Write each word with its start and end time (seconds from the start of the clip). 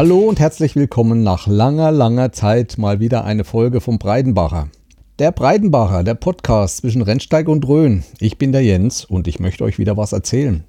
Hallo 0.00 0.20
und 0.20 0.40
herzlich 0.40 0.76
willkommen 0.76 1.22
nach 1.22 1.46
langer, 1.46 1.92
langer 1.92 2.32
Zeit 2.32 2.78
mal 2.78 3.00
wieder 3.00 3.24
eine 3.24 3.44
Folge 3.44 3.82
vom 3.82 3.98
Breidenbacher. 3.98 4.68
Der 5.18 5.30
Breidenbacher, 5.30 6.04
der 6.04 6.14
Podcast 6.14 6.78
zwischen 6.78 7.02
Rennsteig 7.02 7.48
und 7.48 7.68
Rhön. 7.68 8.02
Ich 8.18 8.38
bin 8.38 8.50
der 8.50 8.62
Jens 8.62 9.04
und 9.04 9.28
ich 9.28 9.40
möchte 9.40 9.62
euch 9.62 9.78
wieder 9.78 9.98
was 9.98 10.14
erzählen. 10.14 10.64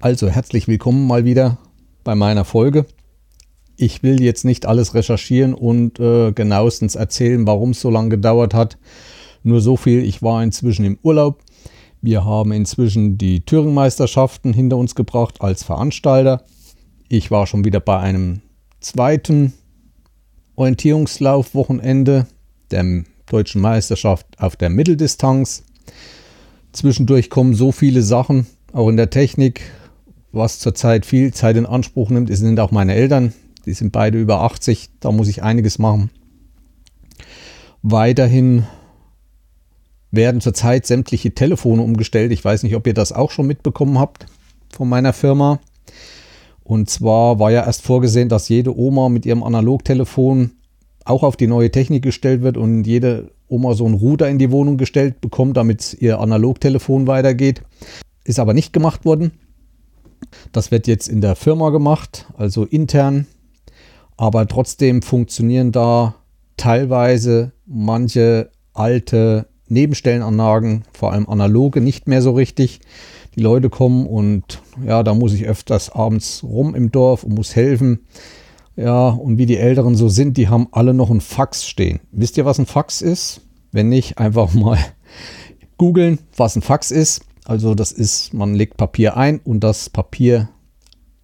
Also 0.00 0.28
herzlich 0.28 0.66
willkommen 0.66 1.06
mal 1.06 1.24
wieder 1.24 1.58
bei 2.02 2.16
meiner 2.16 2.44
Folge. 2.44 2.86
Ich 3.76 4.02
will 4.02 4.20
jetzt 4.20 4.44
nicht 4.44 4.66
alles 4.66 4.96
recherchieren 4.96 5.54
und 5.54 6.00
äh, 6.00 6.32
genauestens 6.32 6.96
erzählen, 6.96 7.46
warum 7.46 7.70
es 7.70 7.80
so 7.80 7.88
lange 7.88 8.08
gedauert 8.08 8.52
hat. 8.52 8.78
Nur 9.44 9.60
so 9.60 9.76
viel, 9.76 10.02
ich 10.02 10.22
war 10.22 10.42
inzwischen 10.42 10.84
im 10.84 10.98
Urlaub. 11.04 11.38
Wir 12.00 12.24
haben 12.24 12.50
inzwischen 12.50 13.16
die 13.16 13.44
Thüringen-Meisterschaften 13.44 14.52
hinter 14.52 14.76
uns 14.76 14.96
gebracht 14.96 15.40
als 15.40 15.62
Veranstalter. 15.62 16.44
Ich 17.14 17.30
war 17.30 17.46
schon 17.46 17.66
wieder 17.66 17.78
bei 17.78 17.98
einem 17.98 18.40
zweiten 18.80 19.52
Orientierungslauf-Wochenende 20.56 22.26
der 22.70 23.04
deutschen 23.26 23.60
Meisterschaft 23.60 24.26
auf 24.38 24.56
der 24.56 24.70
Mitteldistanz. 24.70 25.62
Zwischendurch 26.72 27.28
kommen 27.28 27.52
so 27.52 27.70
viele 27.70 28.00
Sachen, 28.00 28.46
auch 28.72 28.88
in 28.88 28.96
der 28.96 29.10
Technik, 29.10 29.60
was 30.32 30.58
zurzeit 30.58 31.04
viel 31.04 31.34
Zeit 31.34 31.58
in 31.58 31.66
Anspruch 31.66 32.08
nimmt. 32.08 32.30
Es 32.30 32.38
sind 32.38 32.58
auch 32.58 32.70
meine 32.70 32.94
Eltern, 32.94 33.34
die 33.66 33.74
sind 33.74 33.92
beide 33.92 34.18
über 34.18 34.40
80, 34.40 34.88
da 35.00 35.12
muss 35.12 35.28
ich 35.28 35.42
einiges 35.42 35.78
machen. 35.78 36.08
Weiterhin 37.82 38.64
werden 40.10 40.40
zurzeit 40.40 40.86
sämtliche 40.86 41.34
Telefone 41.34 41.82
umgestellt. 41.82 42.32
Ich 42.32 42.42
weiß 42.42 42.62
nicht, 42.62 42.74
ob 42.74 42.86
ihr 42.86 42.94
das 42.94 43.12
auch 43.12 43.30
schon 43.30 43.46
mitbekommen 43.48 43.98
habt 43.98 44.24
von 44.70 44.88
meiner 44.88 45.12
Firma. 45.12 45.60
Und 46.64 46.88
zwar 46.88 47.38
war 47.38 47.50
ja 47.50 47.64
erst 47.64 47.82
vorgesehen, 47.82 48.28
dass 48.28 48.48
jede 48.48 48.76
Oma 48.76 49.08
mit 49.08 49.26
ihrem 49.26 49.42
Analogtelefon 49.42 50.52
auch 51.04 51.22
auf 51.22 51.36
die 51.36 51.46
neue 51.46 51.70
Technik 51.70 52.02
gestellt 52.02 52.42
wird 52.42 52.56
und 52.56 52.84
jede 52.84 53.30
Oma 53.48 53.74
so 53.74 53.84
einen 53.84 53.94
Router 53.94 54.28
in 54.28 54.38
die 54.38 54.50
Wohnung 54.50 54.76
gestellt 54.76 55.20
bekommt, 55.20 55.56
damit 55.56 55.96
ihr 56.00 56.20
Analogtelefon 56.20 57.06
weitergeht. 57.06 57.62
Ist 58.24 58.38
aber 58.38 58.54
nicht 58.54 58.72
gemacht 58.72 59.04
worden. 59.04 59.32
Das 60.52 60.70
wird 60.70 60.86
jetzt 60.86 61.08
in 61.08 61.20
der 61.20 61.34
Firma 61.34 61.70
gemacht, 61.70 62.26
also 62.36 62.64
intern. 62.64 63.26
Aber 64.16 64.46
trotzdem 64.46 65.02
funktionieren 65.02 65.72
da 65.72 66.14
teilweise 66.56 67.52
manche 67.66 68.50
alte 68.72 69.46
Nebenstellenanlagen, 69.68 70.84
vor 70.92 71.12
allem 71.12 71.28
analoge, 71.28 71.80
nicht 71.80 72.06
mehr 72.06 72.22
so 72.22 72.32
richtig 72.32 72.80
die 73.34 73.40
Leute 73.40 73.70
kommen 73.70 74.06
und 74.06 74.60
ja, 74.86 75.02
da 75.02 75.14
muss 75.14 75.32
ich 75.32 75.46
öfters 75.46 75.90
abends 75.90 76.42
rum 76.42 76.74
im 76.74 76.90
Dorf 76.92 77.24
und 77.24 77.34
muss 77.34 77.56
helfen. 77.56 78.00
Ja, 78.76 79.08
und 79.08 79.38
wie 79.38 79.46
die 79.46 79.58
Älteren 79.58 79.94
so 79.94 80.08
sind, 80.08 80.36
die 80.36 80.48
haben 80.48 80.68
alle 80.72 80.94
noch 80.94 81.10
ein 81.10 81.20
Fax 81.20 81.66
stehen. 81.66 82.00
Wisst 82.10 82.36
ihr, 82.36 82.44
was 82.44 82.58
ein 82.58 82.66
Fax 82.66 83.02
ist? 83.02 83.42
Wenn 83.70 83.88
nicht, 83.88 84.18
einfach 84.18 84.52
mal 84.54 84.78
googeln, 85.76 86.18
was 86.36 86.56
ein 86.56 86.62
Fax 86.62 86.90
ist. 86.90 87.22
Also 87.44 87.74
das 87.74 87.92
ist, 87.92 88.32
man 88.34 88.54
legt 88.54 88.76
Papier 88.76 89.16
ein 89.16 89.40
und 89.40 89.60
das 89.60 89.90
Papier, 89.90 90.48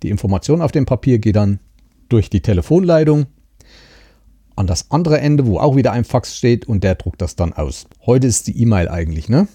die 0.02 0.10
Information 0.10 0.62
auf 0.62 0.72
dem 0.72 0.84
Papier 0.84 1.18
geht 1.18 1.36
dann 1.36 1.60
durch 2.08 2.30
die 2.30 2.40
Telefonleitung 2.40 3.26
an 4.56 4.66
das 4.66 4.90
andere 4.90 5.20
Ende, 5.20 5.46
wo 5.46 5.58
auch 5.58 5.76
wieder 5.76 5.92
ein 5.92 6.04
Fax 6.04 6.36
steht 6.36 6.66
und 6.66 6.82
der 6.82 6.96
druckt 6.96 7.22
das 7.22 7.36
dann 7.36 7.52
aus. 7.52 7.86
Heute 8.04 8.26
ist 8.26 8.48
die 8.48 8.60
E-Mail 8.60 8.88
eigentlich, 8.88 9.28
ne? 9.28 9.46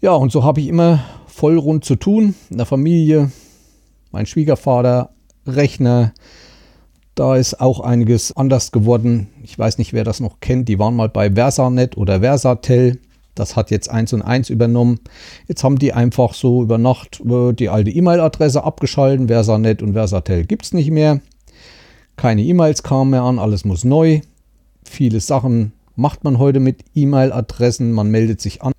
Ja, 0.00 0.12
und 0.12 0.30
so 0.30 0.44
habe 0.44 0.60
ich 0.60 0.68
immer 0.68 1.00
voll 1.26 1.58
rund 1.58 1.84
zu 1.84 1.96
tun 1.96 2.36
in 2.50 2.56
der 2.56 2.66
Familie. 2.66 3.32
Mein 4.12 4.26
Schwiegervater, 4.26 5.10
Rechner, 5.44 6.12
da 7.16 7.34
ist 7.34 7.60
auch 7.60 7.80
einiges 7.80 8.36
anders 8.36 8.70
geworden. 8.70 9.26
Ich 9.42 9.58
weiß 9.58 9.78
nicht, 9.78 9.92
wer 9.92 10.04
das 10.04 10.20
noch 10.20 10.38
kennt. 10.38 10.68
Die 10.68 10.78
waren 10.78 10.94
mal 10.94 11.08
bei 11.08 11.32
Versanet 11.32 11.96
oder 11.96 12.20
Versatel. 12.20 13.00
Das 13.34 13.56
hat 13.56 13.72
jetzt 13.72 13.90
eins 13.90 14.12
und 14.12 14.22
eins 14.22 14.50
übernommen. 14.50 15.00
Jetzt 15.48 15.64
haben 15.64 15.80
die 15.80 15.92
einfach 15.92 16.32
so 16.32 16.62
über 16.62 16.78
Nacht 16.78 17.20
äh, 17.20 17.52
die 17.52 17.68
alte 17.68 17.90
E-Mail-Adresse 17.90 18.62
abgeschalten. 18.62 19.26
Versanet 19.26 19.82
und 19.82 19.94
Versatel 19.94 20.44
gibt 20.44 20.64
es 20.64 20.72
nicht 20.72 20.92
mehr. 20.92 21.20
Keine 22.16 22.42
E-Mails 22.42 22.84
kamen 22.84 23.10
mehr 23.10 23.22
an, 23.22 23.40
alles 23.40 23.64
muss 23.64 23.82
neu. 23.82 24.20
Viele 24.84 25.18
Sachen 25.18 25.72
macht 25.96 26.22
man 26.22 26.38
heute 26.38 26.60
mit 26.60 26.84
E-Mail-Adressen. 26.94 27.90
Man 27.90 28.12
meldet 28.12 28.40
sich 28.40 28.62
an. 28.62 28.72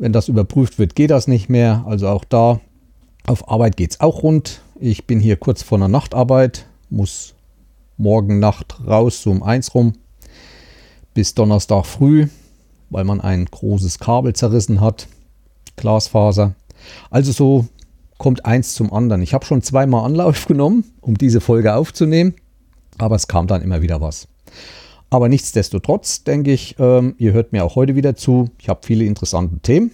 Wenn 0.00 0.14
das 0.14 0.28
überprüft 0.28 0.78
wird, 0.78 0.94
geht 0.94 1.10
das 1.10 1.28
nicht 1.28 1.50
mehr. 1.50 1.84
Also 1.86 2.08
auch 2.08 2.24
da 2.24 2.58
auf 3.26 3.50
Arbeit 3.50 3.76
geht 3.76 3.90
es 3.90 4.00
auch 4.00 4.22
rund. 4.22 4.62
Ich 4.80 5.06
bin 5.06 5.20
hier 5.20 5.36
kurz 5.36 5.62
vor 5.62 5.76
einer 5.76 5.88
Nachtarbeit, 5.88 6.64
muss 6.88 7.34
morgen 7.98 8.38
Nacht 8.38 8.80
raus, 8.86 9.20
so 9.22 9.30
um 9.30 9.42
eins 9.42 9.74
rum, 9.74 9.92
bis 11.12 11.34
Donnerstag 11.34 11.84
früh, 11.84 12.28
weil 12.88 13.04
man 13.04 13.20
ein 13.20 13.44
großes 13.44 13.98
Kabel 13.98 14.32
zerrissen 14.32 14.80
hat, 14.80 15.06
Glasfaser. 15.76 16.54
Also 17.10 17.32
so 17.32 17.66
kommt 18.16 18.46
eins 18.46 18.72
zum 18.72 18.94
anderen. 18.94 19.20
Ich 19.20 19.34
habe 19.34 19.44
schon 19.44 19.60
zweimal 19.60 20.06
Anlauf 20.06 20.46
genommen, 20.46 20.84
um 21.02 21.18
diese 21.18 21.42
Folge 21.42 21.74
aufzunehmen, 21.74 22.34
aber 22.96 23.16
es 23.16 23.28
kam 23.28 23.46
dann 23.46 23.60
immer 23.60 23.82
wieder 23.82 24.00
was. 24.00 24.28
Aber 25.10 25.28
nichtsdestotrotz 25.28 26.22
denke 26.22 26.52
ich, 26.52 26.76
ähm, 26.78 27.16
ihr 27.18 27.32
hört 27.32 27.52
mir 27.52 27.64
auch 27.64 27.74
heute 27.74 27.96
wieder 27.96 28.14
zu. 28.14 28.48
Ich 28.60 28.68
habe 28.68 28.80
viele 28.84 29.04
interessante 29.04 29.58
Themen. 29.58 29.90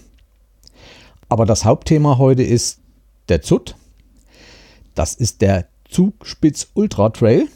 Aber 1.29 1.47
das 1.47 1.65
Hauptthema 1.65 2.19
heute 2.19 2.43
ist 2.43 2.79
der 3.29 3.41
ZUT. 3.41 3.77
Das 4.95 5.15
ist 5.15 5.41
der 5.41 5.67
Zugspitz 5.89 6.69
Ultra 6.75 7.09
Trail, 7.09 7.49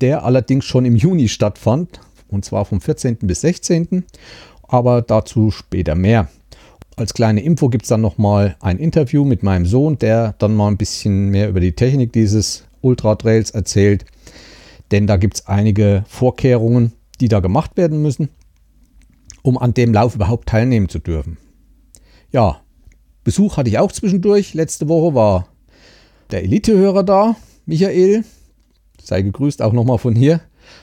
der 0.00 0.24
allerdings 0.24 0.64
schon 0.64 0.84
im 0.84 0.96
Juni 0.96 1.28
stattfand. 1.28 2.00
Und 2.28 2.44
zwar 2.44 2.64
vom 2.64 2.80
14. 2.80 3.18
bis 3.18 3.42
16. 3.42 4.04
Aber 4.64 5.00
dazu 5.00 5.52
später 5.52 5.94
mehr. 5.94 6.28
Als 6.96 7.14
kleine 7.14 7.42
Info 7.42 7.68
gibt 7.68 7.84
es 7.84 7.90
dann 7.90 8.00
nochmal 8.00 8.56
ein 8.60 8.78
Interview 8.78 9.24
mit 9.24 9.42
meinem 9.42 9.66
Sohn, 9.66 9.98
der 9.98 10.34
dann 10.38 10.56
mal 10.56 10.68
ein 10.68 10.78
bisschen 10.78 11.28
mehr 11.28 11.48
über 11.48 11.60
die 11.60 11.72
Technik 11.72 12.12
dieses 12.12 12.64
Ultra 12.80 13.14
Trails 13.14 13.50
erzählt. 13.50 14.06
Denn 14.90 15.06
da 15.06 15.16
gibt 15.16 15.36
es 15.36 15.46
einige 15.46 16.04
Vorkehrungen, 16.08 16.92
die 17.20 17.28
da 17.28 17.40
gemacht 17.40 17.76
werden 17.76 18.02
müssen, 18.02 18.28
um 19.42 19.58
an 19.58 19.74
dem 19.74 19.92
Lauf 19.92 20.14
überhaupt 20.14 20.48
teilnehmen 20.48 20.88
zu 20.88 20.98
dürfen. 20.98 21.38
Ja, 22.30 22.60
Besuch 23.24 23.56
hatte 23.56 23.68
ich 23.68 23.78
auch 23.78 23.90
zwischendurch. 23.90 24.54
Letzte 24.54 24.88
Woche 24.88 25.14
war 25.14 25.48
der 26.30 26.44
Elitehörer 26.44 27.02
da, 27.02 27.36
Michael. 27.64 28.24
Sei 29.02 29.22
gegrüßt 29.22 29.62
auch 29.62 29.72
nochmal 29.72 29.98
von 29.98 30.14
hier. 30.14 30.40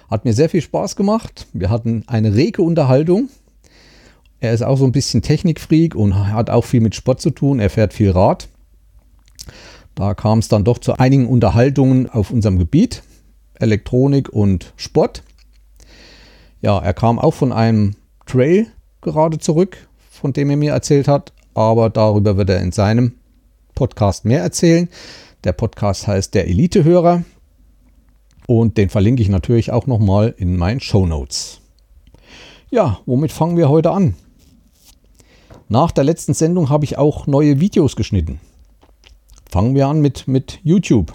Hat 0.09 0.25
mir 0.25 0.33
sehr 0.33 0.49
viel 0.49 0.61
Spaß 0.61 0.95
gemacht. 0.95 1.47
Wir 1.53 1.69
hatten 1.69 2.03
eine 2.07 2.35
rege 2.35 2.61
Unterhaltung. 2.61 3.29
Er 4.39 4.53
ist 4.53 4.61
auch 4.61 4.77
so 4.77 4.83
ein 4.83 4.91
bisschen 4.91 5.21
Technikfreak 5.21 5.95
und 5.95 6.15
hat 6.15 6.49
auch 6.49 6.65
viel 6.65 6.81
mit 6.81 6.95
Sport 6.95 7.21
zu 7.21 7.29
tun. 7.29 7.59
Er 7.59 7.69
fährt 7.69 7.93
viel 7.93 8.11
Rad. 8.11 8.49
Da 9.95 10.13
kam 10.13 10.39
es 10.39 10.49
dann 10.49 10.65
doch 10.65 10.79
zu 10.79 10.97
einigen 10.97 11.27
Unterhaltungen 11.27 12.09
auf 12.09 12.31
unserem 12.31 12.59
Gebiet. 12.59 13.03
Elektronik 13.55 14.29
und 14.29 14.73
Sport. 14.75 15.23
Ja, 16.61 16.79
er 16.79 16.93
kam 16.93 17.19
auch 17.19 17.33
von 17.33 17.51
einem 17.51 17.95
Trail 18.25 18.67
gerade 19.01 19.37
zurück, 19.37 19.87
von 20.09 20.33
dem 20.33 20.49
er 20.49 20.57
mir 20.57 20.71
erzählt 20.71 21.07
hat, 21.07 21.33
aber 21.53 21.89
darüber 21.89 22.37
wird 22.37 22.49
er 22.49 22.61
in 22.61 22.71
seinem 22.71 23.13
Podcast 23.75 24.25
mehr 24.25 24.41
erzählen. 24.41 24.89
Der 25.43 25.51
Podcast 25.51 26.07
heißt 26.07 26.33
Der 26.33 26.47
Elitehörer 26.47 27.23
und 28.47 28.77
den 28.77 28.89
verlinke 28.89 29.21
ich 29.21 29.29
natürlich 29.29 29.71
auch 29.71 29.87
nochmal 29.87 30.33
in 30.37 30.57
meinen 30.57 30.79
Show 30.79 31.05
Notes. 31.05 31.59
Ja, 32.69 32.99
womit 33.05 33.31
fangen 33.31 33.57
wir 33.57 33.69
heute 33.69 33.91
an? 33.91 34.15
Nach 35.69 35.91
der 35.91 36.03
letzten 36.03 36.33
Sendung 36.33 36.69
habe 36.69 36.85
ich 36.85 36.97
auch 36.97 37.27
neue 37.27 37.59
Videos 37.59 37.95
geschnitten. 37.95 38.39
Fangen 39.49 39.75
wir 39.75 39.87
an 39.87 40.01
mit, 40.01 40.27
mit 40.27 40.59
YouTube. 40.63 41.13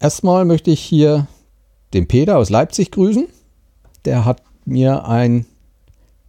Erstmal 0.00 0.44
möchte 0.44 0.70
ich 0.70 0.80
hier 0.80 1.26
den 1.92 2.06
Peter 2.06 2.38
aus 2.38 2.50
Leipzig 2.50 2.90
grüßen 2.90 3.28
der 4.08 4.24
hat 4.24 4.42
mir 4.64 5.06
ein 5.06 5.46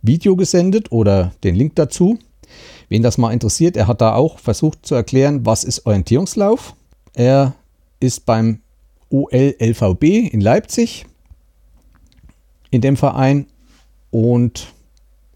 Video 0.02 0.36
gesendet 0.36 0.92
oder 0.92 1.32
den 1.44 1.56
Link 1.56 1.76
dazu. 1.76 2.20
Wen 2.88 3.04
das 3.04 3.18
mal 3.18 3.32
interessiert, 3.32 3.78
er 3.78 3.88
hat 3.88 4.02
da 4.02 4.16
auch 4.16 4.40
versucht 4.40 4.86
zu 4.86 4.96
erklären, 4.96 5.46
was 5.46 5.64
ist 5.64 5.86
Orientierungslauf. 5.86 6.76
Er 7.14 7.54
ist 8.00 8.26
beim 8.26 8.60
OLLVB 9.10 10.04
in 10.32 10.42
Leipzig 10.42 11.06
in 12.70 12.82
dem 12.82 12.98
Verein 12.98 13.48
und 14.12 14.74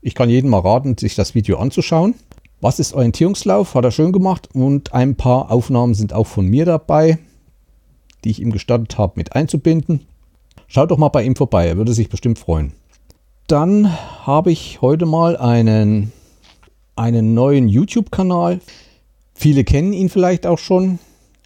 ich 0.01 0.15
kann 0.15 0.29
jedem 0.29 0.49
mal 0.49 0.59
raten, 0.59 0.97
sich 0.97 1.15
das 1.15 1.35
Video 1.35 1.57
anzuschauen. 1.59 2.15
Was 2.59 2.79
ist 2.79 2.93
Orientierungslauf? 2.93 3.73
Hat 3.75 3.85
er 3.85 3.91
schön 3.91 4.11
gemacht 4.11 4.49
und 4.53 4.93
ein 4.93 5.15
paar 5.15 5.49
Aufnahmen 5.49 5.93
sind 5.93 6.13
auch 6.13 6.27
von 6.27 6.45
mir 6.45 6.65
dabei, 6.65 7.19
die 8.23 8.31
ich 8.31 8.41
ihm 8.41 8.51
gestattet 8.51 8.97
habe 8.97 9.13
mit 9.15 9.35
einzubinden. 9.35 10.01
Schaut 10.67 10.91
doch 10.91 10.97
mal 10.97 11.09
bei 11.09 11.23
ihm 11.23 11.35
vorbei, 11.35 11.67
er 11.67 11.77
würde 11.77 11.93
sich 11.93 12.09
bestimmt 12.09 12.39
freuen. 12.39 12.73
Dann 13.47 13.91
habe 14.25 14.51
ich 14.51 14.81
heute 14.81 15.05
mal 15.05 15.37
einen, 15.37 16.11
einen 16.95 17.33
neuen 17.33 17.67
YouTube-Kanal. 17.67 18.61
Viele 19.33 19.63
kennen 19.63 19.93
ihn 19.93 20.09
vielleicht 20.09 20.47
auch 20.47 20.57
schon. 20.57 20.99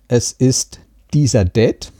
Es 0.07 0.31
ist 0.31 0.79
dieser 1.13 1.43
Dad. 1.43 1.91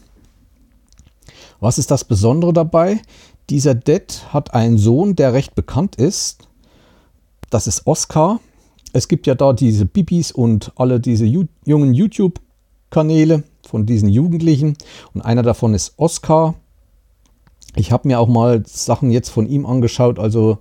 Was 1.60 1.78
ist 1.78 1.92
das 1.92 2.04
Besondere 2.04 2.54
dabei? 2.54 3.02
Dieser 3.50 3.74
Dad 3.74 4.28
hat 4.32 4.54
einen 4.54 4.78
Sohn, 4.78 5.16
der 5.16 5.34
recht 5.34 5.56
bekannt 5.56 5.96
ist. 5.96 6.48
Das 7.50 7.66
ist 7.66 7.88
Oscar. 7.88 8.40
Es 8.94 9.08
gibt 9.08 9.28
ja 9.28 9.36
da 9.36 9.54
diese 9.54 9.86
Bibis 9.86 10.32
und 10.32 10.72
alle 10.76 11.00
diese 11.00 11.26
jungen 11.26 11.94
YouTube-Kanäle 11.94 13.44
von 13.68 13.86
diesen 13.86 14.10
Jugendlichen. 14.10 14.78
Und 15.14 15.22
einer 15.22 15.44
davon 15.44 15.74
ist 15.74 15.94
Oscar. 15.98 16.56
Ich 17.76 17.92
habe 17.92 18.08
mir 18.08 18.20
auch 18.20 18.28
mal 18.28 18.64
Sachen 18.66 19.12
jetzt 19.12 19.30
von 19.30 19.48
ihm 19.48 19.66
angeschaut. 19.66 20.18
Also 20.20 20.58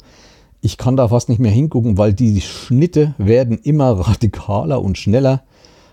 ich 0.61 0.77
kann 0.77 0.97
da 0.97 1.09
fast 1.09 1.29
nicht 1.29 1.39
mehr 1.39 1.53
hingucken, 1.53 1.97
weil 1.97 2.13
die 2.13 2.41
Schnitte 2.41 3.15
werden 3.19 3.59
immer 3.59 3.93
radikaler 4.07 4.83
und 4.83 4.99
schneller. 4.99 5.43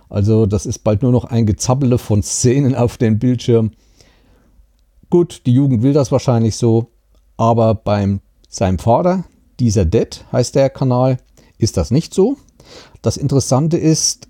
Also 0.09 0.45
das 0.45 0.65
ist 0.65 0.79
bald 0.79 1.01
nur 1.01 1.11
noch 1.11 1.25
ein 1.25 1.45
Gezappele 1.45 1.97
von 1.97 2.21
Szenen 2.21 2.75
auf 2.75 2.97
dem 2.97 3.19
Bildschirm. 3.19 3.71
Gut, 5.09 5.43
die 5.45 5.53
Jugend 5.53 5.83
will 5.83 5.93
das 5.93 6.11
wahrscheinlich 6.11 6.55
so, 6.55 6.87
aber 7.37 7.75
beim 7.75 8.19
seinem 8.49 8.79
Vater, 8.79 9.25
dieser 9.59 9.85
Dead 9.85 10.23
heißt 10.31 10.55
der 10.55 10.69
Kanal, 10.69 11.17
ist 11.57 11.77
das 11.77 11.91
nicht 11.91 12.13
so. 12.13 12.37
Das 13.01 13.17
Interessante 13.17 13.77
ist, 13.77 14.27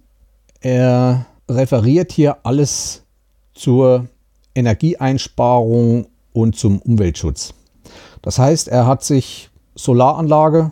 er 0.61 1.25
referiert 1.49 2.11
hier 2.11 2.37
alles 2.43 3.03
zur 3.53 4.07
Energieeinsparung 4.55 6.07
und 6.31 6.55
zum 6.55 6.79
Umweltschutz. 6.79 7.53
Das 8.21 8.39
heißt, 8.39 8.67
er 8.67 8.87
hat 8.87 9.03
sich 9.03 9.49
Solaranlage 9.75 10.71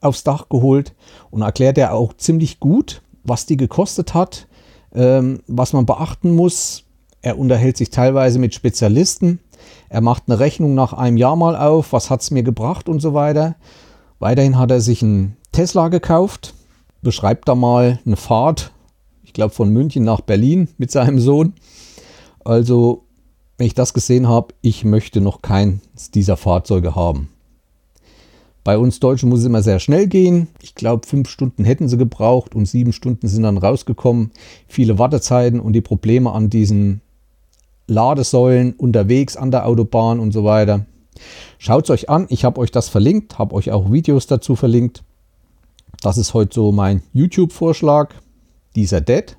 aufs 0.00 0.24
Dach 0.24 0.48
geholt 0.48 0.94
und 1.30 1.42
erklärt 1.42 1.78
er 1.78 1.94
auch 1.94 2.12
ziemlich 2.14 2.60
gut, 2.60 3.02
was 3.22 3.46
die 3.46 3.56
gekostet 3.56 4.14
hat, 4.14 4.46
ähm, 4.94 5.40
was 5.46 5.72
man 5.72 5.86
beachten 5.86 6.34
muss. 6.34 6.84
Er 7.22 7.38
unterhält 7.38 7.76
sich 7.76 7.90
teilweise 7.90 8.38
mit 8.38 8.54
Spezialisten. 8.54 9.38
Er 9.88 10.00
macht 10.00 10.24
eine 10.26 10.40
Rechnung 10.40 10.74
nach 10.74 10.92
einem 10.92 11.16
Jahr 11.16 11.36
mal 11.36 11.56
auf, 11.56 11.92
was 11.92 12.10
hat 12.10 12.22
es 12.22 12.30
mir 12.30 12.42
gebracht 12.42 12.88
und 12.88 13.00
so 13.00 13.14
weiter. 13.14 13.54
Weiterhin 14.18 14.58
hat 14.58 14.70
er 14.70 14.80
sich 14.80 15.02
einen 15.02 15.36
Tesla 15.52 15.88
gekauft, 15.88 16.54
beschreibt 17.00 17.48
da 17.48 17.54
mal 17.54 18.00
eine 18.04 18.16
Fahrt, 18.16 18.71
ich 19.32 19.34
glaube 19.34 19.54
von 19.54 19.70
München 19.70 20.04
nach 20.04 20.20
Berlin 20.20 20.68
mit 20.76 20.90
seinem 20.90 21.18
Sohn. 21.18 21.54
Also, 22.44 23.04
wenn 23.56 23.66
ich 23.66 23.72
das 23.72 23.94
gesehen 23.94 24.28
habe, 24.28 24.52
ich 24.60 24.84
möchte 24.84 25.22
noch 25.22 25.40
keins 25.40 26.10
dieser 26.10 26.36
Fahrzeuge 26.36 26.94
haben. 26.94 27.30
Bei 28.62 28.76
uns 28.76 29.00
Deutschen 29.00 29.30
muss 29.30 29.40
es 29.40 29.46
immer 29.46 29.62
sehr 29.62 29.80
schnell 29.80 30.06
gehen. 30.06 30.48
Ich 30.60 30.74
glaube, 30.74 31.06
fünf 31.06 31.30
Stunden 31.30 31.64
hätten 31.64 31.88
sie 31.88 31.96
gebraucht 31.96 32.54
und 32.54 32.66
sieben 32.66 32.92
Stunden 32.92 33.26
sind 33.26 33.44
dann 33.44 33.56
rausgekommen. 33.56 34.32
Viele 34.68 34.98
Wartezeiten 34.98 35.60
und 35.60 35.72
die 35.72 35.80
Probleme 35.80 36.30
an 36.30 36.50
diesen 36.50 37.00
Ladesäulen 37.86 38.74
unterwegs 38.74 39.38
an 39.38 39.50
der 39.50 39.64
Autobahn 39.66 40.20
und 40.20 40.32
so 40.32 40.44
weiter. 40.44 40.84
Schaut 41.56 41.84
es 41.84 41.90
euch 41.90 42.10
an. 42.10 42.26
Ich 42.28 42.44
habe 42.44 42.60
euch 42.60 42.70
das 42.70 42.90
verlinkt, 42.90 43.38
habe 43.38 43.54
euch 43.54 43.70
auch 43.70 43.90
Videos 43.90 44.26
dazu 44.26 44.56
verlinkt. 44.56 45.02
Das 46.02 46.18
ist 46.18 46.34
heute 46.34 46.54
so 46.54 46.70
mein 46.70 47.02
YouTube-Vorschlag. 47.14 48.14
Dieser 48.74 49.00
Dead. 49.00 49.36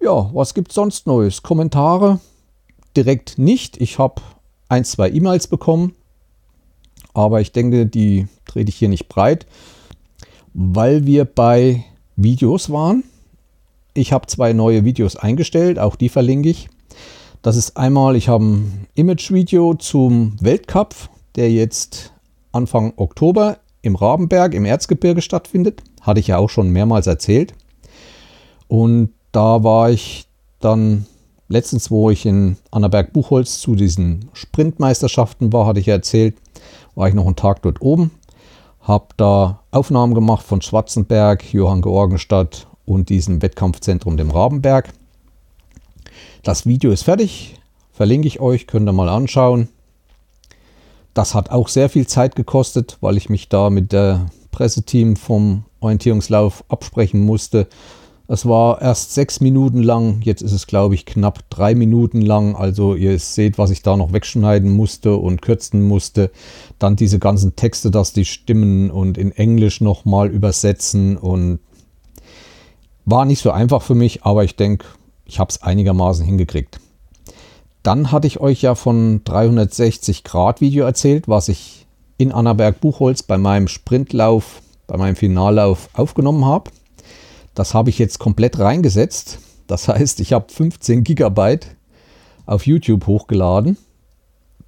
Ja, 0.00 0.30
was 0.34 0.54
gibt 0.54 0.70
es 0.70 0.74
sonst 0.74 1.06
Neues? 1.06 1.42
Kommentare? 1.42 2.20
Direkt 2.96 3.38
nicht. 3.38 3.80
Ich 3.80 3.98
habe 3.98 4.22
ein, 4.68 4.84
zwei 4.84 5.10
E-Mails 5.10 5.46
bekommen 5.48 5.94
aber 7.14 7.40
ich 7.40 7.52
denke, 7.52 7.86
die 7.86 8.26
trete 8.44 8.68
ich 8.68 8.76
hier 8.76 8.88
nicht 8.88 9.08
breit, 9.08 9.46
weil 10.52 11.06
wir 11.06 11.24
bei 11.24 11.84
Videos 12.16 12.70
waren. 12.70 13.04
Ich 13.94 14.12
habe 14.12 14.26
zwei 14.26 14.52
neue 14.52 14.84
Videos 14.84 15.16
eingestellt, 15.16 15.78
auch 15.78 15.94
die 15.94 16.08
verlinke 16.08 16.50
ich. 16.50 16.68
Das 17.42 17.56
ist 17.56 17.76
einmal, 17.76 18.16
ich 18.16 18.28
habe 18.28 18.44
ein 18.44 18.86
Image-Video 18.94 19.74
zum 19.74 20.36
Weltcup, 20.40 20.94
der 21.36 21.50
jetzt 21.52 22.12
Anfang 22.52 22.92
Oktober 22.96 23.58
im 23.84 23.96
Rabenberg 23.96 24.54
im 24.54 24.64
Erzgebirge 24.64 25.20
stattfindet. 25.20 25.82
Hatte 26.00 26.20
ich 26.20 26.28
ja 26.28 26.38
auch 26.38 26.50
schon 26.50 26.70
mehrmals 26.70 27.06
erzählt. 27.06 27.54
Und 28.66 29.10
da 29.32 29.62
war 29.62 29.90
ich 29.90 30.26
dann 30.60 31.06
letztens, 31.48 31.90
wo 31.90 32.10
ich 32.10 32.24
in 32.24 32.56
Annaberg-Buchholz 32.70 33.60
zu 33.60 33.74
diesen 33.74 34.30
Sprintmeisterschaften 34.32 35.52
war, 35.52 35.66
hatte 35.66 35.80
ich 35.80 35.86
ja 35.86 35.94
erzählt, 35.94 36.36
war 36.94 37.08
ich 37.08 37.14
noch 37.14 37.26
einen 37.26 37.36
Tag 37.36 37.62
dort 37.62 37.82
oben, 37.82 38.10
habe 38.80 39.08
da 39.16 39.60
Aufnahmen 39.70 40.14
gemacht 40.14 40.46
von 40.46 40.62
Schwarzenberg, 40.62 41.52
Johann 41.52 41.82
Georgenstadt 41.82 42.66
und 42.86 43.10
diesem 43.10 43.42
Wettkampfzentrum 43.42 44.16
dem 44.16 44.30
Rabenberg. 44.30 44.88
Das 46.42 46.66
Video 46.66 46.90
ist 46.90 47.02
fertig, 47.02 47.60
verlinke 47.92 48.28
ich 48.28 48.40
euch, 48.40 48.66
könnt 48.66 48.88
ihr 48.88 48.92
mal 48.92 49.08
anschauen. 49.08 49.68
Das 51.14 51.34
hat 51.34 51.50
auch 51.50 51.68
sehr 51.68 51.88
viel 51.88 52.06
Zeit 52.06 52.34
gekostet, 52.34 52.98
weil 53.00 53.16
ich 53.16 53.30
mich 53.30 53.48
da 53.48 53.70
mit 53.70 53.92
der 53.92 54.26
Presseteam 54.50 55.16
vom 55.16 55.64
Orientierungslauf 55.80 56.64
absprechen 56.68 57.20
musste. 57.20 57.68
Es 58.26 58.46
war 58.46 58.80
erst 58.80 59.14
sechs 59.14 59.40
Minuten 59.40 59.82
lang, 59.82 60.22
jetzt 60.22 60.40
ist 60.40 60.52
es 60.52 60.66
glaube 60.66 60.94
ich 60.94 61.04
knapp 61.04 61.48
drei 61.50 61.74
Minuten 61.74 62.22
lang. 62.22 62.56
Also 62.56 62.94
ihr 62.94 63.18
seht, 63.18 63.58
was 63.58 63.70
ich 63.70 63.82
da 63.82 63.96
noch 63.96 64.12
wegschneiden 64.12 64.70
musste 64.70 65.16
und 65.16 65.42
kürzen 65.42 65.82
musste. 65.82 66.30
Dann 66.78 66.96
diese 66.96 67.18
ganzen 67.18 67.54
Texte, 67.54 67.90
dass 67.90 68.12
die 68.12 68.24
Stimmen 68.24 68.90
und 68.90 69.18
in 69.18 69.30
Englisch 69.30 69.80
nochmal 69.80 70.28
übersetzen 70.28 71.16
und 71.16 71.60
war 73.04 73.26
nicht 73.26 73.42
so 73.42 73.50
einfach 73.50 73.82
für 73.82 73.94
mich, 73.94 74.24
aber 74.24 74.42
ich 74.44 74.56
denke, 74.56 74.86
ich 75.26 75.38
habe 75.38 75.50
es 75.50 75.62
einigermaßen 75.62 76.24
hingekriegt. 76.24 76.80
Dann 77.84 78.10
hatte 78.10 78.26
ich 78.26 78.40
euch 78.40 78.62
ja 78.62 78.74
von 78.74 79.22
360 79.24 80.24
Grad 80.24 80.62
Video 80.62 80.86
erzählt, 80.86 81.28
was 81.28 81.48
ich 81.48 81.86
in 82.16 82.32
Annaberg 82.32 82.80
Buchholz 82.80 83.22
bei 83.22 83.36
meinem 83.36 83.68
Sprintlauf, 83.68 84.62
bei 84.86 84.96
meinem 84.96 85.16
Finallauf 85.16 85.90
aufgenommen 85.92 86.46
habe. 86.46 86.70
Das 87.54 87.74
habe 87.74 87.90
ich 87.90 87.98
jetzt 87.98 88.18
komplett 88.18 88.58
reingesetzt. 88.58 89.38
Das 89.66 89.86
heißt, 89.88 90.20
ich 90.20 90.32
habe 90.32 90.50
15 90.50 91.04
Gigabyte 91.04 91.76
auf 92.46 92.66
YouTube 92.66 93.06
hochgeladen. 93.06 93.76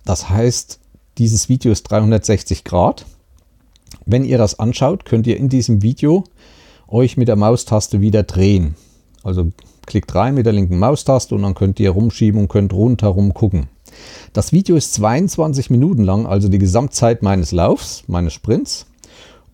Das 0.04 0.28
heißt, 0.28 0.78
dieses 1.16 1.49
Video 1.49 1.73
ist 1.73 1.85
360 1.85 2.64
Grad. 2.64 3.06
Wenn 4.04 4.25
ihr 4.25 4.37
das 4.37 4.58
anschaut, 4.58 5.06
könnt 5.06 5.26
ihr 5.26 5.38
in 5.38 5.49
diesem 5.49 5.80
Video 5.82 6.25
euch 6.87 7.16
mit 7.16 7.28
der 7.28 7.37
Maustaste 7.37 8.02
wieder 8.02 8.25
drehen. 8.25 8.76
Also 9.23 9.52
klickt 9.87 10.14
rein 10.14 10.35
mit 10.35 10.47
der 10.47 10.52
linken 10.52 10.78
Maustaste 10.78 11.35
und 11.35 11.43
dann 11.43 11.55
könnt 11.55 11.81
ihr 11.81 11.90
rumschieben 11.90 12.40
und 12.40 12.49
könnt 12.49 12.73
rundherum 12.73 13.35
gucken. 13.35 13.69
Das 14.33 14.52
Video 14.52 14.76
ist 14.76 14.95
22 14.95 15.71
Minuten 15.71 16.05
lang, 16.05 16.26
also 16.26 16.49
die 16.49 16.59
Gesamtzeit 16.59 17.23
meines 17.23 17.52
Laufs, 17.52 18.05
meines 18.07 18.33
Sprints 18.33 18.87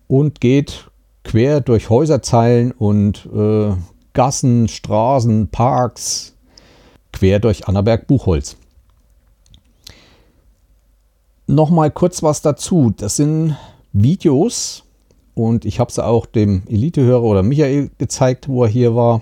und 0.07 0.41
geht 0.41 0.89
quer 1.23 1.61
durch 1.61 1.89
Häuserzeilen 1.89 2.71
und 2.71 3.27
äh, 3.33 3.71
Gassen, 4.13 4.67
Straßen, 4.67 5.47
Parks, 5.47 6.35
quer 7.11 7.39
durch 7.39 7.67
Annaberg-Buchholz. 7.67 8.57
Nochmal 11.47 11.91
kurz 11.91 12.23
was 12.23 12.41
dazu. 12.41 12.93
Das 12.95 13.15
sind 13.15 13.57
Videos 13.91 14.83
und 15.33 15.65
ich 15.65 15.79
habe 15.79 15.89
es 15.89 15.99
auch 15.99 16.25
dem 16.25 16.63
Elitehörer 16.67 17.23
oder 17.23 17.43
Michael 17.43 17.89
gezeigt, 17.97 18.47
wo 18.47 18.63
er 18.63 18.69
hier 18.69 18.95
war. 18.95 19.21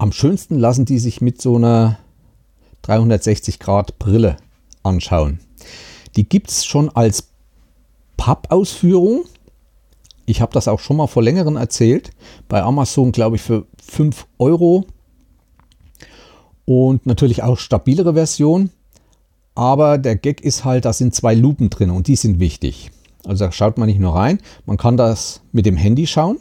Am 0.00 0.12
schönsten 0.12 0.58
lassen 0.58 0.84
die 0.84 0.98
sich 0.98 1.20
mit 1.20 1.40
so 1.42 1.56
einer 1.56 1.98
360 2.82 3.58
Grad 3.58 3.98
Brille 3.98 4.36
anschauen. 4.82 5.40
Die 6.16 6.28
gibt 6.28 6.50
es 6.50 6.64
schon 6.64 6.88
als 6.88 7.28
Pappausführung 8.16 9.24
ich 10.30 10.40
habe 10.40 10.52
das 10.52 10.68
auch 10.68 10.78
schon 10.78 10.96
mal 10.96 11.08
vor 11.08 11.24
längerem 11.24 11.56
erzählt. 11.56 12.12
Bei 12.48 12.62
Amazon, 12.62 13.10
glaube 13.10 13.34
ich, 13.34 13.42
für 13.42 13.66
5 13.82 14.28
Euro. 14.38 14.86
Und 16.64 17.04
natürlich 17.04 17.42
auch 17.42 17.58
stabilere 17.58 18.14
Version. 18.14 18.70
Aber 19.56 19.98
der 19.98 20.14
Gag 20.14 20.40
ist 20.40 20.64
halt, 20.64 20.84
da 20.84 20.92
sind 20.92 21.16
zwei 21.16 21.34
Lupen 21.34 21.68
drin 21.68 21.90
und 21.90 22.06
die 22.06 22.14
sind 22.14 22.38
wichtig. 22.38 22.92
Also 23.24 23.46
da 23.46 23.52
schaut 23.52 23.76
man 23.76 23.88
nicht 23.88 23.98
nur 23.98 24.14
rein, 24.14 24.38
man 24.64 24.76
kann 24.76 24.96
das 24.96 25.42
mit 25.50 25.66
dem 25.66 25.76
Handy 25.76 26.06
schauen. 26.06 26.38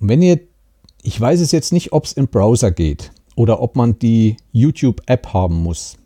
Und 0.00 0.08
wenn 0.08 0.20
ihr, 0.20 0.40
ich 1.04 1.20
weiß 1.20 1.40
es 1.40 1.52
jetzt 1.52 1.72
nicht, 1.72 1.92
ob 1.92 2.06
es 2.06 2.14
im 2.14 2.28
Browser 2.28 2.70
geht 2.70 3.12
oder 3.36 3.60
ob 3.60 3.76
man 3.76 3.98
die 3.98 4.38
YouTube-App 4.52 5.32
haben 5.34 5.62
muss. 5.62 5.96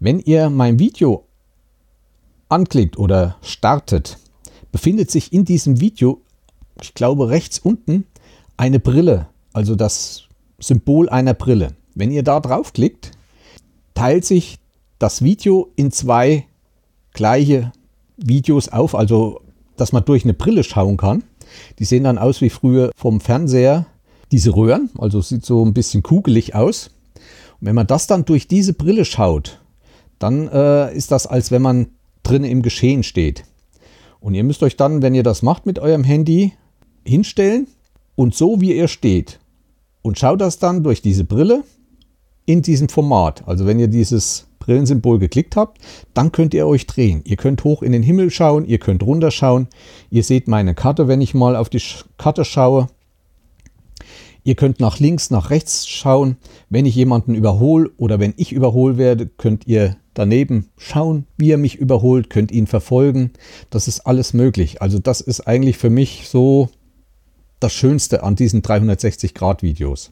Wenn 0.00 0.20
ihr 0.20 0.50
mein 0.50 0.78
Video 0.78 1.24
anklickt 2.50 2.98
oder 2.98 3.36
startet, 3.40 4.18
befindet 4.70 5.10
sich 5.10 5.32
in 5.32 5.46
diesem 5.46 5.80
Video, 5.80 6.20
ich 6.82 6.92
glaube 6.92 7.30
rechts 7.30 7.58
unten, 7.58 8.04
eine 8.58 8.80
Brille, 8.80 9.28
also 9.54 9.76
das 9.76 10.24
Symbol 10.58 11.08
einer 11.08 11.34
Brille. 11.34 11.74
Wenn 11.94 12.10
ihr 12.10 12.22
da 12.22 12.38
draufklickt, 12.38 13.12
teilt 13.94 14.26
sich 14.26 14.58
das 14.98 15.22
Video 15.22 15.70
in 15.74 15.90
zwei 15.90 16.46
gleiche 17.14 17.72
Videos 18.18 18.68
auf, 18.68 18.94
also 18.94 19.40
dass 19.76 19.92
man 19.92 20.04
durch 20.04 20.24
eine 20.24 20.34
Brille 20.34 20.64
schauen 20.64 20.98
kann. 20.98 21.24
Die 21.78 21.86
sehen 21.86 22.04
dann 22.04 22.18
aus 22.18 22.42
wie 22.42 22.50
früher 22.50 22.90
vom 22.94 23.20
Fernseher 23.20 23.86
diese 24.32 24.56
Röhren, 24.56 24.90
also 24.98 25.20
sieht 25.20 25.46
so 25.46 25.64
ein 25.64 25.74
bisschen 25.74 26.02
kugelig 26.02 26.54
aus. 26.54 26.90
Und 27.60 27.66
wenn 27.66 27.74
man 27.74 27.86
das 27.86 28.06
dann 28.06 28.24
durch 28.24 28.48
diese 28.48 28.72
Brille 28.72 29.04
schaut, 29.04 29.60
dann 30.18 30.48
äh, 30.48 30.94
ist 30.94 31.12
das, 31.12 31.26
als 31.26 31.50
wenn 31.50 31.62
man 31.62 31.88
drin 32.22 32.44
im 32.44 32.62
Geschehen 32.62 33.02
steht. 33.02 33.44
Und 34.20 34.34
ihr 34.34 34.44
müsst 34.44 34.62
euch 34.62 34.76
dann, 34.76 35.02
wenn 35.02 35.14
ihr 35.14 35.22
das 35.22 35.42
macht 35.42 35.66
mit 35.66 35.78
eurem 35.78 36.04
Handy, 36.04 36.52
hinstellen 37.04 37.66
und 38.14 38.34
so 38.34 38.60
wie 38.60 38.74
ihr 38.74 38.88
steht 38.88 39.40
und 40.02 40.18
schaut 40.18 40.40
das 40.40 40.58
dann 40.58 40.82
durch 40.82 41.02
diese 41.02 41.24
Brille 41.24 41.64
in 42.46 42.62
diesem 42.62 42.88
Format. 42.88 43.46
Also 43.46 43.66
wenn 43.66 43.78
ihr 43.78 43.88
dieses 43.88 44.46
Brillensymbol 44.58 45.18
geklickt 45.18 45.56
habt, 45.56 45.78
dann 46.14 46.30
könnt 46.30 46.54
ihr 46.54 46.66
euch 46.66 46.86
drehen. 46.86 47.22
Ihr 47.24 47.36
könnt 47.36 47.64
hoch 47.64 47.82
in 47.82 47.92
den 47.92 48.02
Himmel 48.02 48.30
schauen, 48.30 48.64
ihr 48.64 48.78
könnt 48.78 49.02
runter 49.02 49.30
schauen. 49.30 49.68
Ihr 50.10 50.22
seht 50.22 50.46
meine 50.46 50.74
Karte, 50.74 51.08
wenn 51.08 51.20
ich 51.20 51.34
mal 51.34 51.56
auf 51.56 51.68
die 51.68 51.82
Karte 52.16 52.44
schaue. 52.44 52.86
Ihr 54.44 54.54
könnt 54.56 54.80
nach 54.80 54.98
links, 54.98 55.30
nach 55.30 55.50
rechts 55.50 55.86
schauen. 55.86 56.36
Wenn 56.68 56.86
ich 56.86 56.94
jemanden 56.94 57.34
überhole 57.34 57.90
oder 57.96 58.18
wenn 58.18 58.34
ich 58.36 58.52
überholt 58.52 58.98
werde, 58.98 59.26
könnt 59.26 59.66
ihr 59.66 59.96
daneben 60.14 60.68
schauen, 60.76 61.26
wie 61.36 61.52
er 61.52 61.58
mich 61.58 61.76
überholt, 61.76 62.28
könnt 62.28 62.50
ihn 62.50 62.66
verfolgen. 62.66 63.30
Das 63.70 63.88
ist 63.88 64.00
alles 64.00 64.34
möglich. 64.34 64.82
Also 64.82 64.98
das 64.98 65.20
ist 65.20 65.42
eigentlich 65.46 65.78
für 65.78 65.90
mich 65.90 66.28
so 66.28 66.68
das 67.60 67.72
Schönste 67.72 68.24
an 68.24 68.34
diesen 68.34 68.62
360-Grad-Videos. 68.62 70.10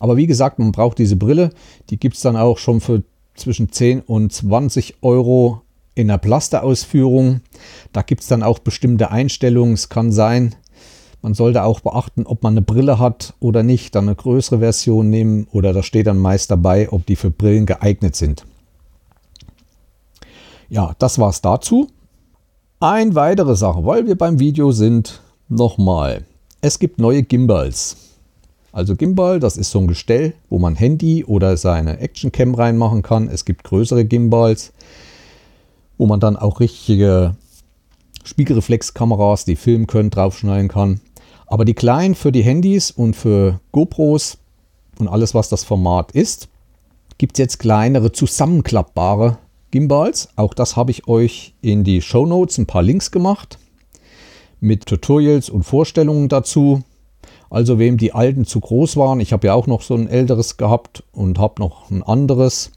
Aber 0.00 0.16
wie 0.16 0.26
gesagt, 0.26 0.58
man 0.58 0.72
braucht 0.72 0.98
diese 0.98 1.16
Brille. 1.16 1.50
Die 1.90 1.98
gibt 1.98 2.16
es 2.16 2.22
dann 2.22 2.36
auch 2.36 2.58
schon 2.58 2.80
für 2.80 3.04
zwischen 3.34 3.70
10 3.70 4.00
und 4.00 4.32
20 4.32 4.96
Euro 5.02 5.62
in 5.94 6.08
der 6.08 6.18
Plasterausführung. 6.18 7.40
Da 7.92 8.02
gibt 8.02 8.22
es 8.22 8.28
dann 8.28 8.42
auch 8.42 8.58
bestimmte 8.58 9.10
Einstellungen. 9.10 9.74
Es 9.74 9.88
kann 9.88 10.12
sein, 10.12 10.54
man 11.22 11.34
sollte 11.34 11.62
auch 11.62 11.80
beachten, 11.80 12.26
ob 12.26 12.42
man 12.42 12.54
eine 12.54 12.62
Brille 12.62 12.98
hat 12.98 13.34
oder 13.40 13.62
nicht, 13.62 13.94
dann 13.94 14.08
eine 14.08 14.16
größere 14.16 14.58
Version 14.58 15.08
nehmen 15.08 15.46
oder 15.52 15.72
da 15.72 15.82
steht 15.82 16.08
dann 16.08 16.18
meist 16.18 16.50
dabei, 16.50 16.90
ob 16.90 17.06
die 17.06 17.16
für 17.16 17.30
Brillen 17.30 17.64
geeignet 17.64 18.16
sind. 18.16 18.44
Ja, 20.68 20.94
das 20.98 21.18
war's 21.18 21.40
dazu. 21.40 21.88
Eine 22.80 23.14
weitere 23.14 23.54
Sache, 23.54 23.84
weil 23.84 24.06
wir 24.06 24.18
beim 24.18 24.40
Video 24.40 24.72
sind, 24.72 25.22
nochmal. 25.48 26.24
Es 26.60 26.78
gibt 26.78 26.98
neue 26.98 27.22
Gimbals. 27.22 27.96
Also 28.72 28.96
Gimbal, 28.96 29.38
das 29.38 29.56
ist 29.56 29.70
so 29.70 29.78
ein 29.80 29.86
Gestell, 29.86 30.34
wo 30.48 30.58
man 30.58 30.74
Handy 30.74 31.24
oder 31.24 31.56
seine 31.58 31.98
Actioncam 31.98 32.54
reinmachen 32.54 33.02
kann. 33.02 33.28
Es 33.28 33.44
gibt 33.44 33.64
größere 33.64 34.06
Gimbals, 34.06 34.72
wo 35.98 36.06
man 36.06 36.20
dann 36.20 36.36
auch 36.36 36.58
richtige 36.58 37.36
Spiegelreflexkameras, 38.24 39.44
die 39.44 39.56
filmen 39.56 39.86
können, 39.86 40.10
draufschneiden 40.10 40.68
kann. 40.68 41.00
Aber 41.52 41.66
die 41.66 41.74
kleinen 41.74 42.14
für 42.14 42.32
die 42.32 42.42
Handys 42.42 42.90
und 42.90 43.14
für 43.14 43.60
GoPros 43.72 44.38
und 44.98 45.06
alles, 45.06 45.34
was 45.34 45.50
das 45.50 45.64
Format 45.64 46.12
ist, 46.12 46.48
gibt 47.18 47.34
es 47.34 47.40
jetzt 47.40 47.58
kleinere 47.58 48.10
zusammenklappbare 48.10 49.36
Gimbals. 49.70 50.30
Auch 50.36 50.54
das 50.54 50.76
habe 50.76 50.92
ich 50.92 51.08
euch 51.08 51.52
in 51.60 51.84
die 51.84 52.00
Show 52.00 52.24
Notes 52.24 52.56
ein 52.56 52.64
paar 52.64 52.82
Links 52.82 53.10
gemacht 53.10 53.58
mit 54.60 54.86
Tutorials 54.86 55.50
und 55.50 55.64
Vorstellungen 55.64 56.30
dazu. 56.30 56.84
Also 57.50 57.78
wem 57.78 57.98
die 57.98 58.14
alten 58.14 58.46
zu 58.46 58.58
groß 58.58 58.96
waren, 58.96 59.20
ich 59.20 59.34
habe 59.34 59.48
ja 59.48 59.52
auch 59.52 59.66
noch 59.66 59.82
so 59.82 59.94
ein 59.94 60.08
älteres 60.08 60.56
gehabt 60.56 61.04
und 61.12 61.38
habe 61.38 61.60
noch 61.60 61.90
ein 61.90 62.02
anderes. 62.02 62.72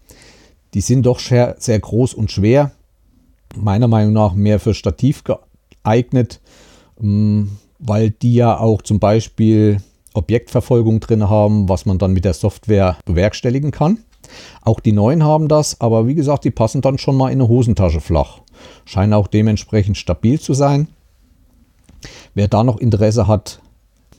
Die 0.74 0.82
sind 0.82 1.06
doch 1.06 1.20
sehr, 1.20 1.56
sehr 1.60 1.80
groß 1.80 2.14
und 2.14 2.30
schwer. 2.30 2.72
Meiner 3.56 3.88
Meinung 3.88 4.12
nach 4.12 4.34
mehr 4.34 4.60
für 4.60 4.74
Stativ 4.74 5.24
geeignet. 5.24 6.42
Weil 7.80 8.10
die 8.10 8.36
ja 8.36 8.58
auch 8.58 8.82
zum 8.82 9.00
Beispiel 9.00 9.82
Objektverfolgung 10.14 11.00
drin 11.00 11.30
haben, 11.30 11.68
was 11.70 11.86
man 11.86 11.98
dann 11.98 12.14
mit 12.14 12.26
der 12.26 12.34
Software 12.34 12.98
bewerkstelligen 13.06 13.72
kann. 13.72 14.00
Auch 14.62 14.80
die 14.80 14.92
neuen 14.92 15.24
haben 15.24 15.48
das, 15.48 15.80
aber 15.82 16.08
wie 16.08 16.16
gesagt, 16.16 16.46
die 16.46 16.52
passen 16.52 16.82
dann 16.82 16.98
schon 16.98 17.16
mal 17.16 17.30
in 17.30 17.40
eine 17.40 17.48
Hosentasche 17.48 18.02
flach. 18.02 18.40
Scheinen 18.86 19.14
auch 19.14 19.28
dementsprechend 19.28 19.98
stabil 19.98 20.40
zu 20.40 20.54
sein. 20.54 20.88
Wer 22.34 22.48
da 22.48 22.64
noch 22.64 22.78
Interesse 22.78 23.28
hat, 23.28 23.62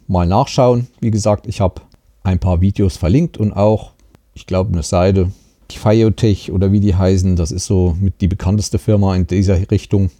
mal 0.06 0.26
nachschauen. 0.26 0.88
Wie 1.00 1.10
gesagt, 1.10 1.46
ich 1.46 1.60
habe 1.60 1.82
ein 2.22 2.38
paar 2.38 2.60
Videos 2.60 2.96
verlinkt 2.96 3.38
und 3.38 3.52
auch, 3.52 3.92
ich 4.34 4.46
glaube, 4.46 4.72
eine 4.72 4.82
Seite, 4.82 5.32
Fiotech 5.72 6.52
oder 6.52 6.72
wie 6.72 6.80
die 6.80 6.94
heißen, 6.94 7.36
das 7.36 7.50
ist 7.50 7.66
so 7.66 7.96
mit 8.00 8.20
die 8.20 8.28
bekannteste 8.28 8.78
Firma 8.78 9.14
in 9.14 9.26
dieser 9.26 9.70
Richtung. 9.70 10.10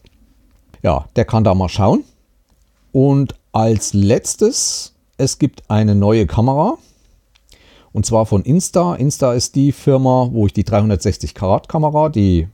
Ja, 0.83 1.07
der 1.17 1.25
kann 1.25 1.45
da 1.45 1.55
mal 1.55 1.69
schauen. 1.69 2.05
Und 2.97 3.35
als 3.53 3.93
letztes, 3.93 4.95
es 5.19 5.39
gibt 5.39 5.65
eine 5.69 5.95
neue 5.95 6.27
Kamera. 6.27 6.79
Und 7.93 8.07
zwar 8.07 8.25
von 8.25 8.41
Insta. 8.43 8.95
Insta 8.95 9.35
ist 9.35 9.55
die 9.55 9.73
Firma, 9.73 10.31
wo 10.33 10.47
ich 10.47 10.55
die 10.55 10.65
360 10.65 11.35
Grad 11.35 11.69
Kamera, 11.69 12.09
die 12.09 12.49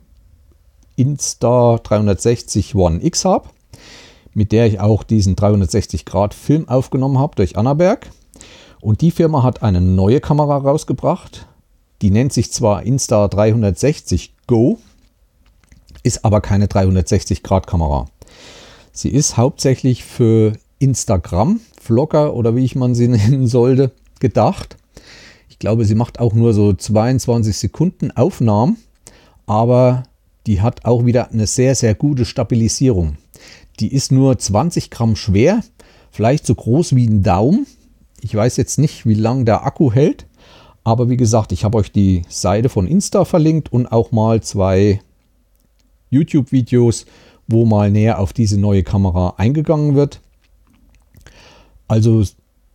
Insta 0.97 1.79
360 1.81 2.75
One 2.75 3.01
X 3.01 3.23
habe, 3.23 3.47
mit 4.33 4.51
der 4.51 4.67
ich 4.67 4.81
auch 4.81 5.03
diesen 5.03 5.37
360 5.37 6.03
Grad 6.03 6.33
Film 6.33 6.67
aufgenommen 6.67 7.19
habe 7.19 7.37
durch 7.37 7.55
Annaberg. 7.55 8.09
Und 8.81 8.99
die 8.99 9.11
Firma 9.11 9.43
hat 9.43 9.63
eine 9.63 9.79
neue 9.79 10.19
Kamera 10.19 10.57
rausgebracht. 10.57 11.47
Die 12.01 12.11
nennt 12.11 12.33
sich 12.33 12.51
zwar 12.51 12.83
Insta 12.83 13.29
360 13.29 14.33
Go, 14.47 14.77
ist 16.03 16.25
aber 16.25 16.41
keine 16.41 16.67
360 16.67 17.43
Grad 17.43 17.65
Kamera. 17.65 18.07
Sie 18.95 19.09
ist 19.09 19.37
hauptsächlich 19.37 20.03
für 20.03 20.53
Instagram, 20.77 21.59
Vlogger 21.81 22.35
oder 22.35 22.55
wie 22.55 22.63
ich 22.63 22.75
man 22.75 22.93
sie 22.93 23.07
nennen 23.09 23.47
sollte, 23.47 23.91
gedacht. 24.19 24.77
Ich 25.49 25.57
glaube, 25.57 25.85
sie 25.85 25.95
macht 25.95 26.19
auch 26.19 26.33
nur 26.33 26.53
so 26.53 26.73
22 26.73 27.57
Sekunden 27.57 28.11
Aufnahmen, 28.11 28.77
aber 29.47 30.03
die 30.45 30.61
hat 30.61 30.85
auch 30.85 31.05
wieder 31.05 31.31
eine 31.31 31.47
sehr, 31.47 31.73
sehr 31.73 31.95
gute 31.95 32.23
Stabilisierung. 32.23 33.17
Die 33.79 33.91
ist 33.91 34.11
nur 34.11 34.37
20 34.37 34.91
Gramm 34.91 35.15
schwer, 35.15 35.61
vielleicht 36.11 36.45
so 36.45 36.53
groß 36.53 36.95
wie 36.95 37.07
ein 37.07 37.23
Daumen. 37.23 37.65
Ich 38.21 38.35
weiß 38.35 38.57
jetzt 38.57 38.77
nicht, 38.77 39.07
wie 39.07 39.15
lange 39.15 39.45
der 39.45 39.65
Akku 39.65 39.91
hält, 39.91 40.27
aber 40.83 41.09
wie 41.09 41.17
gesagt, 41.17 41.51
ich 41.51 41.63
habe 41.63 41.79
euch 41.79 41.91
die 41.91 42.23
Seite 42.29 42.69
von 42.69 42.85
Insta 42.85 43.25
verlinkt 43.25 43.73
und 43.73 43.87
auch 43.87 44.11
mal 44.11 44.43
zwei 44.43 45.01
YouTube-Videos, 46.11 47.07
wo 47.47 47.65
mal 47.65 47.91
näher 47.91 48.19
auf 48.19 48.33
diese 48.33 48.59
neue 48.59 48.83
Kamera 48.83 49.35
eingegangen 49.37 49.95
wird. 49.95 50.21
Also 51.87 52.23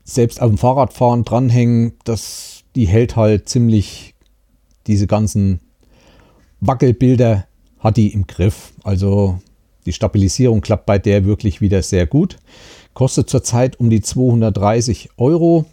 selbst 0.05 0.41
auf 0.41 0.49
dem 0.49 0.59
Fahrradfahren 0.59 1.25
dranhängen, 1.25 1.93
das, 2.05 2.65
die 2.75 2.87
hält 2.87 3.17
halt 3.17 3.49
ziemlich 3.49 4.15
diese 4.87 5.07
ganzen 5.07 5.61
Wackelbilder 6.61 7.47
hat 7.79 7.97
die 7.97 8.13
im 8.13 8.27
Griff. 8.27 8.73
Also 8.83 9.39
die 9.87 9.93
Stabilisierung 9.93 10.61
klappt 10.61 10.87
bei 10.87 10.99
der 10.99 11.25
wirklich 11.25 11.61
wieder 11.61 11.83
sehr 11.83 12.07
gut. 12.07 12.39
Kostet 12.95 13.31
zurzeit 13.31 13.79
um 13.79 13.91
die 13.91 14.01
230 14.01 15.11
Euro. 15.17 15.67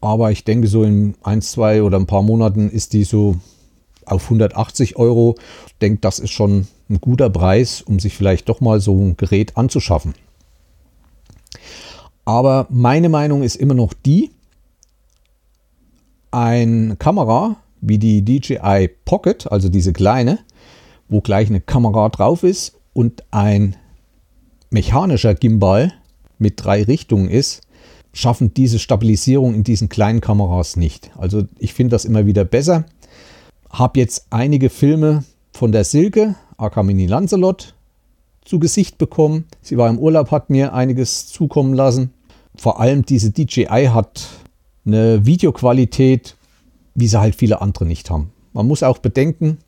Aber 0.00 0.30
ich 0.30 0.44
denke, 0.44 0.68
so 0.68 0.84
in 0.84 1.14
ein, 1.22 1.42
zwei 1.42 1.82
oder 1.82 1.98
ein 1.98 2.06
paar 2.06 2.22
Monaten 2.22 2.70
ist 2.70 2.92
die 2.92 3.04
so 3.04 3.36
auf 4.06 4.24
180 4.24 4.96
Euro. 4.96 5.36
Ich 5.66 5.74
denke, 5.78 5.98
das 6.00 6.18
ist 6.18 6.30
schon 6.30 6.66
ein 6.88 7.00
guter 7.00 7.28
Preis, 7.30 7.82
um 7.82 7.98
sich 7.98 8.16
vielleicht 8.16 8.48
doch 8.48 8.60
mal 8.60 8.80
so 8.80 8.94
ein 8.94 9.16
Gerät 9.16 9.56
anzuschaffen. 9.56 10.14
Aber 12.24 12.66
meine 12.70 13.08
Meinung 13.08 13.42
ist 13.42 13.56
immer 13.56 13.74
noch 13.74 13.92
die, 13.92 14.30
eine 16.30 16.96
Kamera 16.96 17.56
wie 17.80 17.98
die 17.98 18.24
DJI 18.24 18.90
Pocket, 19.04 19.50
also 19.50 19.68
diese 19.68 19.92
kleine, 19.92 20.40
wo 21.08 21.20
gleich 21.20 21.48
eine 21.48 21.60
Kamera 21.60 22.08
drauf 22.08 22.42
ist 22.42 22.74
und 22.92 23.22
ein 23.30 23.76
mechanischer 24.70 25.34
Gimbal 25.34 25.92
mit 26.38 26.62
drei 26.62 26.82
Richtungen 26.82 27.28
ist, 27.28 27.62
schaffen 28.12 28.54
diese 28.54 28.78
Stabilisierung 28.78 29.54
in 29.54 29.62
diesen 29.62 29.88
kleinen 29.88 30.20
Kameras 30.20 30.76
nicht. 30.76 31.10
Also 31.16 31.44
ich 31.58 31.74
finde 31.74 31.92
das 31.92 32.04
immer 32.04 32.26
wieder 32.26 32.44
besser. 32.44 32.86
Habe 33.70 34.00
jetzt 34.00 34.26
einige 34.30 34.70
Filme 34.70 35.24
von 35.52 35.72
der 35.72 35.84
Silke, 35.84 36.34
AK 36.56 36.82
Mini 36.84 37.06
Lancelot, 37.06 37.74
zu 38.44 38.58
Gesicht 38.58 38.98
bekommen. 38.98 39.44
Sie 39.60 39.76
war 39.76 39.90
im 39.90 39.98
Urlaub, 39.98 40.30
hat 40.30 40.50
mir 40.50 40.72
einiges 40.72 41.26
zukommen 41.26 41.74
lassen. 41.74 42.10
Vor 42.56 42.80
allem 42.80 43.04
diese 43.04 43.30
DJI 43.30 43.90
hat 43.92 44.28
eine 44.86 45.26
Videoqualität, 45.26 46.36
wie 46.94 47.08
sie 47.08 47.20
halt 47.20 47.34
viele 47.34 47.60
andere 47.60 47.84
nicht 47.84 48.08
haben. 48.10 48.30
Man 48.52 48.66
muss 48.66 48.82
auch 48.82 48.98
bedenken, 48.98 49.58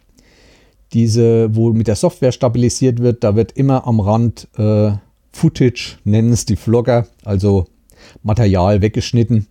diese, 0.93 1.55
wo 1.55 1.73
mit 1.73 1.87
der 1.87 1.97
Software 1.97 2.33
stabilisiert 2.33 3.01
wird, 3.01 3.25
da 3.25 3.37
wird 3.37 3.53
immer 3.53 3.87
am 3.87 4.01
Rand 4.01 4.49
äh, 4.57 4.93
Footage, 5.33 5.99
nennen 6.05 6.33
es 6.33 6.47
die 6.47 6.57
Vlogger, 6.57 7.07
also 7.25 7.67
Material 8.23 8.81
weggeschnitten, 8.81 9.47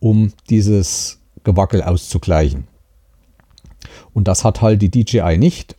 um 0.00 0.32
dieses 0.50 1.18
Gewackel 1.44 1.82
auszugleichen. 1.82 2.66
Und 4.12 4.28
das 4.28 4.44
hat 4.44 4.62
halt 4.62 4.82
die 4.82 4.90
DJI 4.90 5.38
nicht. 5.38 5.76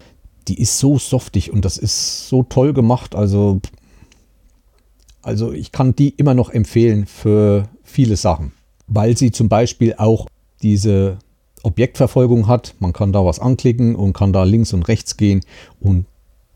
Die 0.47 0.59
ist 0.59 0.79
so 0.79 0.97
softig 0.97 1.51
und 1.51 1.65
das 1.65 1.77
ist 1.77 2.27
so 2.27 2.43
toll 2.43 2.73
gemacht. 2.73 3.15
Also, 3.15 3.61
also 5.21 5.51
ich 5.51 5.71
kann 5.71 5.95
die 5.95 6.09
immer 6.09 6.33
noch 6.33 6.49
empfehlen 6.49 7.05
für 7.05 7.69
viele 7.83 8.15
Sachen. 8.17 8.53
weil 8.93 9.17
sie 9.17 9.31
zum 9.31 9.47
Beispiel 9.47 9.95
auch 9.97 10.27
diese 10.61 11.17
Objektverfolgung 11.63 12.47
hat. 12.47 12.75
Man 12.79 12.93
kann 12.93 13.13
da 13.13 13.25
was 13.25 13.39
anklicken 13.39 13.95
und 13.95 14.13
kann 14.13 14.33
da 14.33 14.43
links 14.43 14.73
und 14.73 14.87
rechts 14.87 15.15
gehen 15.17 15.41
und 15.79 16.05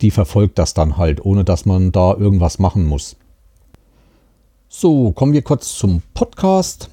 die 0.01 0.11
verfolgt 0.11 0.59
das 0.59 0.73
dann 0.73 0.97
halt, 0.97 1.23
ohne 1.23 1.45
dass 1.45 1.65
man 1.65 1.93
da 1.93 2.13
irgendwas 2.13 2.59
machen 2.59 2.85
muss. 2.85 3.15
So, 4.67 5.11
kommen 5.13 5.31
wir 5.31 5.41
kurz 5.41 5.77
zum 5.77 6.01
Podcast. 6.13 6.89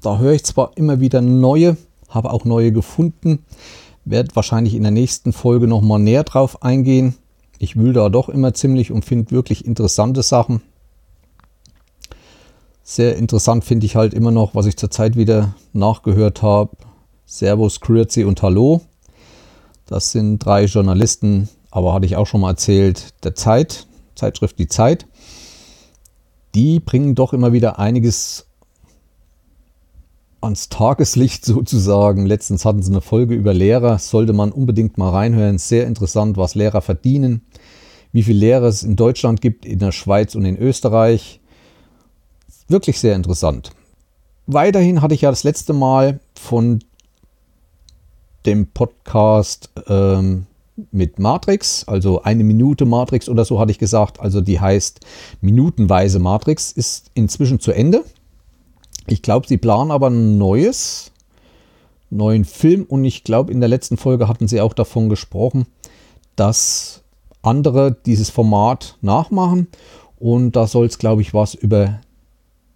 Da 0.00 0.18
höre 0.18 0.32
ich 0.32 0.44
zwar 0.44 0.70
immer 0.76 1.00
wieder 1.00 1.20
neue, 1.20 1.76
habe 2.08 2.32
auch 2.32 2.44
neue 2.44 2.72
gefunden, 2.72 3.44
werde 4.04 4.34
wahrscheinlich 4.34 4.74
in 4.74 4.82
der 4.82 4.92
nächsten 4.92 5.32
Folge 5.32 5.66
nochmal 5.66 5.98
näher 5.98 6.24
drauf 6.24 6.62
eingehen. 6.62 7.14
Ich 7.58 7.76
will 7.76 7.92
da 7.92 8.08
doch 8.08 8.28
immer 8.28 8.54
ziemlich 8.54 8.92
und 8.92 9.04
finde 9.04 9.30
wirklich 9.30 9.64
interessante 9.64 10.22
Sachen. 10.22 10.62
Sehr 12.82 13.16
interessant 13.16 13.64
finde 13.64 13.84
ich 13.84 13.96
halt 13.96 14.14
immer 14.14 14.30
noch, 14.30 14.54
was 14.54 14.66
ich 14.66 14.76
zurzeit 14.76 15.16
wieder 15.16 15.54
nachgehört 15.74 16.42
habe. 16.42 16.70
Servus, 17.26 17.80
Grüezi 17.80 18.24
und 18.24 18.42
Hallo. 18.42 18.80
Das 19.84 20.12
sind 20.12 20.38
drei 20.38 20.64
Journalisten, 20.64 21.48
aber 21.70 21.92
hatte 21.92 22.06
ich 22.06 22.16
auch 22.16 22.26
schon 22.26 22.40
mal 22.40 22.50
erzählt, 22.50 23.12
der 23.24 23.34
Zeit, 23.34 23.86
Zeitschrift 24.14 24.58
Die 24.58 24.68
Zeit. 24.68 25.06
Die 26.54 26.80
bringen 26.80 27.14
doch 27.14 27.34
immer 27.34 27.52
wieder 27.52 27.78
einiges 27.78 28.47
ans 30.40 30.68
Tageslicht 30.68 31.44
sozusagen. 31.44 32.26
Letztens 32.26 32.64
hatten 32.64 32.82
sie 32.82 32.90
eine 32.90 33.00
Folge 33.00 33.34
über 33.34 33.54
Lehrer, 33.54 33.98
sollte 33.98 34.32
man 34.32 34.52
unbedingt 34.52 34.98
mal 34.98 35.10
reinhören. 35.10 35.58
Sehr 35.58 35.86
interessant, 35.86 36.36
was 36.36 36.54
Lehrer 36.54 36.80
verdienen, 36.80 37.42
wie 38.12 38.22
viele 38.22 38.38
Lehrer 38.38 38.66
es 38.66 38.82
in 38.82 38.96
Deutschland 38.96 39.40
gibt, 39.40 39.66
in 39.66 39.78
der 39.78 39.92
Schweiz 39.92 40.34
und 40.34 40.44
in 40.44 40.56
Österreich 40.56 41.40
Wirklich 42.68 43.00
sehr 43.00 43.16
interessant. 43.16 43.70
Weiterhin 44.46 45.00
hatte 45.00 45.14
ich 45.14 45.22
ja 45.22 45.30
das 45.30 45.42
letzte 45.42 45.72
Mal 45.72 46.20
von 46.34 46.80
dem 48.44 48.66
Podcast 48.66 49.70
ähm, 49.88 50.46
mit 50.92 51.18
Matrix, 51.18 51.84
also 51.88 52.22
eine 52.22 52.44
Minute 52.44 52.84
Matrix 52.84 53.28
oder 53.28 53.44
so 53.44 53.58
hatte 53.58 53.72
ich 53.72 53.78
gesagt, 53.78 54.20
also 54.20 54.42
die 54.42 54.60
heißt 54.60 55.00
minutenweise 55.40 56.18
Matrix, 56.18 56.70
ist 56.70 57.10
inzwischen 57.14 57.58
zu 57.58 57.72
Ende. 57.72 58.04
Ich 59.10 59.22
glaube, 59.22 59.46
sie 59.46 59.58
planen 59.58 59.90
aber 59.90 60.08
ein 60.10 60.38
neues, 60.38 61.12
neuen 62.10 62.44
Film 62.44 62.84
und 62.84 63.04
ich 63.04 63.24
glaube, 63.24 63.52
in 63.52 63.60
der 63.60 63.68
letzten 63.68 63.96
Folge 63.96 64.28
hatten 64.28 64.48
sie 64.48 64.60
auch 64.60 64.74
davon 64.74 65.08
gesprochen, 65.08 65.66
dass 66.36 67.02
andere 67.42 67.96
dieses 68.06 68.30
Format 68.30 68.96
nachmachen 69.00 69.68
und 70.18 70.52
da 70.56 70.66
soll 70.66 70.86
es, 70.86 70.98
glaube 70.98 71.22
ich, 71.22 71.34
was 71.34 71.54
über 71.54 72.00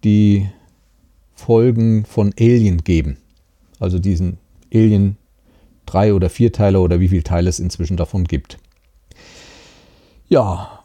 die 0.03 0.49
Folgen 1.33 2.05
von 2.05 2.33
Alien 2.39 2.83
geben. 2.83 3.17
Also 3.79 3.99
diesen 3.99 4.37
Alien 4.73 5.17
drei 5.85 6.13
oder 6.13 6.29
vier 6.29 6.51
Teile 6.51 6.79
oder 6.79 6.99
wie 6.99 7.09
viele 7.09 7.23
Teile 7.23 7.49
es 7.49 7.59
inzwischen 7.59 7.97
davon 7.97 8.23
gibt. 8.23 8.57
Ja, 10.29 10.83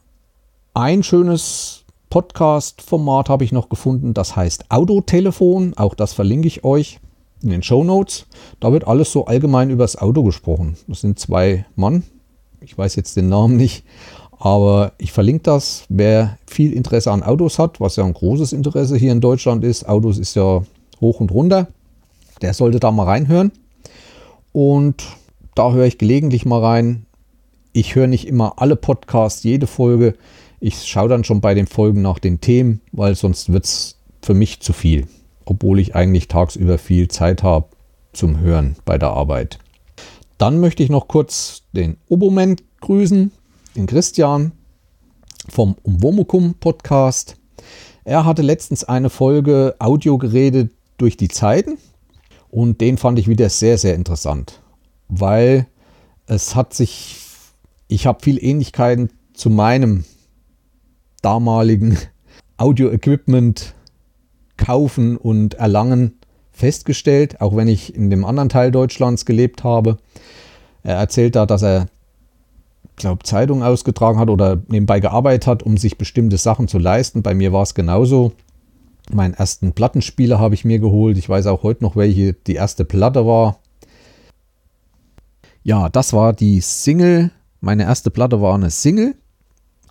ein 0.75 1.03
schönes 1.03 1.78
Podcast-Format 2.11 3.29
habe 3.29 3.45
ich 3.45 3.53
noch 3.53 3.69
gefunden, 3.69 4.15
das 4.15 4.37
heißt 4.37 4.71
Autotelefon. 4.71 5.75
Auch 5.77 5.95
das 5.95 6.13
verlinke 6.13 6.49
ich 6.49 6.65
euch 6.65 7.01
in 7.43 7.51
den 7.51 7.63
Show 7.63 7.85
Notes. 7.85 8.27
Da 8.61 8.73
wird 8.73 8.87
alles 8.87 9.13
so 9.13 9.27
allgemein 9.27 9.71
über 9.71 9.85
das 9.85 9.97
Auto 9.97 10.23
gesprochen. 10.23 10.77
Das 10.87 11.01
sind 11.01 11.19
zwei 11.19 11.67
Mann, 11.77 12.03
ich 12.61 12.77
weiß 12.77 12.97
jetzt 12.97 13.17
den 13.17 13.29
Namen 13.29 13.57
nicht, 13.57 13.85
aber 14.39 14.93
ich 14.99 15.13
verlinke 15.13 15.43
das. 15.45 15.85
Wer 15.89 16.39
viel 16.47 16.73
Interesse 16.73 17.13
an 17.13 17.23
Autos 17.23 17.59
hat, 17.59 17.81
was 17.81 17.97
ja 17.97 18.05
ein 18.05 18.15
großes 18.15 18.53
Interesse 18.53 18.97
hier 18.97 19.13
in 19.13 19.21
Deutschland 19.21 19.65
ist, 19.65 19.89
Autos 19.89 20.19
ist 20.19 20.35
ja 20.35 20.63
hoch 21.01 21.21
und 21.21 21.31
runter, 21.31 21.69
der 22.43 22.55
sollte 22.55 22.81
da 22.81 22.91
mal 22.91 23.05
reinhören. 23.05 23.53
Und 24.53 25.05
da 25.55 25.73
höre 25.73 25.87
ich 25.87 25.99
gelegentlich 25.99 26.47
mal 26.47 26.61
rein. 26.61 27.07
Ich 27.73 27.95
höre 27.95 28.07
nicht 28.07 28.27
immer 28.27 28.55
alle 28.57 28.77
Podcasts, 28.77 29.43
jede 29.43 29.67
Folge. 29.67 30.15
Ich 30.61 30.85
schaue 30.85 31.09
dann 31.09 31.25
schon 31.25 31.41
bei 31.41 31.55
den 31.55 31.67
Folgen 31.67 32.03
nach 32.03 32.19
den 32.19 32.41
Themen, 32.41 32.81
weil 32.93 33.15
sonst 33.15 33.53
wird 33.53 33.65
es 33.65 33.99
für 34.23 34.35
mich 34.35 34.61
zu 34.61 34.73
viel. 34.73 35.07
Obwohl 35.45 35.79
ich 35.79 35.95
eigentlich 35.95 36.29
tagsüber 36.29 36.79
viel 36.79 37.09
Zeit 37.09 37.43
habe 37.43 37.69
zum 38.13 38.41
Hören 38.41 38.77
bei 38.85 38.99
der 38.99 39.11
Arbeit. 39.11 39.59
Dann 40.37 40.61
möchte 40.61 40.83
ich 40.83 40.91
noch 40.91 41.09
kurz 41.09 41.63
den 41.73 41.97
Oboment 42.09 42.63
grüßen 42.81 43.33
den 43.79 43.87
Christian 43.87 44.53
vom 45.49 45.77
Umwomukum 45.83 46.55
Podcast. 46.55 47.37
Er 48.05 48.25
hatte 48.25 48.43
letztens 48.43 48.85
eine 48.85 49.11
Folge 49.11 49.77
Audio 49.79 50.19
geredet 50.19 50.73
durch 50.97 51.17
die 51.17 51.29
Zeiten 51.29 51.79
und 52.51 52.81
den 52.81 52.99
fand 52.99 53.19
ich 53.19 53.29
wieder 53.29 53.49
sehr, 53.49 53.79
sehr 53.79 53.95
interessant, 53.95 54.61
weil 55.09 55.67
es 56.27 56.57
hat 56.57 56.75
sich, 56.75 57.17
ich 57.87 58.07
habe 58.07 58.23
viel 58.23 58.43
Ähnlichkeiten 58.43 59.11
zu 59.33 59.49
meinem 59.51 60.05
damaligen 61.23 61.99
Audio-Equipment 62.57 63.75
kaufen 64.57 65.17
und 65.17 65.55
erlangen 65.55 66.19
festgestellt, 66.53 67.41
auch 67.41 67.55
wenn 67.55 67.69
ich 67.69 67.95
in 67.95 68.11
dem 68.11 68.25
anderen 68.25 68.49
Teil 68.49 68.71
Deutschlands 68.71 69.25
gelebt 69.25 69.63
habe. 69.63 69.99
Er 70.83 70.97
erzählt 70.97 71.37
da, 71.37 71.47
dass 71.47 71.63
er 71.63 71.87
glaube, 72.99 73.23
Zeitung 73.23 73.63
ausgetragen 73.63 74.19
hat 74.19 74.29
oder 74.29 74.61
nebenbei 74.69 75.01
gearbeitet 75.01 75.47
hat, 75.47 75.63
um 75.63 75.77
sich 75.77 75.97
bestimmte 75.97 76.37
Sachen 76.37 76.69
zu 76.69 76.79
leisten. 76.79 77.23
Bei 77.23 77.35
mir 77.35 77.53
war 77.53 77.63
es 77.63 77.75
genauso. 77.75 78.33
Meinen 79.11 79.35
ersten 79.35 79.73
Plattenspieler 79.73 80.39
habe 80.39 80.55
ich 80.55 80.65
mir 80.65 80.79
geholt. 80.79 81.17
Ich 81.17 81.29
weiß 81.29 81.47
auch 81.47 81.63
heute 81.63 81.83
noch, 81.83 81.97
welche 81.97 82.35
die 82.35 82.55
erste 82.55 82.85
Platte 82.85 83.27
war. 83.27 83.59
Ja, 85.63 85.89
das 85.89 86.13
war 86.13 86.33
die 86.33 86.61
Single. 86.61 87.31
Meine 87.61 87.85
erste 87.85 88.11
Platte 88.11 88.41
war 88.41 88.55
eine 88.55 88.71
Single. 88.71 89.15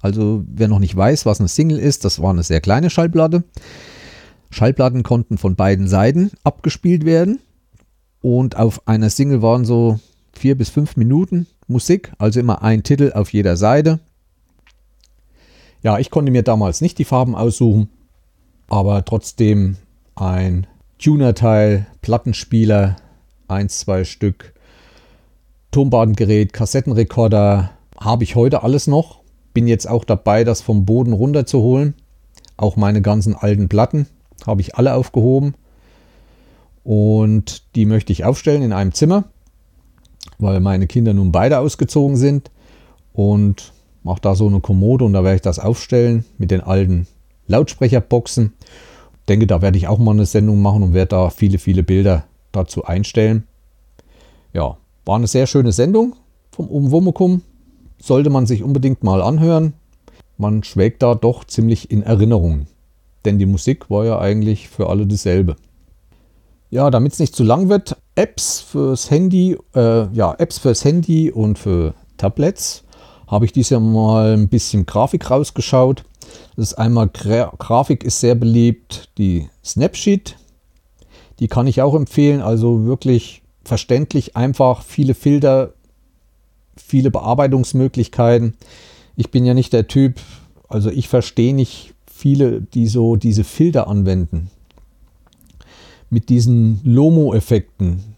Also 0.07 0.45
wer 0.47 0.69
noch 0.69 0.79
nicht 0.79 0.95
weiß, 0.95 1.25
was 1.25 1.41
eine 1.41 1.49
Single 1.49 1.79
ist, 1.79 2.05
das 2.05 2.21
war 2.21 2.29
eine 2.29 2.43
sehr 2.43 2.61
kleine 2.61 2.89
Schallplatte. 2.89 3.43
Schallplatten 4.49 5.03
konnten 5.03 5.37
von 5.37 5.57
beiden 5.57 5.89
Seiten 5.89 6.31
abgespielt 6.45 7.03
werden. 7.03 7.39
Und 8.21 8.55
auf 8.55 8.87
einer 8.87 9.09
Single 9.09 9.41
waren 9.41 9.65
so 9.65 9.99
vier 10.31 10.57
bis 10.57 10.69
fünf 10.69 10.95
Minuten 10.95 11.45
Musik, 11.67 12.13
also 12.19 12.39
immer 12.39 12.61
ein 12.61 12.83
Titel 12.83 13.11
auf 13.13 13.33
jeder 13.33 13.57
Seite. 13.57 13.99
Ja, 15.83 15.99
ich 15.99 16.09
konnte 16.09 16.31
mir 16.31 16.43
damals 16.43 16.79
nicht 16.79 16.97
die 16.99 17.03
Farben 17.03 17.35
aussuchen, 17.35 17.89
aber 18.69 19.03
trotzdem 19.03 19.75
ein 20.15 20.67
Tuner-Teil, 20.99 21.85
Plattenspieler, 22.01 22.95
eins, 23.49 23.79
zwei 23.79 24.05
Stück, 24.05 24.53
Tonbandengerät, 25.71 26.53
Kassettenrekorder, 26.53 27.71
habe 27.99 28.23
ich 28.23 28.37
heute 28.37 28.63
alles 28.63 28.87
noch. 28.87 29.26
Bin 29.57 29.67
jetzt 29.67 29.89
auch 29.89 30.03
dabei, 30.03 30.43
das 30.43 30.61
vom 30.61 30.85
Boden 30.85 31.13
runterzuholen. 31.13 31.95
Auch 32.57 32.75
meine 32.75 33.01
ganzen 33.01 33.35
alten 33.35 33.69
Platten 33.69 34.07
habe 34.45 34.61
ich 34.61 34.75
alle 34.75 34.93
aufgehoben. 34.93 35.55
Und 36.83 37.63
die 37.75 37.85
möchte 37.85 38.13
ich 38.13 38.23
aufstellen 38.23 38.61
in 38.61 38.71
einem 38.71 38.93
Zimmer 38.93 39.25
weil 40.39 40.59
meine 40.59 40.87
Kinder 40.87 41.13
nun 41.13 41.31
beide 41.31 41.59
ausgezogen 41.59 42.17
sind 42.17 42.51
und 43.13 43.73
mache 44.03 44.21
da 44.21 44.35
so 44.35 44.47
eine 44.47 44.59
Kommode 44.59 45.05
und 45.05 45.13
da 45.13 45.23
werde 45.23 45.35
ich 45.35 45.41
das 45.41 45.59
aufstellen 45.59 46.25
mit 46.37 46.51
den 46.51 46.61
alten 46.61 47.07
Lautsprecherboxen. 47.47 48.53
Denke, 49.27 49.47
da 49.47 49.61
werde 49.61 49.77
ich 49.77 49.87
auch 49.87 49.97
mal 49.97 50.11
eine 50.11 50.25
Sendung 50.25 50.61
machen 50.61 50.83
und 50.83 50.93
werde 50.93 51.09
da 51.09 51.29
viele, 51.29 51.57
viele 51.57 51.83
Bilder 51.83 52.25
dazu 52.51 52.85
einstellen. 52.85 53.43
Ja, 54.53 54.77
war 55.05 55.15
eine 55.15 55.27
sehr 55.27 55.47
schöne 55.47 55.71
Sendung 55.71 56.15
vom 56.51 56.67
Umwomukum. 56.67 57.41
Sollte 58.01 58.29
man 58.29 58.45
sich 58.45 58.63
unbedingt 58.63 59.03
mal 59.03 59.21
anhören. 59.21 59.73
Man 60.37 60.63
schwelgt 60.63 61.01
da 61.01 61.15
doch 61.15 61.43
ziemlich 61.43 61.89
in 61.89 62.03
Erinnerungen. 62.03 62.67
Denn 63.25 63.39
die 63.39 63.45
Musik 63.45 63.89
war 63.89 64.05
ja 64.05 64.19
eigentlich 64.19 64.69
für 64.69 64.89
alle 64.89 65.05
dieselbe. 65.05 65.55
Ja, 66.69 66.89
damit 66.91 67.13
es 67.13 67.19
nicht 67.19 67.35
zu 67.35 67.43
lang 67.43 67.69
wird, 67.69 67.97
Apps 68.15 68.59
fürs 68.59 69.09
Handy, 69.09 69.57
äh, 69.73 70.07
ja, 70.13 70.35
Apps 70.37 70.57
fürs 70.57 70.83
Handy 70.83 71.31
und 71.31 71.57
für 71.57 71.93
Tablets 72.17 72.83
habe 73.27 73.45
ich 73.45 73.53
dieses 73.53 73.69
Jahr 73.71 73.81
mal 73.81 74.33
ein 74.33 74.47
bisschen 74.47 74.85
Grafik 74.85 75.29
rausgeschaut. 75.29 76.03
Das 76.55 76.71
ist 76.71 76.73
einmal 76.73 77.09
Gra 77.09 77.53
Grafik 77.57 78.03
ist 78.03 78.19
sehr 78.19 78.35
beliebt, 78.35 79.09
die 79.17 79.49
Snapsheet. 79.63 80.37
Die 81.39 81.47
kann 81.47 81.67
ich 81.67 81.81
auch 81.81 81.93
empfehlen, 81.93 82.41
also 82.41 82.85
wirklich 82.85 83.43
verständlich, 83.63 84.35
einfach 84.35 84.81
viele 84.81 85.13
Filter, 85.13 85.73
viele 86.77 87.11
Bearbeitungsmöglichkeiten. 87.11 88.55
Ich 89.15 89.31
bin 89.31 89.45
ja 89.45 89.53
nicht 89.53 89.73
der 89.73 89.87
Typ, 89.87 90.19
also 90.69 90.89
ich 90.89 91.07
verstehe 91.07 91.53
nicht 91.53 91.93
viele, 92.05 92.61
die 92.61 92.87
so 92.87 93.15
diese 93.15 93.43
Filter 93.43 93.87
anwenden 93.87 94.49
mit 96.09 96.29
diesen 96.29 96.81
Lomo-Effekten. 96.83 98.15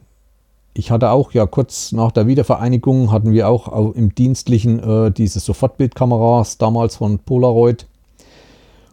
Ich 0.73 0.91
hatte 0.91 1.09
auch 1.09 1.31
ja 1.33 1.45
kurz 1.45 1.91
nach 1.91 2.11
der 2.11 2.27
Wiedervereinigung 2.27 3.11
hatten 3.11 3.31
wir 3.31 3.49
auch 3.49 3.93
im 3.95 4.13
Dienstlichen 4.13 4.79
äh, 4.79 5.11
diese 5.11 5.39
Sofortbildkameras 5.39 6.57
damals 6.57 6.97
von 6.97 7.19
Polaroid. 7.19 7.87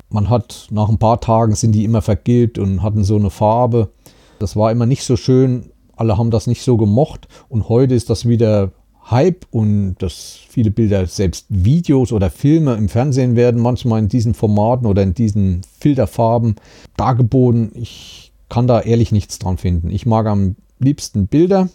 Man 0.09 0.31
hat 0.31 0.69
nach 0.71 0.89
ein 0.89 0.99
paar 0.99 1.21
Tagen 1.21 1.55
sind 1.55 1.73
die 1.73 1.85
immer 1.85 2.03
vergilbt 2.03 2.59
und 2.59 2.83
hatten 2.83 3.05
so 3.05 3.17
eine 3.17 3.31
Farbe. 3.31 3.91
Das 4.39 4.57
war 4.57 4.73
immer 4.73 4.87
nicht 4.87 5.05
so 5.05 5.17
schön. 5.17 5.71
Alle 5.97 6.17
haben 6.17 6.31
das 6.31 6.47
nicht 6.47 6.63
so 6.63 6.77
gemocht. 6.77 7.29
Und 7.49 7.69
heute 7.69 7.95
ist 7.95 8.11
das 8.11 8.27
wieder 8.27 8.71
Hype 9.11 9.47
und 9.51 9.97
dass 9.99 10.39
viele 10.49 10.71
Bilder, 10.71 11.07
selbst 11.07 11.47
Videos 11.49 12.13
oder 12.13 12.31
Filme 12.31 12.75
im 12.75 12.89
Fernsehen 12.89 13.37
werden 13.37 13.61
manchmal 13.61 14.01
in 14.01 14.09
diesen 14.09 14.35
Formaten 14.35 14.87
oder 14.87 15.03
in 15.03 15.15
diesen 15.15 15.63
Filterfarben 15.79 16.57
dargeboten. 16.97 17.71
Ich 17.75 18.33
kann 18.49 18.67
da 18.67 18.81
ehrlich 18.81 19.13
nichts 19.13 19.39
dran 19.39 19.59
finden. 19.59 19.91
Ich 19.91 20.07
mag 20.07 20.27
am 20.27 20.57
liebsten 20.79 21.29
Bilder, 21.29 21.69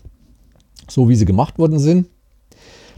so 0.89 1.07
wie 1.07 1.15
sie 1.15 1.25
gemacht 1.25 1.57
worden 1.57 1.79
sind. 1.79 2.07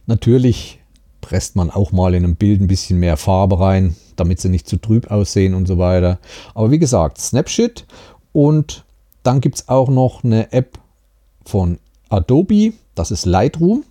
Natürlich 0.08 0.80
presst 1.22 1.56
man 1.56 1.70
auch 1.70 1.92
mal 1.92 2.14
in 2.14 2.24
einem 2.24 2.36
Bild 2.36 2.60
ein 2.60 2.68
bisschen 2.68 3.00
mehr 3.00 3.18
Farbe 3.18 3.60
rein, 3.60 3.96
damit 4.16 4.42
sie 4.42 4.50
nicht 4.50 4.68
zu 4.68 4.78
trüb 4.78 5.12
aussehen 5.12 5.54
und 5.54 5.68
so 5.68 5.78
weiter. 5.78 6.20
Aber 6.56 6.72
wie 6.72 6.80
gesagt, 6.80 7.20
Snapshot 7.20 7.86
und 8.32 8.84
dann 9.22 9.42
gibt 9.42 9.56
es 9.56 9.70
auch 9.70 9.90
noch 9.90 10.24
eine 10.24 10.52
App 10.52 10.80
von 11.46 11.80
Adobe, 12.10 12.74
das 12.96 13.12
ist 13.12 13.26
Lightroom. 13.26 13.84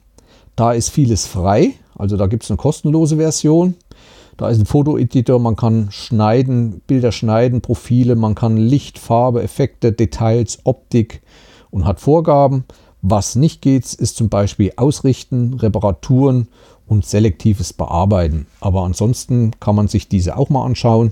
Da 0.63 0.75
ist 0.75 0.91
vieles 0.91 1.27
frei, 1.27 1.75
also 1.99 2.17
da 2.17 2.29
gibt 2.29 2.45
es 2.45 2.51
eine 2.53 2.57
kostenlose 2.57 3.17
Version. 3.17 3.75
Da 4.37 4.49
ist 4.49 4.61
ein 4.61 4.65
Fotoeditor, 4.65 5.41
man 5.41 5.57
kann 5.57 5.89
schneiden, 5.91 6.83
Bilder 6.87 7.11
schneiden, 7.11 7.63
Profile, 7.63 8.15
man 8.15 8.37
kann 8.37 8.57
Licht, 8.57 9.01
Farbe, 9.01 9.43
Effekte, 9.43 9.91
Details, 9.91 10.61
Optik 10.63 11.23
und 11.73 11.85
hat 11.85 11.99
Vorgaben. 11.99 12.63
Was 13.01 13.35
nicht 13.35 13.61
geht, 13.61 13.93
ist 13.93 14.17
zum 14.17 14.29
Beispiel 14.29 14.73
Ausrichten, 14.77 15.55
Reparaturen 15.55 16.47
und 16.87 17.05
selektives 17.05 17.73
Bearbeiten. 17.73 18.47
Aber 18.61 18.85
ansonsten 18.85 19.51
kann 19.59 19.75
man 19.75 19.89
sich 19.89 20.09
diese 20.09 20.37
auch 20.37 20.49
mal 20.49 20.65
anschauen. 20.65 21.11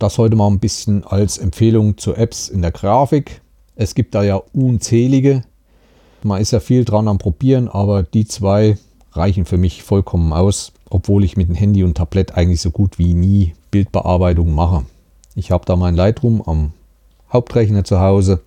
Das 0.00 0.18
heute 0.18 0.34
mal 0.34 0.48
ein 0.48 0.58
bisschen 0.58 1.04
als 1.04 1.38
Empfehlung 1.38 1.96
zu 1.96 2.12
Apps 2.12 2.48
in 2.48 2.62
der 2.62 2.72
Grafik. 2.72 3.40
Es 3.76 3.94
gibt 3.94 4.16
da 4.16 4.24
ja 4.24 4.42
unzählige. 4.52 5.44
Man 6.22 6.40
ist 6.40 6.50
ja 6.50 6.60
viel 6.60 6.84
dran 6.84 7.08
am 7.08 7.18
Probieren, 7.18 7.68
aber 7.68 8.02
die 8.02 8.26
zwei 8.26 8.76
reichen 9.12 9.44
für 9.44 9.56
mich 9.56 9.82
vollkommen 9.82 10.32
aus, 10.32 10.72
obwohl 10.90 11.24
ich 11.24 11.36
mit 11.36 11.48
dem 11.48 11.54
Handy 11.54 11.84
und 11.84 11.96
Tablet 11.96 12.34
eigentlich 12.34 12.60
so 12.60 12.70
gut 12.70 12.98
wie 12.98 13.14
nie 13.14 13.54
Bildbearbeitung 13.70 14.54
mache. 14.54 14.84
Ich 15.34 15.50
habe 15.50 15.64
da 15.64 15.76
mein 15.76 15.94
Lightroom 15.94 16.42
am 16.42 16.72
Hauptrechner 17.32 17.84
zu 17.84 18.00
Hause 18.00 18.40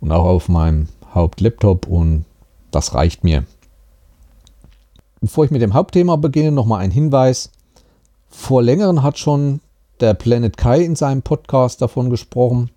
und 0.00 0.12
auch 0.12 0.24
auf 0.24 0.48
meinem 0.48 0.88
Hauptlaptop 1.14 1.86
und 1.86 2.24
das 2.70 2.94
reicht 2.94 3.24
mir. 3.24 3.44
Bevor 5.20 5.44
ich 5.44 5.50
mit 5.50 5.62
dem 5.62 5.74
Hauptthema 5.74 6.16
beginne, 6.16 6.52
nochmal 6.52 6.80
ein 6.80 6.90
Hinweis. 6.90 7.50
Vor 8.28 8.62
längerem 8.62 9.02
hat 9.02 9.18
schon 9.18 9.60
der 10.00 10.14
Planet 10.14 10.56
Kai 10.56 10.82
in 10.84 10.94
seinem 10.94 11.22
Podcast 11.22 11.82
davon 11.82 12.10
gesprochen. 12.10 12.70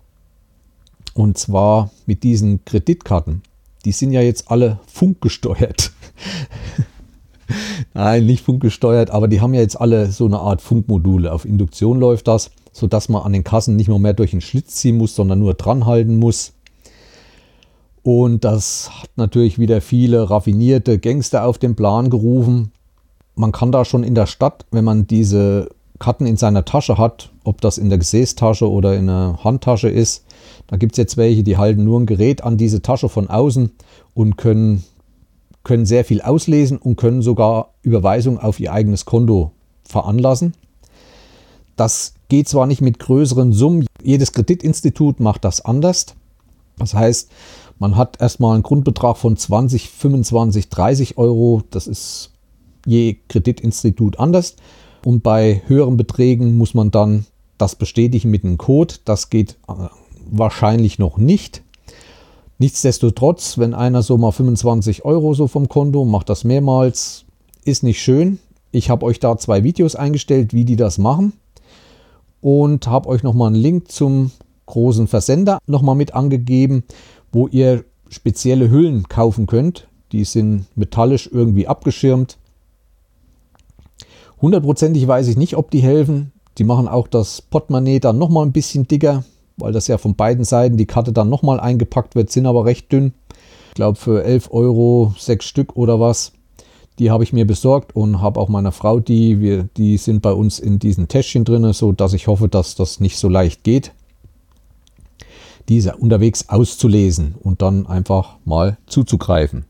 Und 1.14 1.38
zwar 1.38 1.90
mit 2.06 2.22
diesen 2.22 2.64
Kreditkarten. 2.64 3.42
Die 3.84 3.92
sind 3.92 4.12
ja 4.12 4.20
jetzt 4.20 4.50
alle 4.50 4.78
funkgesteuert. 4.86 5.92
Nein, 7.94 8.26
nicht 8.26 8.44
funkgesteuert, 8.44 9.10
aber 9.10 9.28
die 9.28 9.40
haben 9.40 9.54
ja 9.54 9.60
jetzt 9.60 9.80
alle 9.80 10.10
so 10.10 10.26
eine 10.26 10.38
Art 10.38 10.60
Funkmodule. 10.60 11.32
Auf 11.32 11.44
Induktion 11.44 11.98
läuft 11.98 12.28
das, 12.28 12.50
sodass 12.72 13.08
man 13.08 13.22
an 13.22 13.32
den 13.32 13.44
Kassen 13.44 13.76
nicht 13.76 13.88
mehr, 13.88 13.98
mehr 13.98 14.14
durch 14.14 14.30
den 14.30 14.40
Schlitz 14.40 14.76
ziehen 14.76 14.96
muss, 14.96 15.14
sondern 15.14 15.40
nur 15.40 15.54
dran 15.54 15.86
halten 15.86 16.18
muss. 16.18 16.52
Und 18.02 18.44
das 18.44 18.90
hat 19.00 19.10
natürlich 19.16 19.58
wieder 19.58 19.80
viele 19.80 20.28
raffinierte 20.28 20.98
Gangster 20.98 21.44
auf 21.44 21.58
den 21.58 21.76
Plan 21.76 22.10
gerufen. 22.10 22.72
Man 23.34 23.52
kann 23.52 23.72
da 23.72 23.84
schon 23.84 24.02
in 24.02 24.14
der 24.14 24.26
Stadt, 24.26 24.66
wenn 24.70 24.84
man 24.84 25.06
diese 25.06 25.68
Karten 26.02 26.26
in 26.26 26.36
seiner 26.36 26.64
Tasche 26.64 26.98
hat, 26.98 27.30
ob 27.44 27.60
das 27.60 27.78
in 27.78 27.88
der 27.88 27.98
Gesäßtasche 27.98 28.68
oder 28.68 28.96
in 28.96 29.06
der 29.06 29.38
Handtasche 29.44 29.88
ist, 29.88 30.24
da 30.66 30.76
gibt 30.76 30.94
es 30.94 30.98
jetzt 30.98 31.16
welche, 31.16 31.44
die 31.44 31.56
halten 31.56 31.84
nur 31.84 32.00
ein 32.00 32.06
Gerät 32.06 32.42
an 32.42 32.56
diese 32.56 32.82
Tasche 32.82 33.08
von 33.08 33.30
außen 33.30 33.70
und 34.12 34.36
können, 34.36 34.82
können 35.62 35.86
sehr 35.86 36.04
viel 36.04 36.20
auslesen 36.20 36.78
und 36.78 36.96
können 36.96 37.22
sogar 37.22 37.74
Überweisungen 37.82 38.40
auf 38.40 38.58
ihr 38.58 38.72
eigenes 38.72 39.04
Konto 39.04 39.52
veranlassen. 39.84 40.54
Das 41.76 42.14
geht 42.28 42.48
zwar 42.48 42.66
nicht 42.66 42.80
mit 42.80 42.98
größeren 42.98 43.52
Summen, 43.52 43.86
jedes 44.02 44.32
Kreditinstitut 44.32 45.20
macht 45.20 45.44
das 45.44 45.64
anders. 45.64 46.06
Das 46.78 46.94
heißt, 46.94 47.30
man 47.78 47.96
hat 47.96 48.20
erstmal 48.20 48.54
einen 48.54 48.64
Grundbetrag 48.64 49.16
von 49.16 49.36
20, 49.36 49.88
25, 49.88 50.68
30 50.68 51.16
Euro. 51.16 51.62
Das 51.70 51.86
ist 51.86 52.32
je 52.86 53.18
Kreditinstitut 53.28 54.18
anders. 54.18 54.56
Und 55.04 55.22
bei 55.22 55.62
höheren 55.66 55.96
Beträgen 55.96 56.56
muss 56.56 56.74
man 56.74 56.90
dann 56.90 57.26
das 57.58 57.76
bestätigen 57.76 58.30
mit 58.30 58.44
einem 58.44 58.58
Code. 58.58 58.94
Das 59.04 59.30
geht 59.30 59.56
äh, 59.68 59.88
wahrscheinlich 60.30 60.98
noch 60.98 61.18
nicht. 61.18 61.62
Nichtsdestotrotz, 62.58 63.58
wenn 63.58 63.74
einer 63.74 64.02
so 64.02 64.18
mal 64.18 64.32
25 64.32 65.04
Euro 65.04 65.34
so 65.34 65.48
vom 65.48 65.68
Konto 65.68 66.04
macht 66.04 66.28
das 66.28 66.44
mehrmals, 66.44 67.24
ist 67.64 67.82
nicht 67.82 68.00
schön. 68.00 68.38
Ich 68.70 68.90
habe 68.90 69.04
euch 69.04 69.18
da 69.18 69.36
zwei 69.36 69.64
Videos 69.64 69.96
eingestellt, 69.96 70.54
wie 70.54 70.64
die 70.64 70.76
das 70.76 70.98
machen. 70.98 71.32
Und 72.40 72.86
habe 72.86 73.08
euch 73.08 73.22
nochmal 73.22 73.48
einen 73.48 73.56
Link 73.56 73.90
zum 73.90 74.30
großen 74.66 75.06
Versender 75.06 75.58
nochmal 75.66 75.96
mit 75.96 76.14
angegeben 76.14 76.84
wo 77.32 77.48
ihr 77.48 77.84
spezielle 78.08 78.70
Hüllen 78.70 79.08
kaufen 79.08 79.46
könnt. 79.46 79.88
Die 80.12 80.24
sind 80.24 80.66
metallisch 80.76 81.28
irgendwie 81.32 81.66
abgeschirmt. 81.66 82.38
Hundertprozentig 84.42 85.06
weiß 85.06 85.28
ich 85.28 85.36
nicht, 85.36 85.56
ob 85.56 85.70
die 85.70 85.80
helfen. 85.80 86.32
Die 86.58 86.64
machen 86.64 86.88
auch 86.88 87.08
das 87.08 87.40
Portemonnaie 87.40 88.00
dann 88.00 88.18
nochmal 88.18 88.44
ein 88.44 88.52
bisschen 88.52 88.86
dicker, 88.86 89.24
weil 89.56 89.72
das 89.72 89.86
ja 89.86 89.96
von 89.96 90.16
beiden 90.16 90.44
Seiten 90.44 90.76
die 90.76 90.86
Karte 90.86 91.12
dann 91.12 91.30
nochmal 91.30 91.60
eingepackt 91.60 92.14
wird, 92.14 92.30
sind 92.30 92.46
aber 92.46 92.64
recht 92.64 92.92
dünn. 92.92 93.14
Ich 93.68 93.74
glaube 93.74 93.98
für 93.98 94.22
11 94.24 94.52
Euro 94.52 95.14
sechs 95.16 95.46
Stück 95.46 95.76
oder 95.76 96.00
was. 96.00 96.32
Die 96.98 97.10
habe 97.10 97.24
ich 97.24 97.32
mir 97.32 97.46
besorgt 97.46 97.96
und 97.96 98.20
habe 98.20 98.38
auch 98.38 98.50
meiner 98.50 98.72
Frau 98.72 99.00
die. 99.00 99.40
Wir, 99.40 99.68
die 99.78 99.96
sind 99.96 100.20
bei 100.20 100.32
uns 100.32 100.58
in 100.58 100.78
diesen 100.78 101.08
Täschchen 101.08 101.44
drin, 101.44 101.72
so 101.72 101.92
dass 101.92 102.12
ich 102.12 102.26
hoffe, 102.26 102.48
dass 102.48 102.74
das 102.74 103.00
nicht 103.00 103.16
so 103.16 103.30
leicht 103.30 103.64
geht 103.64 103.92
diese 105.68 105.96
unterwegs 105.96 106.48
auszulesen 106.48 107.34
und 107.40 107.62
dann 107.62 107.86
einfach 107.86 108.36
mal 108.44 108.78
zuzugreifen. 108.86 109.64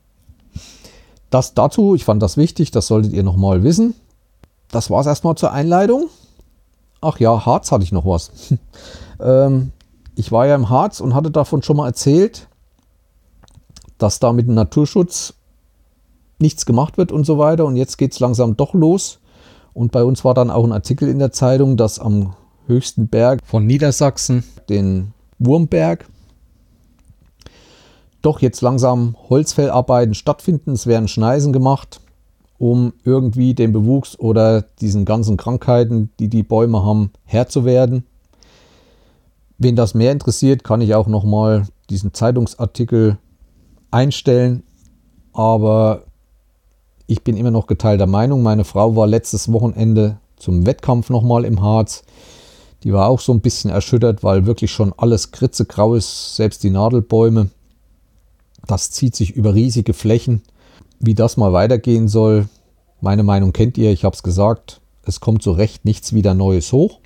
Das 1.31 1.55
dazu, 1.55 1.95
ich 1.95 2.05
fand 2.05 2.23
das 2.23 2.37
wichtig, 2.37 2.71
das 2.71 2.87
solltet 2.87 3.13
ihr 3.13 3.23
nochmal 3.23 3.63
wissen. 3.63 3.95
Das 4.73 4.91
war 4.91 5.01
es 5.01 5.07
erstmal 5.07 5.37
zur 5.37 5.53
Einleitung. 5.53 6.09
Ach 7.01 7.21
ja, 7.21 7.47
Harz 7.47 7.71
hatte 7.71 7.85
ich 7.85 7.93
noch 7.93 8.07
was. 8.07 8.33
ähm, 9.21 9.71
ich 10.17 10.33
war 10.33 10.47
ja 10.47 10.57
im 10.57 10.71
Harz 10.71 10.99
und 11.01 11.15
hatte 11.15 11.31
davon 11.31 11.63
schon 11.63 11.77
mal 11.77 11.87
erzählt, 11.87 12.49
dass 13.99 14.19
da 14.19 14.33
mit 14.33 14.49
dem 14.49 14.55
Naturschutz 14.55 15.35
nichts 16.39 16.67
gemacht 16.67 16.97
wird 16.99 17.13
und 17.13 17.25
so 17.25 17.39
weiter. 17.39 17.67
Und 17.67 17.77
jetzt 17.77 17.99
geht 17.99 18.13
es 18.13 18.21
langsam 18.21 18.57
doch 18.57 18.75
los. 18.75 19.21
Und 19.75 19.93
bei 19.93 20.03
uns 20.03 20.25
war 20.25 20.35
dann 20.35 20.51
auch 20.51 20.65
ein 20.65 20.73
Artikel 20.73 21.09
in 21.09 21.19
der 21.19 21.33
Zeitung, 21.33 21.77
dass 21.77 21.99
am 21.99 22.35
höchsten 22.67 23.09
Berg 23.09 23.41
von 23.45 23.67
Niedersachsen, 23.67 24.43
den 24.69 25.13
Wurmberg 25.39 26.07
doch 28.23 28.41
jetzt 28.41 28.63
langsam 28.63 29.17
Holzfellarbeiten 29.29 30.15
stattfinden. 30.15 30.73
Es 30.73 30.87
werden 30.87 31.09
Schneisen 31.09 31.53
gemacht, 31.53 32.01
um 32.63 32.93
irgendwie 33.03 33.55
den 33.55 33.73
Bewuchs 33.73 34.17
oder 34.21 34.63
diesen 34.81 35.05
ganzen 35.05 35.37
Krankheiten, 35.37 36.11
die 36.21 36.29
die 36.29 36.45
Bäume 36.45 36.85
haben, 36.85 37.11
Herr 37.25 37.49
zu 37.49 37.65
werden. 37.65 38.05
Wen 39.59 39.75
das 39.75 39.95
mehr 39.95 40.13
interessiert, 40.13 40.63
kann 40.63 40.81
ich 40.81 40.95
auch 40.95 41.09
noch 41.09 41.25
mal 41.25 41.67
diesen 41.91 42.15
Zeitungsartikel 42.15 43.19
einstellen. 43.91 44.63
Aber 45.33 46.05
ich 47.09 47.25
bin 47.25 47.37
immer 47.37 47.51
noch 47.51 47.67
geteilter 47.67 48.07
Meinung. 48.07 48.45
Meine 48.45 48.63
Frau 48.63 48.95
war 48.95 49.09
letztes 49.09 49.51
Wochenende 49.51 50.19
zum 50.37 50.65
Wettkampf 50.65 51.11
noch 51.11 51.23
mal 51.23 51.45
im 51.45 51.63
Harz. 51.63 52.05
Die 52.85 52.93
war 52.93 53.09
auch 53.09 53.19
so 53.19 53.33
ein 53.33 53.41
bisschen 53.41 53.73
erschüttert, 53.73 54.23
weil 54.23 54.47
wirklich 54.47 54.71
schon 54.71 54.95
alles 54.97 55.33
kritzegrau 55.33 55.97
ist, 55.97 56.37
selbst 56.37 56.63
die 56.63 56.71
Nadelbäume. 56.71 57.51
Das 58.69 58.93
zieht 58.93 59.17
sich 59.17 59.33
über 59.33 59.53
riesige 59.53 59.95
Flächen. 59.95 60.43
Wie 61.05 61.17
das 61.17 61.37
mal 61.37 61.53
weitergehen 61.53 62.07
soll, 62.07 62.47
meine 63.03 63.25
Meinung 63.25 63.53
kennt 63.53 63.77
ihr, 63.77 63.91
ich 63.91 64.05
habe 64.05 64.15
es 64.15 64.23
gesagt, 64.23 64.81
es 65.05 65.21
kommt 65.21 65.43
so 65.43 65.53
recht 65.53 65.85
nichts 65.85 66.15
wieder 66.15 66.35
Neues 66.35 66.73
hoch, 66.73 67.01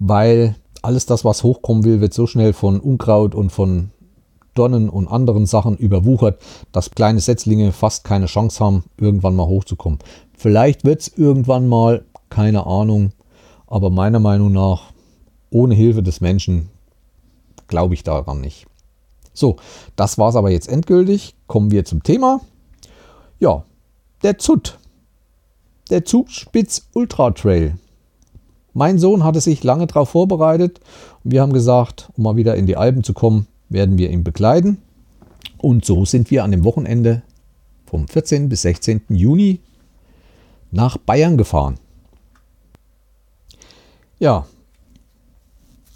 weil 0.00 0.56
alles 0.82 1.06
das, 1.06 1.24
was 1.24 1.44
hochkommen 1.44 1.84
will, 1.84 2.00
wird 2.00 2.12
so 2.12 2.26
schnell 2.26 2.52
von 2.52 2.80
Unkraut 2.80 3.36
und 3.36 3.50
von 3.50 3.90
Dornen 4.54 4.90
und 4.90 5.06
anderen 5.06 5.46
Sachen 5.46 5.76
überwuchert, 5.76 6.42
dass 6.72 6.90
kleine 6.90 7.20
Setzlinge 7.20 7.70
fast 7.70 8.02
keine 8.02 8.26
Chance 8.26 8.62
haben, 8.62 8.84
irgendwann 8.98 9.36
mal 9.36 9.46
hochzukommen. 9.46 10.00
Vielleicht 10.36 10.84
wird 10.84 11.02
es 11.02 11.08
irgendwann 11.16 11.68
mal, 11.68 12.04
keine 12.28 12.66
Ahnung, 12.66 13.12
aber 13.68 13.88
meiner 13.88 14.18
Meinung 14.18 14.50
nach, 14.50 14.92
ohne 15.50 15.76
Hilfe 15.76 16.02
des 16.02 16.20
Menschen, 16.20 16.70
glaube 17.68 17.94
ich 17.94 18.02
daran 18.02 18.40
nicht. 18.40 18.66
So, 19.32 19.56
das 19.94 20.18
war 20.18 20.30
es 20.30 20.36
aber 20.36 20.50
jetzt 20.50 20.68
endgültig. 20.68 21.36
Kommen 21.46 21.70
wir 21.70 21.84
zum 21.84 22.02
Thema. 22.02 22.40
Ja, 23.38 23.64
der 24.22 24.38
ZUT. 24.38 24.78
Der 25.90 26.04
Zugspitz 26.04 26.88
Ultra 26.94 27.32
Trail. 27.32 27.76
Mein 28.72 28.98
Sohn 28.98 29.24
hatte 29.24 29.40
sich 29.40 29.64
lange 29.64 29.86
darauf 29.86 30.10
vorbereitet 30.10 30.80
und 31.24 31.32
wir 31.32 31.42
haben 31.42 31.52
gesagt, 31.52 32.10
um 32.16 32.24
mal 32.24 32.36
wieder 32.36 32.54
in 32.54 32.66
die 32.66 32.76
Alpen 32.76 33.04
zu 33.04 33.12
kommen, 33.12 33.46
werden 33.68 33.98
wir 33.98 34.10
ihn 34.10 34.24
begleiten. 34.24 34.78
Und 35.58 35.84
so 35.84 36.04
sind 36.04 36.30
wir 36.30 36.44
an 36.44 36.52
dem 36.52 36.64
Wochenende 36.64 37.22
vom 37.84 38.08
14. 38.08 38.48
bis 38.48 38.62
16. 38.62 39.02
Juni 39.08 39.60
nach 40.70 40.96
Bayern 40.96 41.36
gefahren. 41.36 41.78
Ja, 44.18 44.46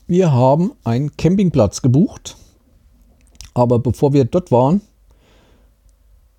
wir 0.07 0.33
haben 0.33 0.73
einen 0.85 1.17
Campingplatz 1.17 1.81
gebucht, 1.81 2.37
aber 3.55 3.79
bevor 3.79 4.13
wir 4.13 4.25
dort 4.25 4.51
waren, 4.51 4.83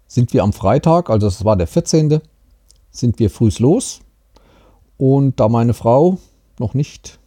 sind 0.07 0.33
wir 0.33 0.43
am 0.43 0.53
Freitag, 0.53 1.09
also 1.09 1.27
das 1.27 1.43
war 1.45 1.55
der 1.55 1.67
14., 1.67 2.21
sind 2.91 3.19
wir 3.19 3.29
früh 3.29 3.49
los. 3.59 3.99
Und 4.97 5.39
da 5.39 5.47
meine 5.47 5.73
Frau 5.73 6.17
noch 6.59 6.73
nicht 6.73 7.19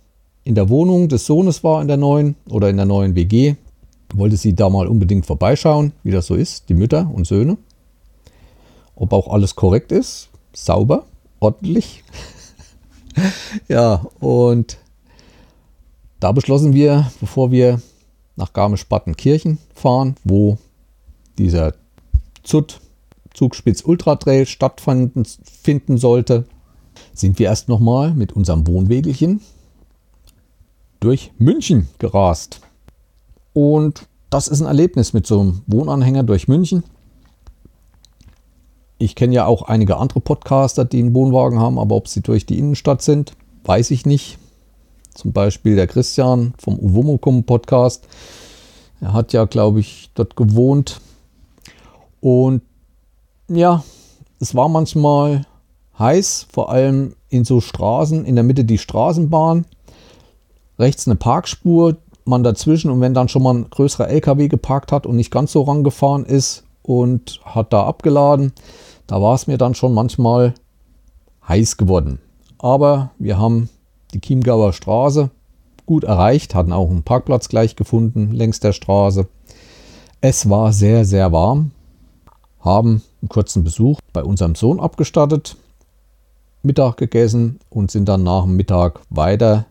in 0.44 0.54
der 0.54 0.68
Wohnung 0.68 1.08
des 1.08 1.26
Sohnes 1.26 1.62
war 1.62 1.80
in 1.80 1.88
der 1.88 1.96
neuen 1.96 2.34
oder 2.48 2.68
in 2.68 2.76
der 2.76 2.86
neuen 2.86 3.14
WG, 3.14 3.54
wollte 4.14 4.36
sie 4.36 4.54
da 4.54 4.68
mal 4.68 4.88
unbedingt 4.88 5.26
vorbeischauen, 5.26 5.92
wie 6.02 6.10
das 6.10 6.26
so 6.26 6.34
ist, 6.34 6.68
die 6.68 6.74
Mütter 6.74 7.08
und 7.12 7.26
Söhne. 7.26 7.58
Ob 8.96 9.12
auch 9.12 9.28
alles 9.28 9.54
korrekt 9.54 9.92
ist, 9.92 10.30
sauber, 10.52 11.04
ordentlich. 11.38 12.02
ja, 13.68 14.04
und 14.18 14.78
da 16.18 16.32
beschlossen 16.32 16.72
wir, 16.72 17.10
bevor 17.20 17.50
wir 17.50 17.80
nach 18.36 18.52
Garmisch-Partenkirchen 18.52 19.58
fahren, 19.74 20.16
wo 20.24 20.58
dieser 21.38 21.74
ZUT 22.42 22.80
Zugspitz 23.34 23.82
Ultra 23.84 24.16
Trail 24.16 24.46
stattfinden 24.46 25.24
finden 25.24 25.98
sollte, 25.98 26.44
sind 27.14 27.38
wir 27.38 27.46
erst 27.46 27.68
nochmal 27.68 28.12
mit 28.14 28.32
unserem 28.32 28.66
Wohnwegelchen 28.66 29.40
durch 30.98 31.32
München 31.38 31.88
gerast. 31.98 32.60
Und 33.52 34.06
das 34.28 34.48
ist 34.48 34.60
ein 34.60 34.66
Erlebnis 34.66 35.12
mit 35.12 35.26
so 35.26 35.40
einem 35.40 35.62
Wohnanhänger 35.66 36.22
durch 36.22 36.48
München. 36.48 36.84
Ich 38.98 39.14
kenne 39.14 39.34
ja 39.34 39.46
auch 39.46 39.62
einige 39.62 39.96
andere 39.96 40.20
Podcaster, 40.20 40.84
die 40.84 40.98
einen 40.98 41.14
Wohnwagen 41.14 41.58
haben, 41.58 41.78
aber 41.78 41.96
ob 41.96 42.06
sie 42.06 42.20
durch 42.20 42.44
die 42.44 42.58
Innenstadt 42.58 43.00
sind, 43.02 43.32
weiß 43.64 43.90
ich 43.92 44.04
nicht. 44.04 44.38
Zum 45.14 45.32
Beispiel 45.32 45.74
der 45.74 45.86
Christian 45.86 46.54
vom 46.58 46.78
Uwomokum 46.78 47.44
Podcast. 47.44 48.06
Er 49.00 49.14
hat 49.14 49.32
ja, 49.32 49.46
glaube 49.46 49.80
ich, 49.80 50.10
dort 50.14 50.36
gewohnt. 50.36 51.00
Und 52.20 52.62
ja, 53.48 53.82
es 54.38 54.54
war 54.54 54.68
manchmal 54.68 55.46
heiß, 55.98 56.46
vor 56.52 56.70
allem 56.70 57.14
in 57.28 57.44
so 57.44 57.60
Straßen, 57.60 58.24
in 58.24 58.34
der 58.34 58.44
Mitte 58.44 58.64
die 58.64 58.78
Straßenbahn, 58.78 59.66
rechts 60.78 61.06
eine 61.06 61.16
Parkspur, 61.16 61.96
man 62.24 62.42
dazwischen 62.42 62.90
und 62.90 63.00
wenn 63.00 63.14
dann 63.14 63.28
schon 63.28 63.42
mal 63.42 63.54
ein 63.54 63.70
größerer 63.70 64.08
LKW 64.08 64.48
geparkt 64.48 64.92
hat 64.92 65.06
und 65.06 65.16
nicht 65.16 65.30
ganz 65.30 65.52
so 65.52 65.62
rangefahren 65.62 66.24
ist 66.24 66.64
und 66.82 67.40
hat 67.44 67.72
da 67.72 67.84
abgeladen, 67.84 68.52
da 69.06 69.20
war 69.20 69.34
es 69.34 69.46
mir 69.46 69.58
dann 69.58 69.74
schon 69.74 69.92
manchmal 69.92 70.54
heiß 71.46 71.76
geworden. 71.76 72.20
Aber 72.58 73.10
wir 73.18 73.38
haben 73.38 73.68
die 74.14 74.20
Chiemgauer 74.20 74.72
Straße 74.72 75.30
gut 75.86 76.04
erreicht, 76.04 76.54
hatten 76.54 76.72
auch 76.72 76.88
einen 76.88 77.02
Parkplatz 77.02 77.48
gleich 77.48 77.74
gefunden 77.74 78.32
längs 78.32 78.60
der 78.60 78.72
Straße. 78.72 79.26
Es 80.20 80.48
war 80.48 80.72
sehr, 80.72 81.04
sehr 81.04 81.32
warm, 81.32 81.72
haben 82.60 83.02
einen 83.20 83.28
kurzen 83.28 83.64
Besuch 83.64 83.98
bei 84.12 84.22
unserem 84.22 84.54
Sohn 84.54 84.80
abgestattet, 84.80 85.56
Mittag 86.62 86.98
gegessen 86.98 87.58
und 87.70 87.90
sind 87.90 88.08
dann 88.08 88.22
nach 88.22 88.44
dem 88.44 88.56
Mittag 88.56 89.00
weiter 89.08 89.66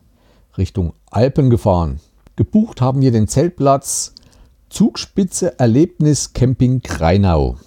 Richtung 0.57 0.93
Alpen 1.11 1.49
gefahren. 1.49 1.99
Gebucht 2.35 2.81
haben 2.81 3.01
wir 3.01 3.11
den 3.11 3.27
Zeltplatz 3.27 4.13
Zugspitze 4.69 5.59
Erlebnis 5.59 6.33
Camping 6.33 6.81
Kreinau. 6.81 7.57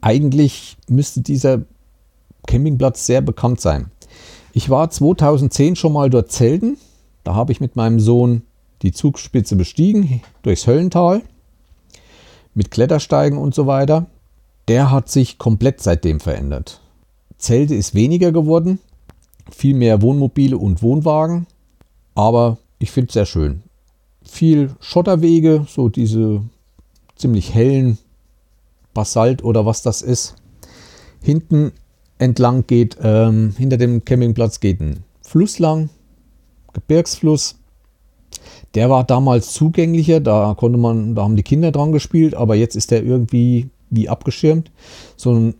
Eigentlich 0.00 0.76
müsste 0.88 1.20
dieser 1.20 1.62
Campingplatz 2.46 3.06
sehr 3.06 3.20
bekannt 3.20 3.60
sein. 3.60 3.90
Ich 4.52 4.70
war 4.70 4.90
2010 4.90 5.76
schon 5.76 5.92
mal 5.92 6.10
dort 6.10 6.30
zelten. 6.30 6.76
Da 7.22 7.34
habe 7.34 7.52
ich 7.52 7.60
mit 7.60 7.76
meinem 7.76 8.00
Sohn 8.00 8.42
die 8.82 8.92
Zugspitze 8.92 9.56
bestiegen 9.56 10.20
durchs 10.42 10.66
Höllental 10.66 11.22
mit 12.54 12.70
Klettersteigen 12.70 13.38
und 13.38 13.54
so 13.54 13.66
weiter. 13.66 14.06
Der 14.68 14.90
hat 14.90 15.08
sich 15.08 15.38
komplett 15.38 15.80
seitdem 15.80 16.20
verändert. 16.20 16.80
Zelte 17.36 17.74
ist 17.74 17.94
weniger 17.94 18.32
geworden, 18.32 18.78
viel 19.50 19.74
mehr 19.74 20.00
Wohnmobile 20.00 20.56
und 20.56 20.82
Wohnwagen, 20.82 21.46
aber 22.14 22.58
ich 22.78 22.90
finde 22.90 23.08
es 23.08 23.14
sehr 23.14 23.26
schön. 23.26 23.62
Viel 24.22 24.74
Schotterwege, 24.80 25.66
so 25.68 25.88
diese 25.88 26.42
ziemlich 27.16 27.54
hellen 27.54 27.98
Basalt 28.94 29.44
oder 29.44 29.66
was 29.66 29.82
das 29.82 30.00
ist. 30.00 30.36
Hinten 31.20 31.72
entlang 32.18 32.66
geht, 32.66 32.96
ähm, 33.02 33.54
hinter 33.56 33.76
dem 33.76 34.04
Campingplatz 34.04 34.60
geht 34.60 34.80
ein 34.80 35.02
Fluss 35.20 35.58
lang, 35.58 35.90
Gebirgsfluss. 36.72 37.56
Der 38.74 38.90
war 38.90 39.04
damals 39.04 39.52
zugänglicher, 39.52 40.20
da 40.20 40.54
konnte 40.56 40.78
man, 40.78 41.14
da 41.14 41.22
haben 41.22 41.36
die 41.36 41.42
Kinder 41.42 41.70
dran 41.70 41.92
gespielt, 41.92 42.34
aber 42.34 42.56
jetzt 42.56 42.74
ist 42.74 42.90
der 42.90 43.04
irgendwie 43.04 43.70
wie 43.90 44.08
abgeschirmt. 44.08 44.70
So 45.16 45.32
ein 45.32 45.54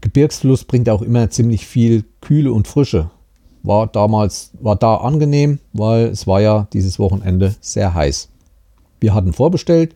Gebirgsfluss 0.00 0.64
bringt 0.64 0.88
auch 0.88 1.02
immer 1.02 1.30
ziemlich 1.30 1.66
viel 1.66 2.04
Kühle 2.20 2.52
und 2.52 2.68
Frische. 2.68 3.10
War 3.62 3.86
damals, 3.86 4.52
war 4.60 4.76
da 4.76 4.96
angenehm, 4.96 5.58
weil 5.72 6.06
es 6.06 6.26
war 6.26 6.40
ja 6.40 6.66
dieses 6.72 6.98
Wochenende 6.98 7.54
sehr 7.60 7.94
heiß. 7.94 8.28
Wir 9.00 9.14
hatten 9.14 9.32
vorbestellt, 9.32 9.94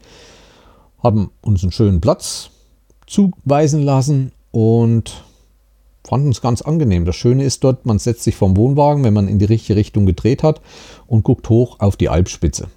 haben 1.03 1.31
uns 1.43 1.63
einen 1.63 1.73
schönen 1.73 2.01
Platz 2.01 2.51
zuweisen 3.07 3.83
lassen 3.83 4.33
und 4.51 5.25
fanden 6.07 6.31
es 6.31 6.41
ganz 6.41 6.63
angenehm. 6.63 7.05
Das 7.05 7.17
Schöne 7.17 7.45
ist 7.45 7.65
dort, 7.65 7.87
man 7.87 7.99
setzt 7.99 8.25
sich 8.25 8.37
vom 8.37 8.57
Wohnwagen, 8.57 9.05
wenn 9.05 9.15
man 9.15 9.29
in 9.29 9.39
die 9.39 9.45
richtige 9.45 9.77
Richtung 9.77 10.07
gedreht 10.07 10.43
hat 10.43 10.61
und 11.07 11.25
guckt 11.25 11.49
hoch 11.49 11.81
auf 11.81 11.97
die 11.97 12.09
Alpspitze. 12.09 12.69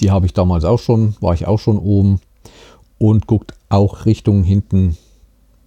Die 0.00 0.10
habe 0.10 0.26
ich 0.26 0.32
damals 0.32 0.64
auch 0.64 0.78
schon, 0.78 1.14
war 1.20 1.34
ich 1.34 1.46
auch 1.46 1.58
schon 1.58 1.78
oben 1.78 2.20
und 2.98 3.26
guckt 3.26 3.54
auch 3.68 4.06
Richtung 4.06 4.44
hinten 4.44 4.96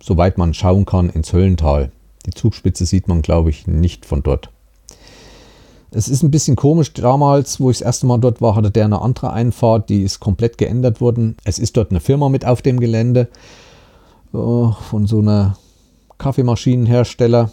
soweit 0.04 0.38
man 0.38 0.54
schauen 0.54 0.86
kann, 0.86 1.10
ins 1.10 1.32
Höllental. 1.32 1.92
Die 2.26 2.32
Zugspitze 2.32 2.86
sieht 2.86 3.08
man, 3.08 3.22
glaube 3.22 3.50
ich, 3.50 3.68
nicht 3.68 4.06
von 4.06 4.22
dort. 4.22 4.50
Es 5.92 6.08
ist 6.10 6.24
ein 6.24 6.32
bisschen 6.32 6.56
komisch. 6.56 6.92
Damals, 6.94 7.60
wo 7.60 7.70
ich 7.70 7.78
das 7.78 7.86
erste 7.86 8.08
Mal 8.08 8.18
dort 8.18 8.42
war, 8.42 8.56
hatte 8.56 8.72
der 8.72 8.86
eine 8.86 9.02
andere 9.02 9.32
Einfahrt, 9.32 9.90
die 9.90 10.04
ist 10.04 10.20
komplett 10.20 10.58
geändert 10.58 11.00
worden. 11.00 11.38
Es 11.46 11.60
ist 11.60 11.78
dort 11.78 11.92
eine 11.92 12.00
Firma 12.00 12.30
mit 12.30 12.46
auf 12.46 12.62
dem 12.62 12.80
Gelände 12.80 13.30
äh, 14.34 14.38
von 14.38 15.06
so 15.08 15.20
einer 15.20 15.58
Kaffeemaschinenhersteller. 16.18 17.52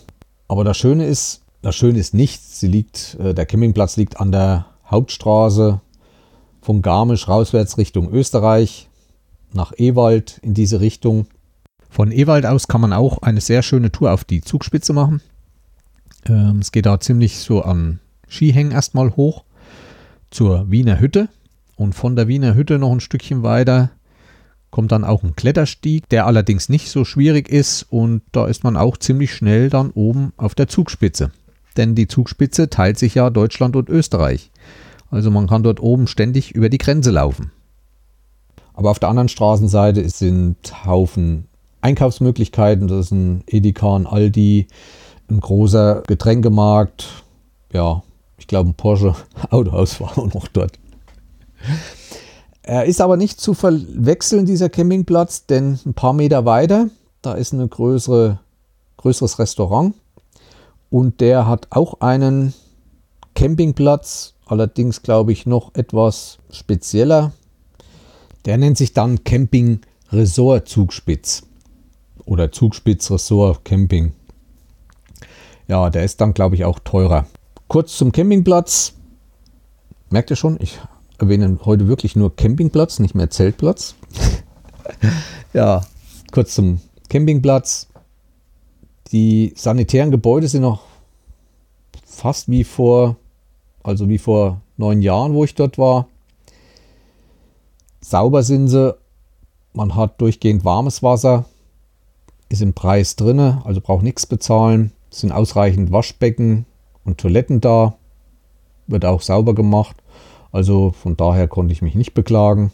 Aber 0.48 0.64
das 0.64 0.76
Schöne 0.76 1.06
ist, 1.06 1.42
das 1.62 1.76
Schöne 1.76 1.98
ist 1.98 2.14
nichts. 2.14 2.60
Sie 2.60 2.68
liegt, 2.68 3.16
äh, 3.20 3.34
der 3.34 3.46
Campingplatz 3.46 3.96
liegt 3.96 4.20
an 4.20 4.32
der 4.32 4.66
Hauptstraße 4.90 5.80
von 6.62 6.82
Garmisch 6.82 7.28
rauswärts 7.28 7.78
Richtung 7.78 8.10
Österreich 8.10 8.88
nach 9.52 9.72
Ewald 9.76 10.38
in 10.42 10.54
diese 10.54 10.80
Richtung. 10.80 11.26
Von 11.88 12.12
Ewald 12.12 12.46
aus 12.46 12.68
kann 12.68 12.80
man 12.80 12.92
auch 12.92 13.22
eine 13.22 13.40
sehr 13.40 13.62
schöne 13.62 13.90
Tour 13.90 14.12
auf 14.12 14.24
die 14.24 14.42
Zugspitze 14.42 14.92
machen. 14.92 15.20
Ähm, 16.26 16.58
es 16.60 16.72
geht 16.72 16.86
da 16.86 17.00
ziemlich 17.00 17.38
so 17.38 17.62
an 17.62 18.00
Skihängen 18.28 18.72
erstmal 18.72 19.16
hoch 19.16 19.44
zur 20.30 20.70
Wiener 20.70 21.00
Hütte. 21.00 21.28
Und 21.76 21.94
von 21.94 22.14
der 22.14 22.28
Wiener 22.28 22.54
Hütte 22.54 22.78
noch 22.78 22.92
ein 22.92 23.00
Stückchen 23.00 23.42
weiter 23.42 23.90
kommt 24.70 24.92
dann 24.92 25.04
auch 25.04 25.22
ein 25.22 25.34
Kletterstieg, 25.34 26.08
der 26.08 26.26
allerdings 26.26 26.68
nicht 26.68 26.90
so 26.90 27.04
schwierig 27.04 27.48
ist. 27.48 27.86
Und 27.90 28.22
da 28.32 28.46
ist 28.46 28.64
man 28.64 28.76
auch 28.76 28.96
ziemlich 28.96 29.34
schnell 29.34 29.68
dann 29.70 29.90
oben 29.90 30.32
auf 30.36 30.54
der 30.54 30.68
Zugspitze. 30.68 31.32
Denn 31.76 31.94
die 31.94 32.08
Zugspitze 32.08 32.70
teilt 32.70 32.98
sich 32.98 33.14
ja 33.14 33.30
Deutschland 33.30 33.76
und 33.76 33.88
Österreich. 33.88 34.50
Also 35.10 35.30
man 35.30 35.48
kann 35.48 35.62
dort 35.62 35.80
oben 35.80 36.06
ständig 36.06 36.52
über 36.52 36.68
die 36.68 36.78
Grenze 36.78 37.10
laufen. 37.10 37.50
Aber 38.74 38.90
auf 38.90 38.98
der 38.98 39.08
anderen 39.08 39.28
Straßenseite 39.28 40.08
sind 40.08 40.86
Haufen 40.86 41.46
Einkaufsmöglichkeiten. 41.80 42.88
Das 42.88 43.06
ist 43.06 43.12
ein 43.12 43.42
Edeka, 43.46 43.96
ein 43.96 44.06
Aldi, 44.06 44.68
ein 45.28 45.40
großer 45.40 46.02
Getränkemarkt. 46.06 47.08
Ja, 47.72 48.02
ich 48.38 48.46
glaube, 48.46 48.70
ein 48.70 48.74
Porsche 48.74 49.14
Autohaus 49.50 50.00
war 50.00 50.16
auch 50.18 50.32
noch 50.32 50.48
dort. 50.48 50.78
Er 52.70 52.84
ist 52.84 53.00
aber 53.00 53.16
nicht 53.16 53.40
zu 53.40 53.52
verwechseln, 53.52 54.46
dieser 54.46 54.68
Campingplatz, 54.68 55.44
denn 55.44 55.80
ein 55.84 55.92
paar 55.92 56.12
Meter 56.12 56.44
weiter, 56.44 56.88
da 57.20 57.32
ist 57.32 57.52
ein 57.52 57.68
größere, 57.68 58.38
größeres 58.96 59.40
Restaurant 59.40 59.96
und 60.88 61.20
der 61.20 61.48
hat 61.48 61.66
auch 61.70 62.00
einen 62.00 62.54
Campingplatz, 63.34 64.34
allerdings 64.46 65.02
glaube 65.02 65.32
ich 65.32 65.46
noch 65.46 65.74
etwas 65.74 66.38
spezieller. 66.52 67.32
Der 68.44 68.56
nennt 68.56 68.78
sich 68.78 68.92
dann 68.92 69.24
Camping 69.24 69.80
Resort 70.12 70.68
Zugspitz 70.68 71.42
oder 72.24 72.52
Zugspitz 72.52 73.10
Ressort 73.10 73.64
Camping. 73.64 74.12
Ja, 75.66 75.90
der 75.90 76.04
ist 76.04 76.20
dann, 76.20 76.34
glaube 76.34 76.54
ich, 76.54 76.64
auch 76.64 76.78
teurer. 76.78 77.26
Kurz 77.66 77.96
zum 77.96 78.12
Campingplatz. 78.12 78.92
Merkt 80.08 80.30
ihr 80.30 80.36
schon, 80.36 80.56
ich 80.60 80.78
erwähne 81.20 81.58
heute 81.64 81.86
wirklich 81.88 82.16
nur 82.16 82.34
Campingplatz, 82.34 82.98
nicht 82.98 83.14
mehr 83.14 83.30
Zeltplatz. 83.30 83.94
ja, 85.52 85.82
kurz 86.32 86.54
zum 86.54 86.80
Campingplatz. 87.08 87.88
Die 89.12 89.52
sanitären 89.56 90.10
Gebäude 90.10 90.48
sind 90.48 90.62
noch 90.62 90.82
fast 92.04 92.48
wie 92.48 92.64
vor, 92.64 93.16
also 93.82 94.08
wie 94.08 94.18
vor 94.18 94.60
neun 94.76 95.02
Jahren, 95.02 95.34
wo 95.34 95.44
ich 95.44 95.54
dort 95.54 95.78
war. 95.78 96.06
Sauber 98.00 98.42
sind 98.42 98.68
sie. 98.68 98.96
Man 99.72 99.94
hat 99.94 100.20
durchgehend 100.20 100.64
warmes 100.64 101.02
Wasser. 101.02 101.44
Ist 102.48 102.62
im 102.62 102.72
Preis 102.72 103.14
drin, 103.14 103.38
also 103.38 103.80
braucht 103.80 104.02
nichts 104.02 104.26
bezahlen. 104.26 104.92
Es 105.10 105.20
sind 105.20 105.32
ausreichend 105.32 105.92
Waschbecken 105.92 106.66
und 107.04 107.18
Toiletten 107.18 107.60
da. 107.60 107.96
Wird 108.86 109.04
auch 109.04 109.22
sauber 109.22 109.54
gemacht. 109.54 109.96
Also 110.52 110.92
von 110.92 111.16
daher 111.16 111.48
konnte 111.48 111.72
ich 111.72 111.82
mich 111.82 111.94
nicht 111.94 112.14
beklagen. 112.14 112.72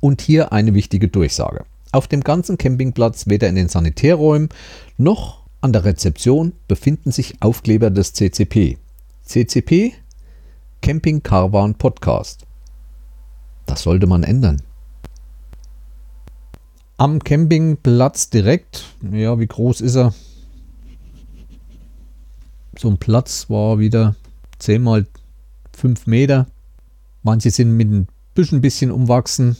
Und 0.00 0.22
hier 0.22 0.52
eine 0.52 0.74
wichtige 0.74 1.08
Durchsage. 1.08 1.64
Auf 1.90 2.06
dem 2.06 2.22
ganzen 2.22 2.58
Campingplatz, 2.58 3.26
weder 3.26 3.48
in 3.48 3.54
den 3.54 3.68
Sanitärräumen 3.68 4.50
noch 4.96 5.42
an 5.60 5.72
der 5.72 5.84
Rezeption, 5.84 6.52
befinden 6.68 7.10
sich 7.10 7.42
Aufkleber 7.42 7.90
des 7.90 8.12
CCP. 8.12 8.78
CCP 9.24 9.94
Camping 10.80 11.22
Caravan 11.22 11.74
Podcast. 11.74 12.46
Das 13.66 13.82
sollte 13.82 14.06
man 14.06 14.22
ändern. 14.22 14.62
Am 16.96 17.22
Campingplatz 17.22 18.30
direkt, 18.30 18.84
ja, 19.12 19.38
wie 19.38 19.46
groß 19.46 19.80
ist 19.80 19.96
er? 19.96 20.14
So 22.78 22.88
ein 22.88 22.98
Platz 22.98 23.50
war 23.50 23.78
wieder 23.78 24.16
10 24.58 24.82
mal 24.82 25.06
5 25.76 26.06
Meter. 26.06 26.46
Manche 27.28 27.50
sind 27.50 27.76
mit 27.76 27.90
ein 27.90 28.08
bisschen, 28.32 28.62
bisschen 28.62 28.90
umwachsen. 28.90 29.58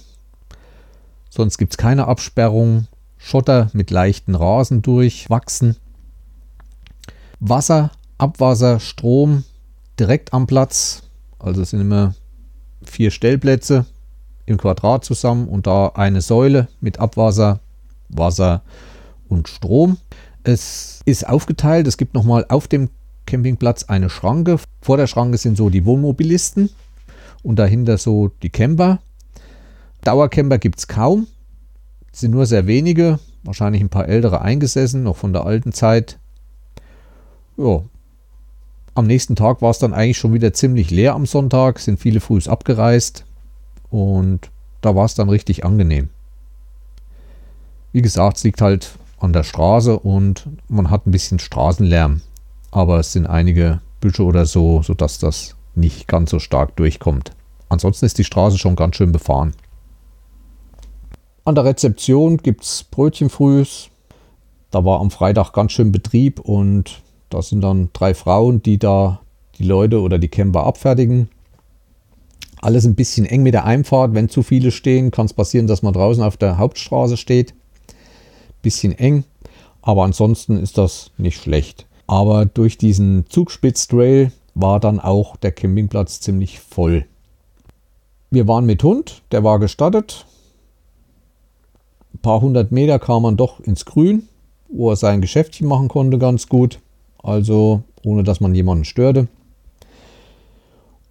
Sonst 1.28 1.58
gibt 1.58 1.74
es 1.74 1.76
keine 1.76 2.08
Absperrung. 2.08 2.86
Schotter 3.18 3.68
mit 3.74 3.90
leichten 3.90 4.34
Rasen 4.34 4.80
durchwachsen. 4.80 5.76
Wasser, 7.40 7.90
Abwasser, 8.16 8.80
Strom 8.80 9.44
direkt 10.00 10.32
am 10.32 10.46
Platz. 10.46 11.02
Also 11.38 11.60
es 11.60 11.68
sind 11.68 11.82
immer 11.82 12.14
vier 12.82 13.10
Stellplätze 13.10 13.84
im 14.46 14.56
Quadrat 14.56 15.04
zusammen 15.04 15.46
und 15.46 15.66
da 15.66 15.88
eine 15.88 16.22
Säule 16.22 16.68
mit 16.80 16.98
Abwasser, 16.98 17.60
Wasser 18.08 18.62
und 19.28 19.46
Strom. 19.46 19.98
Es 20.42 21.02
ist 21.04 21.28
aufgeteilt. 21.28 21.86
Es 21.86 21.98
gibt 21.98 22.14
nochmal 22.14 22.46
auf 22.48 22.66
dem 22.66 22.88
Campingplatz 23.26 23.84
eine 23.84 24.08
Schranke. 24.08 24.58
Vor 24.80 24.96
der 24.96 25.06
Schranke 25.06 25.36
sind 25.36 25.58
so 25.58 25.68
die 25.68 25.84
Wohnmobilisten 25.84 26.70
und 27.48 27.58
dahinter 27.58 27.96
so 27.96 28.30
die 28.42 28.50
Camper. 28.50 28.98
Dauercamper 30.04 30.58
gibt 30.58 30.80
es 30.80 30.86
kaum. 30.86 31.26
Es 32.12 32.20
sind 32.20 32.32
nur 32.32 32.44
sehr 32.44 32.66
wenige, 32.66 33.20
wahrscheinlich 33.42 33.80
ein 33.80 33.88
paar 33.88 34.06
ältere 34.06 34.42
eingesessen, 34.42 35.02
noch 35.02 35.16
von 35.16 35.32
der 35.32 35.46
alten 35.46 35.72
Zeit. 35.72 36.18
Ja. 37.56 37.80
Am 38.94 39.06
nächsten 39.06 39.34
Tag 39.34 39.62
war 39.62 39.70
es 39.70 39.78
dann 39.78 39.94
eigentlich 39.94 40.18
schon 40.18 40.34
wieder 40.34 40.52
ziemlich 40.52 40.90
leer 40.90 41.14
am 41.14 41.24
Sonntag, 41.24 41.78
sind 41.78 41.98
viele 41.98 42.20
früh 42.20 42.38
abgereist 42.46 43.24
und 43.88 44.50
da 44.82 44.94
war 44.94 45.06
es 45.06 45.14
dann 45.14 45.30
richtig 45.30 45.64
angenehm. 45.64 46.10
Wie 47.92 48.02
gesagt, 48.02 48.36
es 48.36 48.44
liegt 48.44 48.60
halt 48.60 48.90
an 49.20 49.32
der 49.32 49.44
Straße 49.44 49.98
und 49.98 50.50
man 50.68 50.90
hat 50.90 51.06
ein 51.06 51.12
bisschen 51.12 51.38
Straßenlärm, 51.38 52.20
aber 52.72 52.98
es 52.98 53.12
sind 53.12 53.26
einige 53.26 53.80
Büsche 54.02 54.24
oder 54.24 54.44
so, 54.44 54.82
sodass 54.82 55.18
das 55.18 55.56
nicht 55.74 56.08
ganz 56.08 56.30
so 56.30 56.40
stark 56.40 56.76
durchkommt. 56.76 57.32
Ansonsten 57.68 58.06
ist 58.06 58.18
die 58.18 58.24
Straße 58.24 58.58
schon 58.58 58.76
ganz 58.76 58.96
schön 58.96 59.12
befahren. 59.12 59.54
An 61.44 61.54
der 61.54 61.64
Rezeption 61.64 62.36
gibt 62.36 62.64
es 62.64 62.84
Brötchenfrühs. 62.84 63.90
Da 64.70 64.84
war 64.84 65.00
am 65.00 65.10
Freitag 65.10 65.52
ganz 65.52 65.72
schön 65.72 65.92
Betrieb 65.92 66.40
und 66.40 67.02
da 67.30 67.42
sind 67.42 67.62
dann 67.62 67.88
drei 67.92 68.14
Frauen, 68.14 68.62
die 68.62 68.78
da 68.78 69.20
die 69.58 69.64
Leute 69.64 70.00
oder 70.00 70.18
die 70.18 70.28
Camper 70.28 70.64
abfertigen. 70.64 71.28
Alles 72.60 72.84
ein 72.84 72.94
bisschen 72.94 73.24
eng 73.24 73.42
mit 73.42 73.54
der 73.54 73.64
Einfahrt. 73.64 74.14
Wenn 74.14 74.28
zu 74.28 74.42
viele 74.42 74.70
stehen, 74.70 75.10
kann 75.10 75.26
es 75.26 75.32
passieren, 75.32 75.66
dass 75.66 75.82
man 75.82 75.94
draußen 75.94 76.22
auf 76.22 76.36
der 76.36 76.58
Hauptstraße 76.58 77.16
steht. 77.16 77.54
Bisschen 78.62 78.92
eng, 78.92 79.24
aber 79.80 80.04
ansonsten 80.04 80.56
ist 80.56 80.76
das 80.76 81.12
nicht 81.16 81.40
schlecht. 81.40 81.86
Aber 82.06 82.46
durch 82.46 82.78
diesen 82.78 83.26
Zugspitz-Trail 83.28 84.32
war 84.54 84.80
dann 84.80 84.98
auch 84.98 85.36
der 85.36 85.52
Campingplatz 85.52 86.20
ziemlich 86.20 86.58
voll. 86.58 87.06
Wir 88.30 88.46
waren 88.46 88.66
mit 88.66 88.82
Hund, 88.82 89.22
der 89.32 89.44
war 89.44 89.58
gestattet 89.58 90.26
ein 92.18 92.22
paar 92.22 92.40
hundert 92.40 92.72
Meter 92.72 92.98
kam 92.98 93.22
man 93.22 93.36
doch 93.36 93.60
ins 93.60 93.84
Grün, 93.84 94.28
wo 94.68 94.90
er 94.90 94.96
sein 94.96 95.20
Geschäftchen 95.20 95.68
machen 95.68 95.88
konnte 95.88 96.18
ganz 96.18 96.48
gut. 96.48 96.80
Also 97.22 97.82
ohne 98.04 98.24
dass 98.24 98.40
man 98.40 98.54
jemanden 98.54 98.84
störte. 98.84 99.28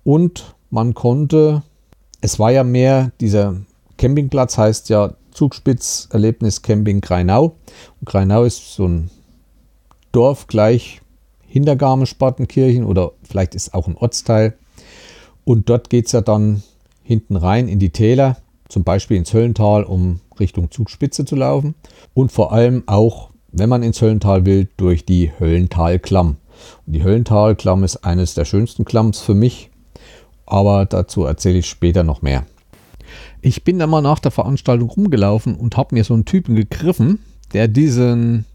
Und 0.04 0.56
man 0.70 0.94
konnte, 0.94 1.64
es 2.22 2.40
war 2.40 2.52
ja 2.52 2.64
mehr, 2.64 3.12
dieser 3.22 3.56
Campingplatz 3.98 4.58
heißt 4.58 4.90
ja 4.90 5.14
Zugspitz 5.32 6.10
Erlebnis 6.12 6.62
Camping 6.62 7.02
Greinau. 7.02 7.56
Und 8.00 8.06
Greinau 8.06 8.44
ist 8.44 8.74
so 8.74 8.88
ein 8.88 9.10
Dorf 10.12 10.48
gleich 10.48 11.02
hinter 11.46 11.76
Garmisch-Partenkirchen 11.76 12.84
oder 12.84 13.12
vielleicht 13.24 13.56
ist 13.56 13.74
auch 13.74 13.88
ein 13.88 13.96
Ortsteil. 13.96 14.58
Und 15.46 15.70
dort 15.70 15.90
geht 15.90 16.08
es 16.08 16.12
ja 16.12 16.22
dann 16.22 16.64
hinten 17.08 17.38
rein 17.38 17.70
in 17.70 17.80
die 17.80 17.92
Täler, 17.92 18.38
zum 18.68 18.84
Beispiel 18.84 19.16
ins 19.16 19.34
Höllental, 19.34 19.86
um 19.86 20.20
Richtung 20.40 20.70
Zugspitze 20.70 21.24
zu 21.24 21.38
laufen 21.38 21.74
und 22.14 22.34
vor 22.34 22.52
allem 22.52 22.84
auch, 22.86 23.30
wenn 23.54 23.70
man 23.70 23.82
ins 23.82 24.02
Höllental 24.02 24.46
will, 24.46 24.68
durch 24.76 25.06
die 25.06 25.32
Höllentalklamm. 25.40 26.36
Und 26.86 26.94
die 26.94 27.04
Höllentalklamm 27.04 27.86
ist 27.86 28.04
eines 28.04 28.34
der 28.34 28.44
schönsten 28.44 28.84
Klamms 28.84 29.22
für 29.22 29.34
mich, 29.34 29.72
aber 30.46 30.86
dazu 30.86 31.24
erzähle 31.24 31.60
ich 31.60 31.68
später 31.68 32.04
noch 32.04 32.22
mehr. 32.22 32.46
Ich 33.42 33.64
bin 33.64 33.80
dann 33.80 33.90
mal 33.90 34.02
nach 34.02 34.20
der 34.20 34.32
Veranstaltung 34.32 34.90
rumgelaufen 34.90 35.56
und 35.56 35.78
habe 35.78 35.96
mir 35.96 36.04
so 36.04 36.14
einen 36.14 36.26
Typen 36.26 36.56
gegriffen, 36.56 37.20
der 37.54 37.70
diesen 37.70 38.46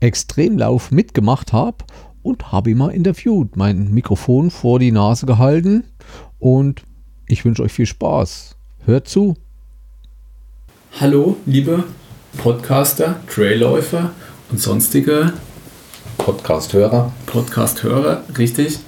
Extremlauf 0.00 0.90
mitgemacht 0.90 1.52
hat 1.52 1.84
und 2.22 2.50
habe 2.50 2.70
ihn 2.70 2.78
mal 2.78 2.90
interviewt, 2.90 3.56
mein 3.56 3.92
Mikrofon 3.92 4.50
vor 4.50 4.80
die 4.80 4.90
Nase 4.90 5.26
gehalten 5.26 5.84
und 6.40 6.82
ich 7.30 7.44
wünsche 7.44 7.62
euch 7.62 7.72
viel 7.72 7.86
Spaß. 7.86 8.56
Hört 8.84 9.08
zu. 9.08 9.36
Hallo, 11.00 11.36
liebe 11.46 11.84
Podcaster, 12.38 13.20
Trailläufer 13.28 14.10
und 14.50 14.60
sonstige 14.60 15.32
Podcast-Hörer. 16.18 17.12
Podcast-Hörer, 17.26 18.24
richtig. 18.36 18.80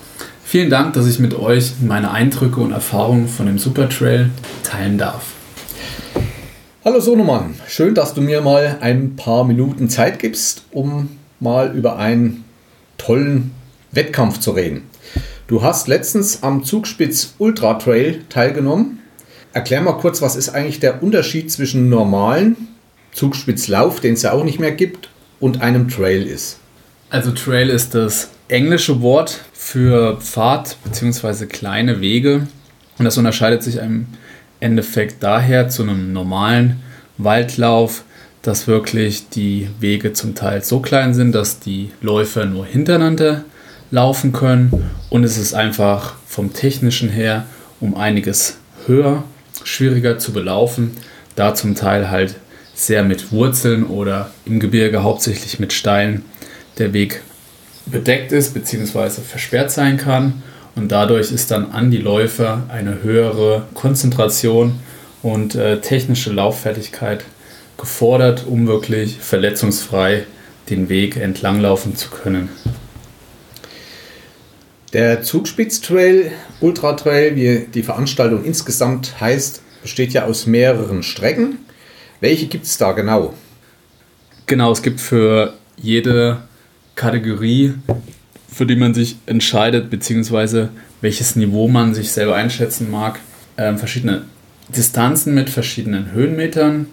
Vielen 0.45 0.71
Dank, 0.71 0.95
dass 0.95 1.07
ich 1.07 1.21
mit 1.21 1.39
euch 1.39 1.75
meine 1.81 2.11
Eindrücke 2.11 2.61
und 2.61 2.73
Erfahrungen 2.73 3.29
von 3.29 3.47
dem 3.47 3.59
Supertrail 3.59 4.31
teilen 4.65 4.99
darf. 4.99 5.35
Hallo 6.85 6.99
Sonomann, 6.99 7.55
schön, 7.69 7.95
dass 7.95 8.13
du 8.13 8.21
mir 8.21 8.41
mal 8.41 8.79
ein 8.81 9.15
paar 9.15 9.45
Minuten 9.45 9.89
Zeit 9.89 10.19
gibst, 10.19 10.65
um 10.73 11.17
mal 11.39 11.75
über 11.77 11.97
einen 11.97 12.45
tollen 12.99 13.53
Wettkampf 13.93 14.41
zu 14.41 14.51
reden. 14.51 14.83
Du 15.47 15.63
hast 15.63 15.89
letztens 15.89 16.43
am 16.43 16.65
Zugspitz 16.65 17.35
Ultra 17.39 17.75
Trail 17.75 18.23
teilgenommen 18.29 19.03
Erklär 19.55 19.83
mal 19.83 19.93
kurz, 19.93 20.23
was 20.23 20.35
ist 20.35 20.49
eigentlich 20.51 20.81
der 20.81 21.03
Unterschied 21.03 21.51
zwischen 21.51 21.91
normalen 21.91 22.57
Zugspitzlauf, 23.13 24.01
den 24.01 24.15
es 24.15 24.23
ja 24.23 24.33
auch 24.33 24.45
nicht 24.45 24.59
mehr 24.59 24.73
gibt, 24.73 25.11
und 25.41 25.61
einem 25.61 25.89
Trail 25.89 26.27
ist? 26.27 26.59
Also 27.11 27.33
Trail 27.33 27.69
ist 27.69 27.95
das 27.95 28.31
englische 28.49 29.03
Wort 29.03 29.45
für 29.53 30.17
Pfad 30.21 30.79
bzw. 30.85 31.47
kleine 31.47 32.01
Wege. 32.01 32.47
Und 32.99 33.05
das 33.05 33.19
unterscheidet 33.19 33.63
sich 33.63 33.77
im 33.77 34.07
Endeffekt 34.61 35.23
daher 35.23 35.69
zu 35.69 35.83
einem 35.83 36.15
normalen 36.15 36.81
Waldlauf, 37.19 38.05
dass 38.41 38.67
wirklich 38.67 39.29
die 39.29 39.69
Wege 39.81 40.15
zum 40.15 40.35
Teil 40.35 40.65
so 40.65 40.81
klein 40.81 41.13
sind, 41.13 41.33
dass 41.33 41.61
die 41.61 41.91
Läufer 42.01 42.47
nur 42.47 42.65
hintereinander 42.65 43.45
laufen 43.93 44.33
können. 44.33 44.91
Und 45.11 45.23
es 45.23 45.39
ist 45.39 45.55
einfach 45.55 46.15
vom 46.27 46.53
technischen 46.53 47.09
her 47.09 47.47
um 47.79 47.97
einiges 47.97 48.57
höher 48.87 49.23
schwieriger 49.65 50.19
zu 50.19 50.33
belaufen, 50.33 50.97
da 51.37 51.55
zum 51.55 51.75
Teil 51.75 52.11
halt 52.11 52.37
sehr 52.75 53.05
mit 53.05 53.31
Wurzeln 53.33 53.85
oder 53.85 54.31
im 54.45 54.59
Gebirge 54.59 55.03
hauptsächlich 55.03 55.61
mit 55.61 55.73
Steinen 55.73 56.25
der 56.79 56.93
Weg 56.93 57.21
bedeckt 57.87 58.33
ist 58.33 58.55
bzw. 58.55 59.21
versperrt 59.21 59.71
sein 59.71 59.99
kann 59.99 60.43
und 60.75 60.91
dadurch 60.91 61.33
ist 61.33 61.51
dann 61.51 61.71
an 61.73 61.91
die 61.91 61.99
Läufer 61.99 62.63
eine 62.69 63.03
höhere 63.03 63.67
Konzentration 63.75 64.81
und 65.23 65.55
äh, 65.55 65.81
technische 65.81 66.33
Lauffertigkeit 66.33 67.25
gefordert, 67.77 68.47
um 68.47 68.67
wirklich 68.67 69.19
verletzungsfrei 69.19 70.25
den 70.71 70.89
Weg 70.89 71.17
entlanglaufen 71.17 71.97
zu 71.97 72.11
können. 72.11 72.49
Der 74.93 75.23
Zugspitztrail, 75.23 76.33
Ultra 76.61 76.93
Trail, 76.93 77.35
wie 77.35 77.67
die 77.73 77.83
Veranstaltung 77.83 78.45
insgesamt 78.45 79.19
heißt, 79.21 79.63
besteht 79.81 80.13
ja 80.13 80.27
aus 80.27 80.47
mehreren 80.47 81.03
Strecken. 81.03 81.59
Welche 82.21 82.47
gibt 82.47 82.67
es 82.67 82.77
da 82.77 82.93
genau? 82.93 83.33
Genau, 84.47 84.71
es 84.71 84.83
gibt 84.83 85.01
für 85.01 85.55
jede 85.79 86.43
Kategorie, 86.95 87.73
für 88.53 88.67
die 88.67 88.77
man 88.77 88.93
sich 88.93 89.17
entscheidet, 89.25 89.89
beziehungsweise 89.89 90.69
welches 91.01 91.37
Niveau 91.37 91.69
man 91.69 91.95
sich 91.95 92.13
selber 92.13 92.35
einschätzen 92.35 92.91
mag, 92.91 93.19
äh, 93.57 93.75
verschiedene 93.77 94.25
Distanzen 94.69 95.33
mit 95.33 95.49
verschiedenen 95.49 96.13
Höhenmetern. 96.13 96.87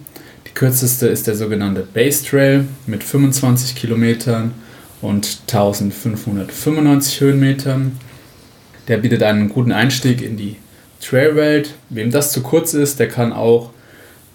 Die 0.46 0.52
kürzeste 0.54 1.06
ist 1.06 1.26
der 1.26 1.34
sogenannte 1.34 1.82
Base 1.82 2.24
Trail 2.24 2.64
mit 2.86 3.04
25 3.04 3.76
Kilometern 3.76 4.52
und 5.02 5.40
1595 5.48 7.20
Höhenmetern. 7.20 7.98
Der 8.88 8.98
bietet 8.98 9.22
einen 9.22 9.48
guten 9.48 9.72
Einstieg 9.72 10.22
in 10.22 10.36
die 10.36 10.56
Trailwelt. 11.00 11.74
Wem 11.88 12.10
das 12.10 12.32
zu 12.32 12.42
kurz 12.42 12.74
ist, 12.74 12.98
der 12.98 13.08
kann 13.08 13.32
auch 13.32 13.70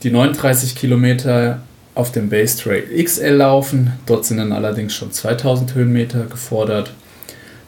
die 0.03 0.11
39 0.11 0.75
Kilometer 0.75 1.61
auf 1.93 2.11
dem 2.11 2.29
Base 2.29 2.57
Trail 2.57 2.83
XL 3.03 3.35
laufen. 3.35 3.93
Dort 4.05 4.25
sind 4.25 4.37
dann 4.37 4.51
allerdings 4.51 4.93
schon 4.93 5.11
2000 5.11 5.75
Höhenmeter 5.75 6.25
gefordert. 6.25 6.93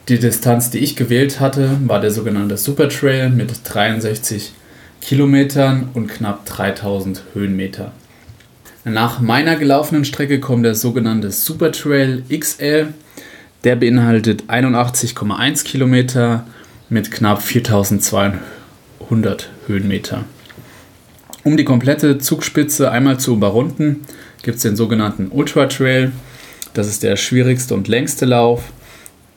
Die 0.10 0.20
Distanz, 0.20 0.70
die 0.70 0.80
ich 0.80 0.96
gewählt 0.96 1.40
hatte, 1.40 1.78
war 1.86 2.00
der 2.00 2.12
sogenannte 2.12 2.58
Super 2.58 2.90
Trail 2.90 3.30
mit 3.30 3.52
63 3.64 4.54
Kilometern 5.02 5.90
und 5.94 6.08
knapp 6.08 6.46
3000 6.46 7.24
Höhenmeter. 7.34 7.92
Nach 8.90 9.20
meiner 9.20 9.58
gelaufenen 9.58 10.06
Strecke 10.06 10.40
kommt 10.40 10.64
der 10.64 10.74
sogenannte 10.74 11.30
Super 11.30 11.74
Trail 11.74 12.24
XL. 12.30 12.94
Der 13.66 13.76
beinhaltet 13.76 14.46
81,1 14.48 15.66
Kilometer 15.66 16.48
mit 16.88 17.12
knapp 17.12 17.42
4200 17.42 19.50
Höhenmeter. 19.68 20.24
Um 21.44 21.58
die 21.58 21.66
komplette 21.66 22.20
Zugspitze 22.20 22.90
einmal 22.90 23.20
zu 23.20 23.34
überrunden, 23.34 24.06
gibt 24.42 24.56
es 24.56 24.64
den 24.64 24.78
sogenannten 24.78 25.32
Ultra 25.34 25.66
Trail. 25.66 26.14
Das 26.74 26.88
ist 26.88 27.04
der 27.04 27.18
schwierigste 27.18 27.74
und 27.74 27.90
längste 27.90 28.24
Lauf. 28.24 28.72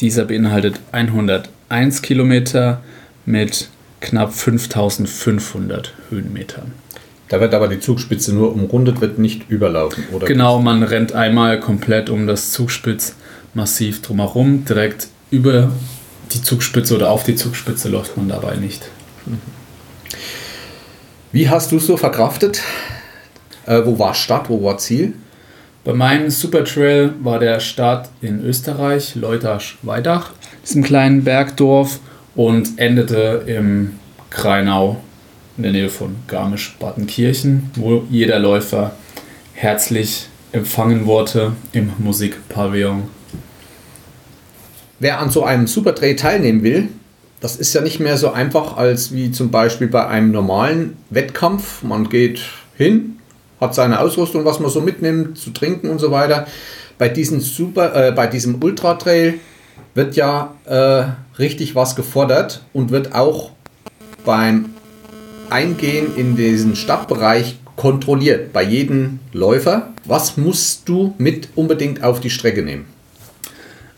Dieser 0.00 0.26
beinhaltet 0.26 0.78
101 0.92 2.02
Kilometer 2.02 2.82
mit 3.26 3.68
knapp 4.00 4.32
5500 4.32 5.92
Höhenmetern. 6.08 6.70
Da 7.30 7.40
wird 7.40 7.54
aber 7.54 7.68
die 7.68 7.78
Zugspitze 7.78 8.34
nur 8.34 8.52
umrundet, 8.52 9.00
wird 9.00 9.20
nicht 9.20 9.48
überlaufen, 9.48 10.02
oder? 10.12 10.26
Genau, 10.26 10.58
man 10.58 10.82
rennt 10.82 11.12
einmal 11.12 11.60
komplett 11.60 12.10
um 12.10 12.26
das 12.26 12.50
Zugspitzmassiv 12.50 14.02
drumherum. 14.02 14.64
Direkt 14.64 15.06
über 15.30 15.70
die 16.32 16.42
Zugspitze 16.42 16.96
oder 16.96 17.10
auf 17.10 17.22
die 17.22 17.36
Zugspitze 17.36 17.88
läuft 17.88 18.16
man 18.16 18.28
dabei 18.28 18.56
nicht. 18.56 18.90
Wie 21.30 21.48
hast 21.48 21.70
du 21.70 21.76
es 21.76 21.86
so 21.86 21.96
verkraftet? 21.96 22.62
Äh, 23.64 23.82
wo 23.84 23.96
war 24.00 24.14
Start, 24.14 24.50
wo 24.50 24.60
war 24.64 24.78
Ziel? 24.78 25.12
Bei 25.84 25.92
meinem 25.92 26.30
Supertrail 26.30 27.12
war 27.22 27.38
der 27.38 27.60
Start 27.60 28.08
in 28.20 28.44
Österreich, 28.44 29.14
Leutasch-Weidach, 29.14 30.32
diesem 30.64 30.82
kleinen 30.82 31.22
Bergdorf 31.22 32.00
und 32.34 32.80
endete 32.80 33.44
im 33.46 34.00
Kreinau 34.30 35.00
in 35.60 35.64
der 35.64 35.72
Nähe 35.72 35.90
von 35.90 36.16
Garmisch-Partenkirchen, 36.26 37.70
wo 37.74 38.04
jeder 38.08 38.38
Läufer 38.38 38.92
herzlich 39.52 40.26
empfangen 40.52 41.04
wurde 41.04 41.52
im 41.72 41.92
Musikpavillon. 41.98 43.02
Wer 45.00 45.20
an 45.20 45.28
so 45.28 45.44
einem 45.44 45.66
Supertrail 45.66 46.16
teilnehmen 46.16 46.62
will, 46.62 46.88
das 47.40 47.56
ist 47.56 47.74
ja 47.74 47.82
nicht 47.82 48.00
mehr 48.00 48.16
so 48.16 48.32
einfach 48.32 48.78
als 48.78 49.12
wie 49.12 49.32
zum 49.32 49.50
Beispiel 49.50 49.88
bei 49.88 50.06
einem 50.06 50.30
normalen 50.30 50.96
Wettkampf. 51.10 51.82
Man 51.82 52.08
geht 52.08 52.40
hin, 52.78 53.18
hat 53.60 53.74
seine 53.74 54.00
Ausrüstung, 54.00 54.46
was 54.46 54.60
man 54.60 54.70
so 54.70 54.80
mitnimmt, 54.80 55.36
zu 55.36 55.50
trinken 55.50 55.90
und 55.90 55.98
so 55.98 56.10
weiter. 56.10 56.46
Bei 56.96 57.10
diesem 57.10 57.40
Super, 57.40 58.08
äh, 58.08 58.12
bei 58.12 58.26
diesem 58.26 58.62
Ultra 58.62 58.94
Trail 58.94 59.34
wird 59.94 60.16
ja 60.16 60.54
äh, 60.64 61.04
richtig 61.38 61.74
was 61.74 61.96
gefordert 61.96 62.62
und 62.72 62.90
wird 62.90 63.14
auch 63.14 63.50
beim 64.24 64.70
Eingehen 65.50 66.16
in 66.16 66.36
diesen 66.36 66.76
Stadtbereich 66.76 67.56
kontrolliert 67.76 68.52
bei 68.52 68.62
jedem 68.62 69.20
Läufer. 69.32 69.92
Was 70.04 70.36
musst 70.36 70.88
du 70.88 71.14
mit 71.18 71.48
unbedingt 71.54 72.02
auf 72.02 72.20
die 72.20 72.30
Strecke 72.30 72.62
nehmen? 72.62 72.86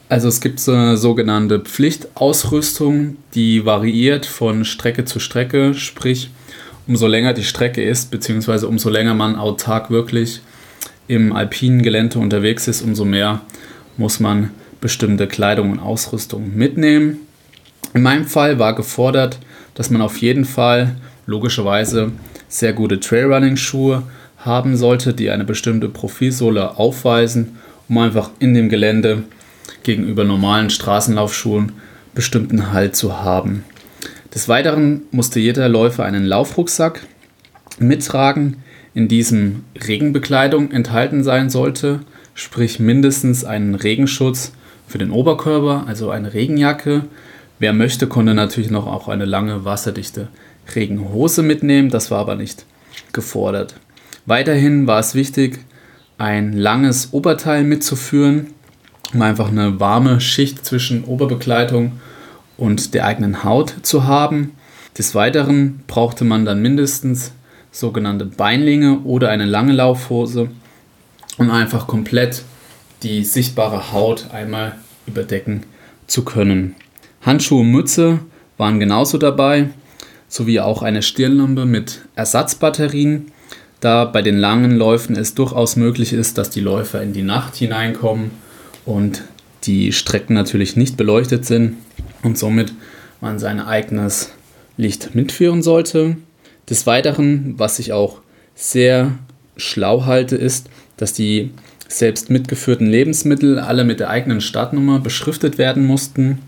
Also 0.09 0.29
es 0.29 0.41
gibt 0.41 0.61
so 0.61 0.73
eine 0.73 0.97
sogenannte 0.97 1.59
Pflichtausrüstung, 1.59 3.17
die 3.35 3.65
variiert 3.65 4.27
von 4.27 4.65
Strecke 4.65 5.05
zu 5.05 5.21
Strecke, 5.21 5.75
sprich 5.75 6.31
umso 6.87 7.07
länger 7.07 7.33
die 7.33 7.45
Strecke 7.45 7.83
ist, 7.83 8.11
beziehungsweise 8.11 8.69
umso 8.69 8.91
länger 8.91 9.15
man 9.15 9.37
autark 9.37 9.91
wirklich 9.91 10.43
im 11.09 11.33
alpinen 11.33 11.83
Gelände 11.83 12.19
unterwegs 12.19 12.69
ist, 12.69 12.83
umso 12.83 13.05
mehr 13.05 13.41
muss 13.97 14.21
man 14.21 14.51
bestimmte 14.81 15.27
Kleidung 15.27 15.71
und 15.71 15.79
Ausrüstung 15.79 16.55
mitnehmen. 16.55 17.21
In 17.95 18.03
meinem 18.03 18.27
Fall 18.27 18.59
war 18.59 18.75
gefordert, 18.75 19.39
dass 19.75 19.91
man 19.91 20.03
auf 20.03 20.19
jeden 20.19 20.45
Fall 20.45 20.97
logischerweise 21.27 22.13
sehr 22.49 22.73
gute 22.73 23.01
Trailrunning-Schuhe 23.01 24.03
haben 24.39 24.77
sollte, 24.77 25.15
die 25.15 25.31
eine 25.31 25.45
bestimmte 25.45 25.89
Profilsohle 25.89 26.77
aufweisen, 26.79 27.59
um 27.89 27.99
einfach 27.99 28.31
in 28.39 28.55
dem 28.55 28.69
Gelände 28.69 29.25
gegenüber 29.83 30.25
normalen 30.25 30.71
Straßenlaufschuhen 30.71 31.73
bestimmten 32.15 32.73
Halt 32.73 32.97
zu 32.97 33.23
haben. 33.23 33.65
Des 34.35 34.49
Weiteren 34.49 35.03
musste 35.11 35.41
jeder 35.41 35.69
Läufer 35.69 36.05
einen 36.05 36.25
Laufrucksack 36.25 37.01
mittragen, 37.79 38.63
in 38.95 39.09
diesem 39.09 39.65
Regenbekleidung 39.87 40.71
enthalten 40.71 41.25
sein 41.25 41.49
sollte, 41.49 42.01
sprich 42.35 42.79
mindestens 42.79 43.45
einen 43.45 43.75
Regenschutz 43.75 44.53
für 44.87 44.99
den 44.99 45.11
Oberkörper, 45.11 45.85
also 45.87 46.11
eine 46.11 46.35
Regenjacke. 46.35 47.05
Wer 47.59 47.73
möchte, 47.73 48.07
konnte 48.07 48.35
natürlich 48.35 48.71
noch 48.71 48.87
auch 48.87 49.09
eine 49.09 49.25
lange 49.25 49.65
wasserdichte 49.65 50.29
Regenhose 50.75 51.43
mitnehmen, 51.43 51.91
das 51.91 52.11
war 52.11 52.19
aber 52.19 52.35
nicht 52.35 52.65
gefordert. 53.13 53.75
Weiterhin 54.27 54.87
war 54.87 55.01
es 55.01 55.15
wichtig, 55.15 55.59
ein 56.19 56.53
langes 56.53 57.13
Oberteil 57.13 57.65
mitzuführen, 57.65 58.49
um 59.13 59.23
einfach 59.23 59.49
eine 59.49 59.81
warme 59.81 60.21
Schicht 60.21 60.65
zwischen 60.65 61.05
Oberbekleidung 61.05 61.93
und 62.57 62.95
der 62.95 63.07
eigenen 63.07 63.45
Haut 63.45 63.75
zu 63.83 64.05
haben. 64.05 64.53
Des 64.97 65.15
Weiteren 65.15 65.83
brauchte 65.87 66.25
man 66.25 66.45
dann 66.45 66.63
mindestens 66.63 67.33
sogenannte 67.71 68.27
Beinlinge 68.27 69.01
oder 69.01 69.31
eine 69.31 69.47
lange 69.47 69.73
Laufhose, 69.73 70.51
um 71.39 71.51
einfach 71.51 71.87
komplett 71.87 72.45
die 73.03 73.25
sichtbare 73.25 73.93
Haut 73.93 74.31
einmal 74.33 74.77
überdecken 75.07 75.65
zu 76.07 76.25
können. 76.25 76.77
Handschuhe 77.23 77.61
und 77.61 77.71
Mütze 77.71 78.21
waren 78.59 78.79
genauso 78.79 79.19
dabei 79.19 79.71
sowie 80.33 80.61
auch 80.61 80.81
eine 80.81 81.03
Stirnlampe 81.03 81.67
mit 81.67 82.01
Ersatzbatterien, 82.17 83.27
da 83.81 84.07
bei 84.07 84.23
den 84.23 84.39
langen 84.39 84.79
Läufen 84.79 85.15
es 85.15 85.35
durchaus 85.35 85.77
möglich 85.77 86.15
ist, 86.15 86.39
dass 86.39 86.49
die 86.49 86.61
Läufer 86.61 87.03
in 87.03 87.13
die 87.13 87.23
Nacht 87.23 87.57
hineinkommen 87.57 88.31
und 88.87 89.25
die 89.65 89.93
Strecken 89.93 90.33
natürlich 90.33 90.75
nicht 90.75 90.97
beleuchtet 90.97 91.45
sind 91.45 91.77
und 92.23 92.39
somit 92.39 92.73
man 93.21 93.39
sein 93.39 93.61
eigenes 93.61 94.33
Licht 94.79 95.15
mitführen 95.15 95.63
sollte. 95.63 96.17
Des 96.71 96.87
Weiteren, 96.87 97.55
was 97.59 97.79
ich 97.79 97.93
auch 97.93 98.23
sehr 98.55 99.13
schlau 99.59 100.07
halte, 100.07 100.37
ist, 100.37 100.71
dass 100.97 101.13
die 101.13 101.51
selbst 101.89 102.31
mitgeführten 102.31 102.87
Lebensmittel 102.87 103.59
alle 103.59 103.85
mit 103.85 104.01
der 104.01 104.09
eigenen 104.09 104.41
Startnummer 104.41 104.99
beschriftet 104.99 105.59
werden 105.59 105.85
mussten, 105.85 106.39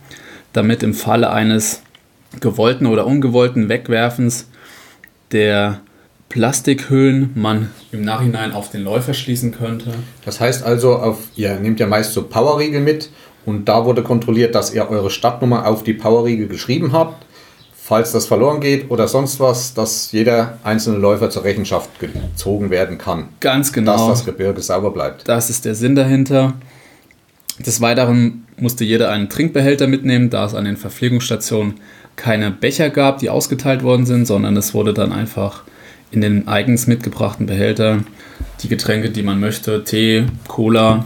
damit 0.54 0.82
im 0.82 0.94
Falle 0.94 1.30
eines 1.30 1.82
gewollten 2.40 2.86
oder 2.86 3.06
ungewollten 3.06 3.68
Wegwerfens 3.68 4.48
der 5.32 5.80
Plastikhüllen 6.28 7.30
man 7.34 7.70
im 7.92 8.02
Nachhinein 8.02 8.52
auf 8.52 8.70
den 8.70 8.82
Läufer 8.82 9.14
schließen 9.14 9.52
könnte. 9.52 9.92
Das 10.24 10.40
heißt 10.40 10.64
also, 10.64 10.96
auf, 10.96 11.18
ihr 11.36 11.54
nehmt 11.60 11.78
ja 11.78 11.86
meist 11.86 12.12
so 12.12 12.24
Powerriegel 12.24 12.80
mit 12.80 13.10
und 13.46 13.68
da 13.68 13.84
wurde 13.84 14.02
kontrolliert, 14.02 14.54
dass 14.54 14.74
ihr 14.74 14.88
eure 14.88 15.10
Stadtnummer 15.10 15.66
auf 15.66 15.84
die 15.84 15.92
Powerriegel 15.92 16.48
geschrieben 16.48 16.92
habt. 16.92 17.24
Falls 17.76 18.12
das 18.12 18.26
verloren 18.26 18.60
geht 18.60 18.90
oder 18.90 19.06
sonst 19.06 19.38
was, 19.40 19.74
dass 19.74 20.10
jeder 20.10 20.58
einzelne 20.64 20.96
Läufer 20.96 21.28
zur 21.28 21.44
Rechenschaft 21.44 21.90
gezogen 22.00 22.70
werden 22.70 22.96
kann. 22.96 23.28
Ganz 23.40 23.72
genau. 23.72 23.92
Dass 23.92 24.18
das 24.18 24.24
Gebirge 24.24 24.62
sauber 24.62 24.90
bleibt. 24.90 25.28
Das 25.28 25.50
ist 25.50 25.66
der 25.66 25.74
Sinn 25.74 25.94
dahinter. 25.94 26.54
Des 27.58 27.80
Weiteren 27.80 28.46
musste 28.56 28.84
jeder 28.84 29.10
einen 29.10 29.28
Trinkbehälter 29.28 29.86
mitnehmen, 29.86 30.30
da 30.30 30.46
es 30.46 30.54
an 30.54 30.64
den 30.64 30.76
Verpflegungsstationen 30.78 31.74
keine 32.16 32.50
Becher 32.50 32.90
gab, 32.90 33.18
die 33.18 33.30
ausgeteilt 33.30 33.82
worden 33.82 34.06
sind, 34.06 34.26
sondern 34.26 34.56
es 34.56 34.74
wurde 34.74 34.94
dann 34.94 35.12
einfach 35.12 35.62
in 36.10 36.20
den 36.20 36.48
eigens 36.48 36.86
mitgebrachten 36.86 37.46
Behälter 37.46 38.04
die 38.62 38.68
Getränke, 38.68 39.10
die 39.10 39.22
man 39.22 39.40
möchte, 39.40 39.84
Tee, 39.84 40.24
Cola 40.46 41.04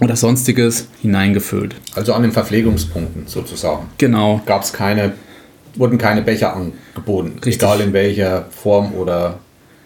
oder 0.00 0.16
sonstiges 0.16 0.88
hineingefüllt. 1.02 1.74
Also 1.94 2.14
an 2.14 2.22
den 2.22 2.32
Verpflegungspunkten 2.32 3.26
sozusagen. 3.26 3.88
Genau. 3.98 4.40
Gab 4.46 4.62
es 4.62 4.72
keine, 4.72 5.12
wurden 5.74 5.98
keine 5.98 6.22
Becher 6.22 6.54
angeboten, 6.54 7.32
Richtig. 7.36 7.56
egal 7.56 7.80
in 7.80 7.92
welcher 7.92 8.46
Form 8.50 8.92
oder 8.94 9.38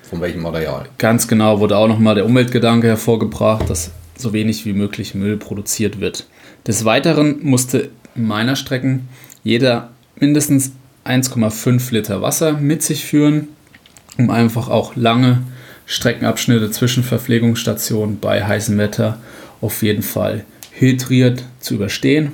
von 0.03 0.20
welchem 0.20 0.43
Material. 0.43 0.87
Ganz 0.99 1.26
genau 1.26 1.61
wurde 1.61 1.76
auch 1.76 1.89
nochmal 1.89 2.14
der 2.14 2.26
Umweltgedanke 2.26 2.87
hervorgebracht, 2.87 3.68
dass 3.68 3.91
so 4.16 4.32
wenig 4.32 4.64
wie 4.66 4.72
möglich 4.72 5.14
Müll 5.14 5.37
produziert 5.37 6.01
wird. 6.01 6.26
Des 6.66 6.85
Weiteren 6.85 7.39
musste 7.43 7.91
in 8.14 8.26
meiner 8.26 8.57
Strecken 8.57 9.09
jeder 9.43 9.91
mindestens 10.16 10.72
1,5 11.04 11.92
Liter 11.92 12.22
Wasser 12.22 12.54
mit 12.54 12.82
sich 12.82 13.04
führen, 13.04 13.48
um 14.18 14.30
einfach 14.30 14.68
auch 14.68 14.96
lange 14.96 15.42
Streckenabschnitte 15.86 16.70
zwischen 16.70 17.02
Verpflegungsstationen 17.02 18.18
bei 18.20 18.44
heißem 18.44 18.78
Wetter 18.78 19.18
auf 19.60 19.82
jeden 19.82 20.02
Fall 20.02 20.44
hydriert 20.72 21.44
zu 21.60 21.74
überstehen. 21.74 22.32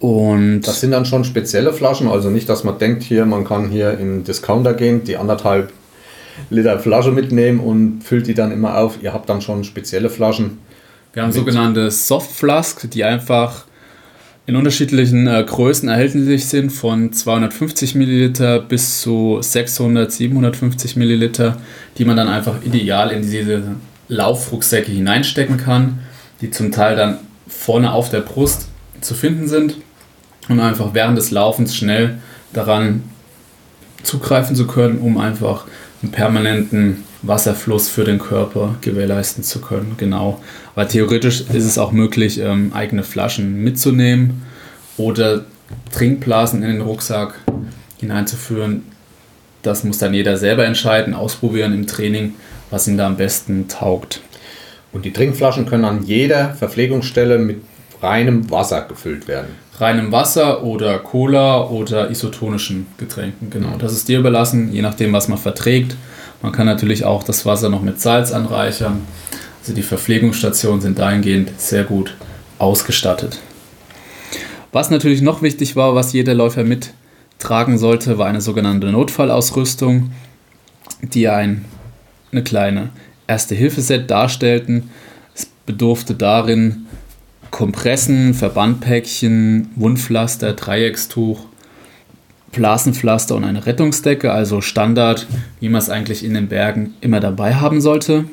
Und 0.00 0.62
Das 0.62 0.80
sind 0.80 0.92
dann 0.92 1.04
schon 1.04 1.24
spezielle 1.24 1.72
Flaschen, 1.72 2.08
also 2.08 2.30
nicht, 2.30 2.48
dass 2.48 2.64
man 2.64 2.78
denkt, 2.78 3.02
hier, 3.02 3.26
man 3.26 3.44
kann 3.44 3.68
hier 3.68 3.92
in 3.92 4.08
den 4.08 4.24
Discounter 4.24 4.74
gehen, 4.74 5.04
die 5.04 5.16
anderthalb 5.16 5.72
Liter 6.48 6.78
Flasche 6.78 7.12
mitnehmen 7.12 7.60
und 7.60 8.02
füllt 8.02 8.26
die 8.26 8.34
dann 8.34 8.50
immer 8.50 8.78
auf. 8.78 9.02
Ihr 9.02 9.12
habt 9.12 9.28
dann 9.28 9.42
schon 9.42 9.62
spezielle 9.62 10.08
Flaschen. 10.08 10.58
Wir 11.12 11.22
haben 11.22 11.32
sogenannte 11.32 11.90
Soft 11.90 12.30
Flask, 12.30 12.90
die 12.90 13.04
einfach 13.04 13.66
in 14.50 14.56
unterschiedlichen 14.56 15.28
äh, 15.28 15.44
Größen 15.46 15.88
erhältlich 15.88 16.46
sind, 16.46 16.70
von 16.70 17.12
250 17.12 17.94
Milliliter 17.94 18.58
bis 18.58 19.00
zu 19.00 19.38
600, 19.40 20.10
750 20.10 20.96
Milliliter, 20.96 21.58
die 21.96 22.04
man 22.04 22.16
dann 22.16 22.26
einfach 22.26 22.56
ideal 22.64 23.12
in 23.12 23.22
diese 23.22 23.62
Laufrucksäcke 24.08 24.90
hineinstecken 24.90 25.56
kann, 25.56 26.00
die 26.40 26.50
zum 26.50 26.72
Teil 26.72 26.96
dann 26.96 27.18
vorne 27.46 27.92
auf 27.92 28.10
der 28.10 28.22
Brust 28.22 28.66
zu 29.00 29.14
finden 29.14 29.46
sind 29.46 29.76
und 30.48 30.58
einfach 30.58 30.94
während 30.94 31.16
des 31.16 31.30
Laufens 31.30 31.76
schnell 31.76 32.18
daran 32.52 33.04
zugreifen 34.02 34.56
zu 34.56 34.66
können, 34.66 34.98
um 34.98 35.16
einfach 35.18 35.66
einen 36.02 36.10
permanenten 36.10 37.04
Wasserfluss 37.22 37.88
für 37.88 38.04
den 38.04 38.18
Körper 38.18 38.76
gewährleisten 38.80 39.44
zu 39.44 39.60
können. 39.60 39.94
Genau. 39.96 40.40
Aber 40.74 40.88
theoretisch 40.88 41.42
ist 41.42 41.64
es 41.64 41.78
auch 41.78 41.92
möglich, 41.92 42.40
ähm, 42.40 42.72
eigene 42.74 43.02
Flaschen 43.02 43.62
mitzunehmen 43.62 44.42
oder 44.96 45.44
Trinkblasen 45.92 46.62
in 46.62 46.70
den 46.70 46.80
Rucksack 46.80 47.34
hineinzuführen. 47.98 48.82
Das 49.62 49.84
muss 49.84 49.98
dann 49.98 50.14
jeder 50.14 50.38
selber 50.38 50.64
entscheiden, 50.64 51.14
ausprobieren 51.14 51.74
im 51.74 51.86
Training, 51.86 52.34
was 52.70 52.88
ihm 52.88 52.96
da 52.96 53.06
am 53.06 53.16
besten 53.16 53.68
taugt. 53.68 54.20
Und 54.92 55.04
die 55.04 55.12
Trinkflaschen 55.12 55.66
können 55.66 55.84
an 55.84 56.04
jeder 56.04 56.54
Verpflegungsstelle 56.54 57.38
mit 57.38 57.60
reinem 58.02 58.50
Wasser 58.50 58.82
gefüllt 58.82 59.28
werden. 59.28 59.48
reinem 59.78 60.12
Wasser 60.12 60.62
oder 60.62 60.98
Cola 60.98 61.62
oder 61.62 62.10
isotonischen 62.10 62.86
Getränken. 62.98 63.48
Genau, 63.48 63.76
das 63.78 63.92
ist 63.94 64.08
dir 64.08 64.18
überlassen, 64.18 64.72
je 64.72 64.82
nachdem, 64.82 65.12
was 65.14 65.28
man 65.28 65.38
verträgt. 65.38 65.96
Man 66.42 66.52
kann 66.52 66.66
natürlich 66.66 67.04
auch 67.04 67.22
das 67.22 67.44
Wasser 67.44 67.68
noch 67.68 67.82
mit 67.82 68.00
Salz 68.00 68.32
anreichern. 68.32 69.02
Also 69.60 69.74
die 69.74 69.82
Verpflegungsstationen 69.82 70.80
sind 70.80 70.98
dahingehend 70.98 71.60
sehr 71.60 71.84
gut 71.84 72.16
ausgestattet. 72.58 73.38
Was 74.72 74.90
natürlich 74.90 75.20
noch 75.20 75.42
wichtig 75.42 75.76
war, 75.76 75.94
was 75.94 76.12
jeder 76.12 76.34
Läufer 76.34 76.64
mittragen 76.64 77.76
sollte, 77.76 78.18
war 78.18 78.26
eine 78.26 78.40
sogenannte 78.40 78.86
Notfallausrüstung, 78.86 80.12
die 81.02 81.28
ein, 81.28 81.64
eine 82.32 82.42
kleine 82.42 82.90
Erste-Hilfe-Set 83.26 84.10
darstellten. 84.10 84.90
Es 85.34 85.46
bedurfte 85.66 86.14
darin 86.14 86.86
Kompressen, 87.50 88.32
Verbandpäckchen, 88.32 89.70
Wundpflaster, 89.74 90.52
Dreieckstuch, 90.52 91.40
Blasenpflaster 92.52 93.36
und 93.36 93.44
eine 93.44 93.66
Rettungsdecke, 93.66 94.32
also 94.32 94.60
Standard, 94.60 95.26
wie 95.60 95.68
man 95.68 95.80
es 95.80 95.90
eigentlich 95.90 96.24
in 96.24 96.34
den 96.34 96.48
Bergen 96.48 96.94
immer 97.00 97.20
dabei 97.20 97.54
haben 97.54 97.80
sollte. 97.80 98.24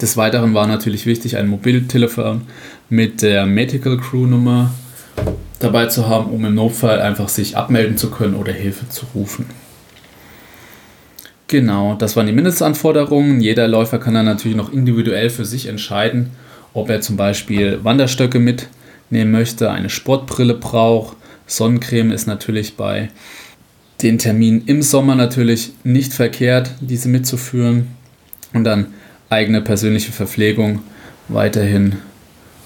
Des 0.00 0.16
Weiteren 0.16 0.54
war 0.54 0.66
natürlich 0.66 1.06
wichtig, 1.06 1.36
ein 1.36 1.48
Mobiltelefon 1.48 2.42
mit 2.88 3.22
der 3.22 3.46
Medical 3.46 3.98
Crew 3.98 4.26
Nummer 4.26 4.72
dabei 5.58 5.86
zu 5.86 6.08
haben, 6.08 6.30
um 6.30 6.44
im 6.44 6.54
Notfall 6.54 7.00
einfach 7.00 7.28
sich 7.28 7.56
abmelden 7.56 7.96
zu 7.96 8.10
können 8.10 8.34
oder 8.34 8.52
Hilfe 8.52 8.88
zu 8.88 9.06
rufen. 9.14 9.46
Genau, 11.48 11.94
das 11.94 12.16
waren 12.16 12.26
die 12.26 12.32
Mindestanforderungen. 12.32 13.40
Jeder 13.40 13.68
Läufer 13.68 13.98
kann 13.98 14.14
dann 14.14 14.24
natürlich 14.24 14.56
noch 14.56 14.72
individuell 14.72 15.30
für 15.30 15.44
sich 15.44 15.66
entscheiden, 15.66 16.30
ob 16.72 16.88
er 16.88 17.00
zum 17.00 17.16
Beispiel 17.16 17.80
Wanderstöcke 17.82 18.38
mitnehmen 18.38 19.32
möchte, 19.32 19.70
eine 19.70 19.90
Sportbrille 19.90 20.54
braucht. 20.54 21.16
Sonnencreme 21.50 22.12
ist 22.12 22.26
natürlich 22.26 22.76
bei 22.76 23.10
den 24.02 24.18
Terminen 24.18 24.62
im 24.66 24.82
Sommer 24.82 25.14
natürlich 25.14 25.72
nicht 25.84 26.12
verkehrt, 26.12 26.70
diese 26.80 27.08
mitzuführen. 27.08 27.88
Und 28.52 28.64
dann 28.64 28.94
eigene 29.28 29.60
persönliche 29.60 30.12
Verpflegung 30.12 30.80
weiterhin 31.28 31.96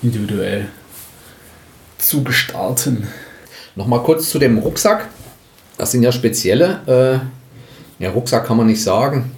individuell 0.03 0.67
zu 1.99 2.23
gestalten. 2.23 3.07
Nochmal 3.75 4.03
kurz 4.03 4.31
zu 4.31 4.39
dem 4.39 4.59
Rucksack. 4.59 5.09
Das 5.79 5.91
sind 5.91 6.03
ja 6.03 6.13
spezielle. 6.13 6.81
Äh, 7.99 8.03
ja, 8.03 8.11
Rucksack 8.11 8.47
kann 8.47 8.57
man 8.57 8.67
nicht 8.67 8.83
sagen. 8.83 9.33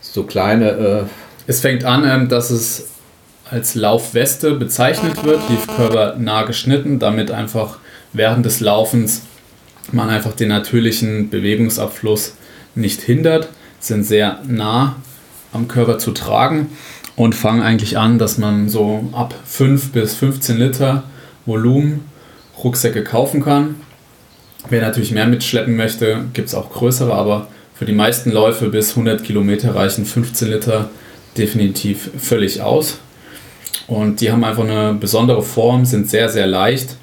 So 0.00 0.24
kleine. 0.24 0.70
Äh, 0.70 1.04
Es 1.46 1.60
fängt 1.60 1.84
an, 1.84 2.04
ähm, 2.04 2.28
dass 2.28 2.50
es 2.50 2.88
als 3.50 3.74
Laufweste 3.74 4.54
bezeichnet 4.54 5.24
wird, 5.24 5.40
Liefkörper 5.48 6.16
nah 6.18 6.42
geschnitten, 6.44 6.98
damit 6.98 7.30
einfach 7.30 7.78
während 8.12 8.46
des 8.46 8.60
Laufens 8.60 9.22
man 9.90 10.08
einfach 10.08 10.32
den 10.32 10.48
natürlichen 10.48 11.30
Bewegungsabfluss 11.30 12.34
nicht 12.74 13.00
hindert, 13.00 13.48
sind 13.80 14.04
sehr 14.04 14.40
nah 14.46 14.96
am 15.52 15.68
Körper 15.68 15.98
zu 15.98 16.12
tragen 16.12 16.70
und 17.16 17.34
fangen 17.34 17.62
eigentlich 17.62 17.98
an, 17.98 18.18
dass 18.18 18.38
man 18.38 18.68
so 18.68 19.08
ab 19.12 19.34
5 19.44 19.92
bis 19.92 20.14
15 20.14 20.56
Liter 20.56 21.04
Volumen 21.44 22.08
Rucksäcke 22.62 23.04
kaufen 23.04 23.42
kann. 23.42 23.76
Wer 24.68 24.80
natürlich 24.80 25.10
mehr 25.10 25.26
mitschleppen 25.26 25.76
möchte, 25.76 26.24
gibt 26.32 26.48
es 26.48 26.54
auch 26.54 26.70
größere, 26.70 27.12
aber 27.12 27.48
für 27.74 27.84
die 27.84 27.92
meisten 27.92 28.30
Läufe 28.30 28.68
bis 28.68 28.90
100 28.90 29.24
Kilometer 29.24 29.74
reichen 29.74 30.06
15 30.06 30.48
Liter 30.48 30.90
definitiv 31.36 32.10
völlig 32.16 32.62
aus. 32.62 32.98
Und 33.88 34.20
die 34.20 34.30
haben 34.30 34.44
einfach 34.44 34.62
eine 34.62 34.94
besondere 34.94 35.42
Form, 35.42 35.84
sind 35.84 36.08
sehr, 36.08 36.28
sehr 36.28 36.46
leicht. 36.46 36.96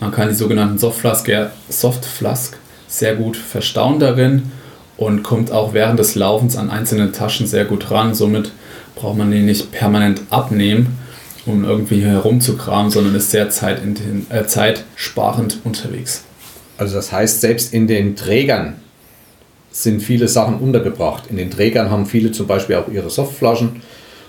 Man 0.00 0.10
kann 0.10 0.28
die 0.28 0.34
sogenannten 0.34 0.78
Softflask, 0.78 1.30
Softflask 1.68 2.56
sehr 2.86 3.16
gut 3.16 3.36
verstauen 3.36 3.98
darin 3.98 4.50
und 4.96 5.22
kommt 5.22 5.50
auch 5.50 5.72
während 5.74 5.98
des 5.98 6.14
Laufens 6.14 6.56
an 6.56 6.70
einzelne 6.70 7.12
Taschen 7.12 7.46
sehr 7.46 7.64
gut 7.64 7.90
ran. 7.90 8.14
Somit 8.14 8.52
braucht 8.94 9.16
man 9.16 9.30
die 9.30 9.40
nicht 9.40 9.72
permanent 9.72 10.22
abnehmen, 10.30 10.98
um 11.44 11.64
irgendwie 11.64 12.02
herumzukramen, 12.02 12.90
sondern 12.90 13.14
ist 13.14 13.30
sehr 13.30 13.50
zeitinten- 13.50 14.26
äh, 14.30 14.46
zeitsparend 14.46 15.58
unterwegs. 15.64 16.24
also 16.78 16.96
das 16.96 17.10
heißt, 17.10 17.40
selbst 17.40 17.72
in 17.72 17.86
den 17.86 18.16
Trägern 18.16 18.74
sind 19.70 20.02
viele 20.02 20.28
Sachen 20.28 20.56
untergebracht. 20.58 21.24
In 21.28 21.36
den 21.36 21.50
Trägern 21.50 21.90
haben 21.90 22.06
viele 22.06 22.32
zum 22.32 22.46
Beispiel 22.46 22.76
auch 22.76 22.88
ihre 22.88 23.08
Softflaschen 23.08 23.82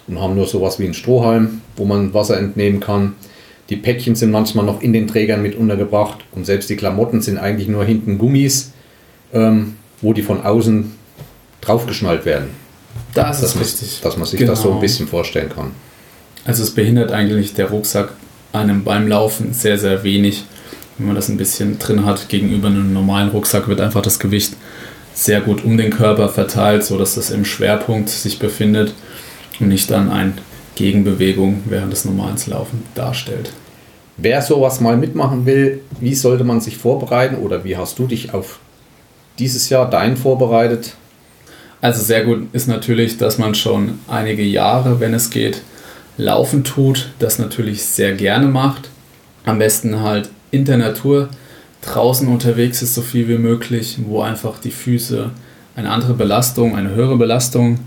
und 0.08 0.22
haben 0.22 0.36
nur 0.36 0.46
sowas 0.46 0.80
wie 0.80 0.86
einen 0.86 0.94
Strohhalm, 0.94 1.62
wo 1.76 1.86
man 1.86 2.14
Wasser 2.14 2.38
entnehmen 2.38 2.80
kann. 2.80 3.16
Die 3.70 3.76
Päckchen 3.76 4.16
sind 4.16 4.32
manchmal 4.32 4.66
noch 4.66 4.82
in 4.82 4.94
den 4.94 5.08
Trägern 5.08 5.42
mit 5.42 5.56
untergebracht 5.56 6.20
und 6.32 6.46
selbst 6.46 6.70
die 6.70 6.76
Klamotten 6.78 7.22
sind 7.22 7.38
eigentlich 7.38 7.68
nur 7.68 7.84
hinten 7.84 8.18
Gummis, 8.18 8.72
ähm, 9.34 9.76
wo 10.02 10.14
die 10.14 10.22
von 10.22 10.42
außen 10.46 10.94
draufgeschnallt 11.62 12.26
werden. 12.26 12.48
Das 13.14 13.42
Dass 13.42 13.50
ist 13.52 13.56
man, 13.56 13.64
richtig. 13.66 14.00
dass 14.02 14.18
man 14.18 14.26
sich 14.28 14.46
das 14.46 14.60
so 14.62 14.66
Genau. 14.70 14.76
ein 14.78 14.82
bisschen 14.82 15.08
vorstellen 15.08 15.50
kann. 15.54 15.72
Also 16.46 16.64
es 16.64 16.72
behindert 16.72 17.12
eigentlich 17.12 17.54
der 17.56 17.70
Rucksack 17.70 18.14
einem 18.54 18.84
beim 18.84 19.08
Laufen 19.08 19.54
sehr, 19.54 19.78
sehr 19.78 20.04
wenig. 20.04 20.46
Wenn 20.98 21.08
man 21.08 21.16
das 21.16 21.28
ein 21.30 21.38
bisschen 21.38 21.78
drin 21.78 22.06
hat, 22.06 22.30
gegenüber 22.30 22.68
einem 22.70 22.94
normalen 22.94 23.30
Rucksack 23.30 23.68
wird 23.68 23.82
einfach 23.82 24.02
das 24.02 24.18
Gewicht 24.20 24.54
sehr 25.14 25.42
gut 25.42 25.64
um 25.66 25.78
den 25.78 25.90
Körper 25.92 26.30
verteilt, 26.30 26.84
sodass 26.86 27.16
das 27.16 27.32
im 27.32 27.44
Schwerpunkt 27.44 28.08
sich 28.10 28.40
befindet 28.40 28.94
und 29.60 29.68
nicht 29.68 29.92
dann 29.92 30.10
eine 30.12 30.34
Gegenbewegung 30.78 31.64
während 31.66 31.92
des 31.92 32.06
normalen 32.06 32.38
Laufen 32.46 32.84
darstellt. 32.96 33.52
Wer 34.16 34.42
sowas 34.42 34.80
mal 34.80 34.96
mitmachen 34.96 35.46
will, 35.46 35.82
wie 36.00 36.16
sollte 36.16 36.44
man 36.44 36.62
sich 36.62 36.78
vorbereiten 36.78 37.36
oder 37.36 37.64
wie 37.64 37.76
hast 37.76 38.00
du 38.00 38.08
dich 38.08 38.34
auf 38.34 38.60
dieses 39.40 39.70
Jahr 39.70 39.90
dein 39.90 40.16
vorbereitet? 40.18 40.96
Also 41.82 42.04
sehr 42.04 42.24
gut 42.24 42.48
ist 42.54 42.68
natürlich, 42.68 43.18
dass 43.18 43.38
man 43.38 43.54
schon 43.54 44.00
einige 44.08 44.44
Jahre, 44.44 45.00
wenn 45.00 45.14
es 45.14 45.30
geht, 45.30 45.62
laufen 46.18 46.64
tut, 46.64 47.10
das 47.20 47.38
natürlich 47.38 47.84
sehr 47.84 48.14
gerne 48.14 48.48
macht. 48.48 48.90
Am 49.46 49.60
besten 49.60 50.02
halt 50.02 50.30
in 50.52 50.66
der 50.66 50.78
Natur 50.78 51.30
draußen 51.82 52.28
unterwegs 52.28 52.82
ist, 52.82 52.96
so 52.96 53.02
viel 53.02 53.28
wie 53.28 53.38
möglich, 53.38 53.98
wo 54.06 54.22
einfach 54.22 54.60
die 54.60 54.72
Füße 54.72 55.32
eine 55.76 55.90
andere 55.90 56.14
Belastung, 56.14 56.76
eine 56.76 56.90
höhere 56.92 57.18
Belastung 57.18 57.80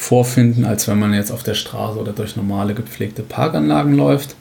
vorfinden, 0.00 0.64
als 0.64 0.88
wenn 0.88 0.98
man 0.98 1.12
jetzt 1.12 1.30
auf 1.30 1.42
der 1.42 1.54
Straße 1.54 1.98
oder 1.98 2.12
durch 2.12 2.34
normale 2.34 2.72
gepflegte 2.72 3.22
Parkanlagen 3.22 3.94
läuft. 3.94 4.34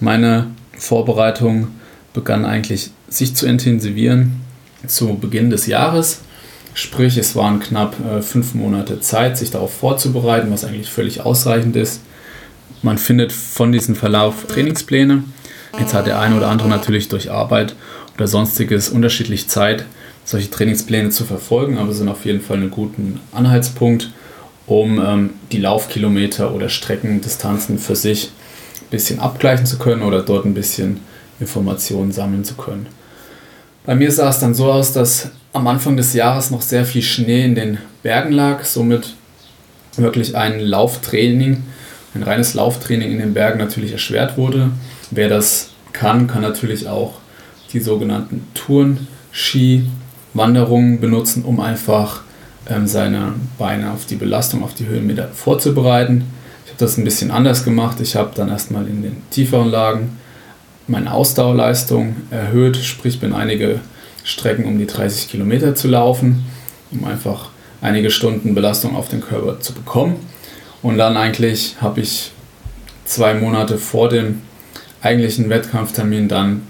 Meine 0.00 0.48
Vorbereitung 0.76 1.68
begann 2.12 2.44
eigentlich 2.44 2.90
sich 3.08 3.36
zu 3.36 3.46
intensivieren 3.46 4.40
zu 4.88 5.14
Beginn 5.14 5.50
des 5.50 5.66
Jahres. 5.66 6.20
Sprich, 6.74 7.16
es 7.16 7.36
waren 7.36 7.60
knapp 7.60 7.94
äh, 8.04 8.22
fünf 8.22 8.54
Monate 8.54 8.98
Zeit, 8.98 9.38
sich 9.38 9.52
darauf 9.52 9.72
vorzubereiten, 9.72 10.50
was 10.50 10.64
eigentlich 10.64 10.90
völlig 10.90 11.20
ausreichend 11.20 11.76
ist. 11.76 12.00
Man 12.82 12.98
findet 12.98 13.30
von 13.30 13.70
diesem 13.70 13.94
Verlauf 13.94 14.46
Trainingspläne. 14.48 15.22
Jetzt 15.78 15.94
hat 15.94 16.08
der 16.08 16.18
eine 16.18 16.36
oder 16.36 16.48
andere 16.48 16.68
natürlich 16.68 17.08
durch 17.08 17.30
Arbeit 17.30 17.76
oder 18.16 18.26
sonstiges 18.26 18.88
unterschiedlich 18.88 19.48
Zeit, 19.48 19.86
solche 20.24 20.50
Trainingspläne 20.50 21.10
zu 21.10 21.24
verfolgen, 21.24 21.78
aber 21.78 21.92
sind 21.92 22.08
auf 22.08 22.24
jeden 22.24 22.40
Fall 22.40 22.56
einen 22.56 22.72
guten 22.72 23.20
Anhaltspunkt, 23.32 24.10
um 24.66 24.98
ähm, 24.98 25.30
die 25.52 25.58
Laufkilometer 25.58 26.54
oder 26.54 26.68
Streckendistanzen 26.68 27.78
für 27.78 27.96
sich 27.96 28.30
ein 28.80 28.90
bisschen 28.90 29.20
abgleichen 29.20 29.66
zu 29.66 29.78
können 29.78 30.02
oder 30.02 30.22
dort 30.22 30.44
ein 30.44 30.54
bisschen 30.54 31.00
Informationen 31.40 32.12
sammeln 32.12 32.44
zu 32.44 32.54
können. 32.54 32.86
Bei 33.84 33.94
mir 33.94 34.10
sah 34.10 34.30
es 34.30 34.38
dann 34.38 34.54
so 34.54 34.72
aus, 34.72 34.92
dass 34.92 35.30
am 35.52 35.66
Anfang 35.66 35.96
des 35.96 36.14
Jahres 36.14 36.50
noch 36.50 36.62
sehr 36.62 36.84
viel 36.84 37.02
Schnee 37.02 37.44
in 37.44 37.54
den 37.54 37.78
Bergen 38.02 38.32
lag, 38.32 38.64
somit 38.64 39.14
wirklich 39.96 40.36
ein 40.36 40.58
Lauftraining, 40.58 41.62
ein 42.14 42.22
reines 42.22 42.54
Lauftraining 42.54 43.12
in 43.12 43.18
den 43.18 43.34
Bergen 43.34 43.58
natürlich 43.58 43.92
erschwert 43.92 44.36
wurde. 44.38 44.70
Wer 45.10 45.28
das 45.28 45.70
kann, 45.92 46.26
kann 46.26 46.42
natürlich 46.42 46.88
auch 46.88 47.14
die 47.72 47.80
sogenannten 47.80 48.46
Touren, 48.54 49.06
Ski, 49.32 49.84
Wanderungen 50.32 51.00
benutzen, 51.00 51.44
um 51.44 51.60
einfach 51.60 52.22
seine 52.84 53.34
Beine 53.58 53.92
auf 53.92 54.06
die 54.06 54.16
Belastung, 54.16 54.62
auf 54.64 54.74
die 54.74 54.86
Höhenmeter 54.86 55.28
vorzubereiten. 55.28 56.24
Ich 56.64 56.72
habe 56.72 56.78
das 56.78 56.96
ein 56.96 57.04
bisschen 57.04 57.30
anders 57.30 57.64
gemacht. 57.64 58.00
Ich 58.00 58.16
habe 58.16 58.30
dann 58.34 58.48
erstmal 58.48 58.86
in 58.88 59.02
den 59.02 59.22
tieferen 59.30 59.68
Lagen 59.68 60.18
meine 60.86 61.12
Ausdauerleistung 61.12 62.16
erhöht, 62.30 62.76
sprich 62.76 63.20
bin 63.20 63.32
einige 63.32 63.80
Strecken 64.22 64.64
um 64.64 64.78
die 64.78 64.86
30 64.86 65.28
Kilometer 65.28 65.74
zu 65.74 65.88
laufen, 65.88 66.44
um 66.90 67.04
einfach 67.04 67.50
einige 67.80 68.10
Stunden 68.10 68.54
Belastung 68.54 68.96
auf 68.96 69.08
den 69.08 69.20
Körper 69.20 69.60
zu 69.60 69.72
bekommen. 69.74 70.16
Und 70.82 70.98
dann 70.98 71.16
eigentlich 71.16 71.76
habe 71.80 72.00
ich 72.00 72.32
zwei 73.04 73.34
Monate 73.34 73.78
vor 73.78 74.08
dem 74.08 74.42
eigentlichen 75.02 75.50
Wettkampftermin 75.50 76.28
dann 76.28 76.62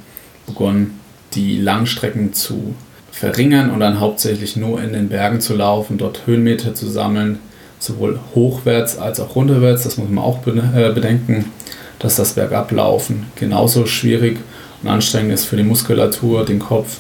begonnen, 0.47 0.99
die 1.35 1.59
Langstrecken 1.59 2.33
zu 2.33 2.75
verringern 3.15 3.71
und 3.71 3.79
dann 3.79 4.01
hauptsächlich 4.01 4.57
nur 4.57 4.83
in 4.83 4.93
den 4.93 5.09
Bergen 5.09 5.41
zu 5.41 5.55
laufen, 5.55 5.99
dort 5.99 6.27
Höhenmeter 6.27 6.75
zu 6.75 6.89
sammeln, 6.89 7.39
sowohl 7.79 8.19
hochwärts 8.35 8.99
als 8.99 9.21
auch 9.21 9.37
runterwärts. 9.37 9.85
Das 9.85 9.97
muss 9.97 10.09
man 10.09 10.25
auch 10.25 10.45
äh, 10.47 10.91
bedenken, 10.91 11.53
dass 12.01 12.17
das 12.17 12.33
Bergablaufen 12.33 13.27
genauso 13.37 13.87
schwierig 13.87 14.39
und 14.83 14.89
anstrengend 14.89 15.33
ist 15.33 15.45
für 15.45 15.57
die 15.57 15.63
Muskulatur, 15.63 16.45
den 16.45 16.59
Kopf 16.59 16.99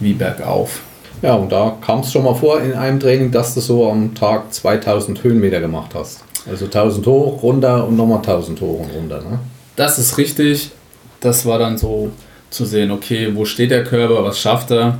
wie 0.00 0.14
bergauf. 0.14 0.80
Ja, 1.22 1.34
und 1.34 1.52
da 1.52 1.76
kam 1.80 2.00
es 2.00 2.12
schon 2.12 2.24
mal 2.24 2.34
vor 2.34 2.60
in 2.60 2.74
einem 2.74 2.98
Training, 2.98 3.30
dass 3.30 3.54
du 3.54 3.60
so 3.60 3.88
am 3.88 4.14
Tag 4.14 4.52
2000 4.52 5.22
Höhenmeter 5.22 5.60
gemacht 5.60 5.92
hast. 5.94 6.24
Also 6.50 6.66
1000 6.66 7.06
hoch, 7.06 7.42
runter 7.42 7.86
und 7.86 7.96
nochmal 7.96 8.18
1000 8.18 8.60
hoch 8.60 8.80
und 8.80 8.90
runter. 8.90 9.20
Ne? 9.20 9.38
Das 9.76 9.98
ist 9.98 10.18
richtig. 10.18 10.72
Das 11.20 11.46
war 11.46 11.58
dann 11.58 11.78
so 11.78 12.10
zu 12.50 12.64
sehen, 12.64 12.90
okay, 12.90 13.30
wo 13.34 13.44
steht 13.44 13.70
der 13.70 13.84
Körper, 13.84 14.24
was 14.24 14.38
schafft 14.38 14.70
er. 14.72 14.98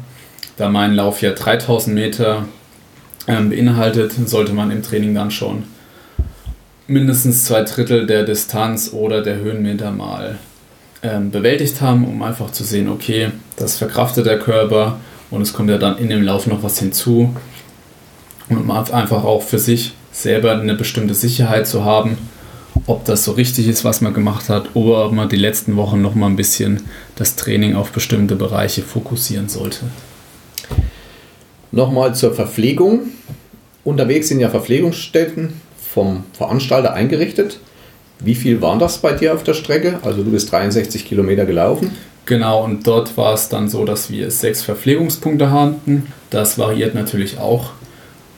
Da 0.57 0.68
mein 0.68 0.94
Lauf 0.94 1.22
ja 1.22 1.32
3000 1.32 1.94
Meter 1.94 2.46
ähm, 3.28 3.50
beinhaltet, 3.50 4.12
sollte 4.26 4.52
man 4.52 4.70
im 4.70 4.82
Training 4.82 5.14
dann 5.14 5.30
schon 5.30 5.64
mindestens 6.86 7.44
zwei 7.44 7.62
Drittel 7.62 8.07
der 8.07 8.24
Distanz 8.24 8.92
oder 8.92 9.22
der 9.22 9.36
Höhenmeter 9.36 9.90
mal 9.90 10.38
ähm, 11.02 11.30
bewältigt 11.30 11.80
haben, 11.80 12.07
um 12.07 12.22
einfach 12.22 12.50
zu 12.50 12.64
sehen, 12.64 12.88
okay, 12.88 13.30
das 13.57 13.76
verkraftet 13.76 14.26
der 14.26 14.38
Körper 14.38 14.98
und 15.30 15.42
es 15.42 15.52
kommt 15.52 15.70
ja 15.70 15.78
dann 15.78 15.98
in 15.98 16.09
dem 16.09 16.22
Lauf 16.22 16.46
noch 16.46 16.62
was 16.62 16.78
hinzu. 16.78 17.34
Und 18.48 18.59
um 18.59 18.70
einfach 18.70 19.24
auch 19.24 19.42
für 19.42 19.59
sich 19.59 19.94
selber 20.12 20.52
eine 20.52 20.74
bestimmte 20.74 21.14
Sicherheit 21.14 21.66
zu 21.66 21.84
haben, 21.84 22.16
ob 22.86 23.04
das 23.04 23.24
so 23.24 23.32
richtig 23.32 23.66
ist, 23.66 23.84
was 23.84 24.00
man 24.00 24.14
gemacht 24.14 24.48
hat, 24.48 24.74
oder 24.74 25.07
ob 25.07 25.12
man 25.12 25.28
die 25.28 25.36
letzten 25.36 25.76
Wochen 25.76 26.00
noch 26.00 26.14
mal 26.14 26.26
ein 26.26 26.36
bisschen 26.36 26.82
das 27.16 27.34
Training 27.34 27.74
auf 27.74 27.90
bestimmte 27.90 28.36
Bereiche 28.36 28.82
fokussieren 28.82 29.48
sollte. 29.48 29.86
Nochmal 31.77 32.14
zur 32.14 32.33
Verpflegung. 32.33 33.01
Unterwegs 33.85 34.29
sind 34.29 34.41
ja 34.41 34.49
Verpflegungsstätten 34.49 35.61
vom 35.93 36.24
Veranstalter 36.33 36.95
eingerichtet. 36.95 37.61
Wie 38.18 38.35
viel 38.35 38.62
waren 38.62 38.79
das 38.79 38.97
bei 38.97 39.12
dir 39.12 39.35
auf 39.35 39.43
der 39.43 39.53
Strecke? 39.53 39.99
Also 40.01 40.24
du 40.24 40.31
bist 40.31 40.51
63 40.51 41.05
Kilometer 41.05 41.45
gelaufen. 41.45 41.91
Genau, 42.24 42.64
und 42.64 42.87
dort 42.87 43.18
war 43.18 43.35
es 43.35 43.51
dann 43.51 43.68
so, 43.68 43.85
dass 43.85 44.11
wir 44.11 44.31
sechs 44.31 44.62
Verpflegungspunkte 44.62 45.51
hatten. 45.51 46.07
Das 46.31 46.57
variiert 46.57 46.95
natürlich 46.95 47.37
auch 47.37 47.72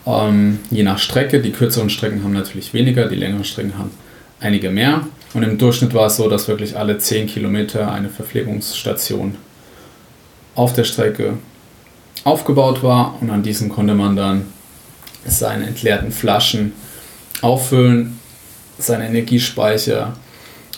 ähm, 0.05 0.59
je 0.70 0.82
nach 0.82 0.99
Strecke. 0.99 1.41
Die 1.41 1.53
kürzeren 1.53 1.91
Strecken 1.91 2.24
haben 2.24 2.32
natürlich 2.32 2.74
weniger, 2.74 3.07
die 3.07 3.14
längeren 3.14 3.45
Strecken 3.45 3.78
haben 3.78 3.93
einige 4.41 4.70
mehr. 4.70 5.07
Und 5.32 5.45
im 5.45 5.59
Durchschnitt 5.59 5.95
war 5.95 6.07
es 6.07 6.16
so, 6.16 6.28
dass 6.28 6.49
wirklich 6.49 6.76
alle 6.76 6.99
10 6.99 7.28
Kilometer 7.28 7.93
eine 7.93 8.09
Verpflegungsstation 8.09 9.36
auf 10.57 10.72
der 10.72 10.82
Strecke 10.82 11.34
aufgebaut 12.24 12.82
war. 12.82 13.16
Und 13.20 13.30
an 13.30 13.42
diesen 13.42 13.68
konnte 13.68 13.94
man 13.94 14.16
dann 14.16 14.46
seine 15.24 15.66
entleerten 15.66 16.10
Flaschen 16.10 16.72
auffüllen, 17.42 18.18
seinen 18.78 19.08
Energiespeicher 19.08 20.16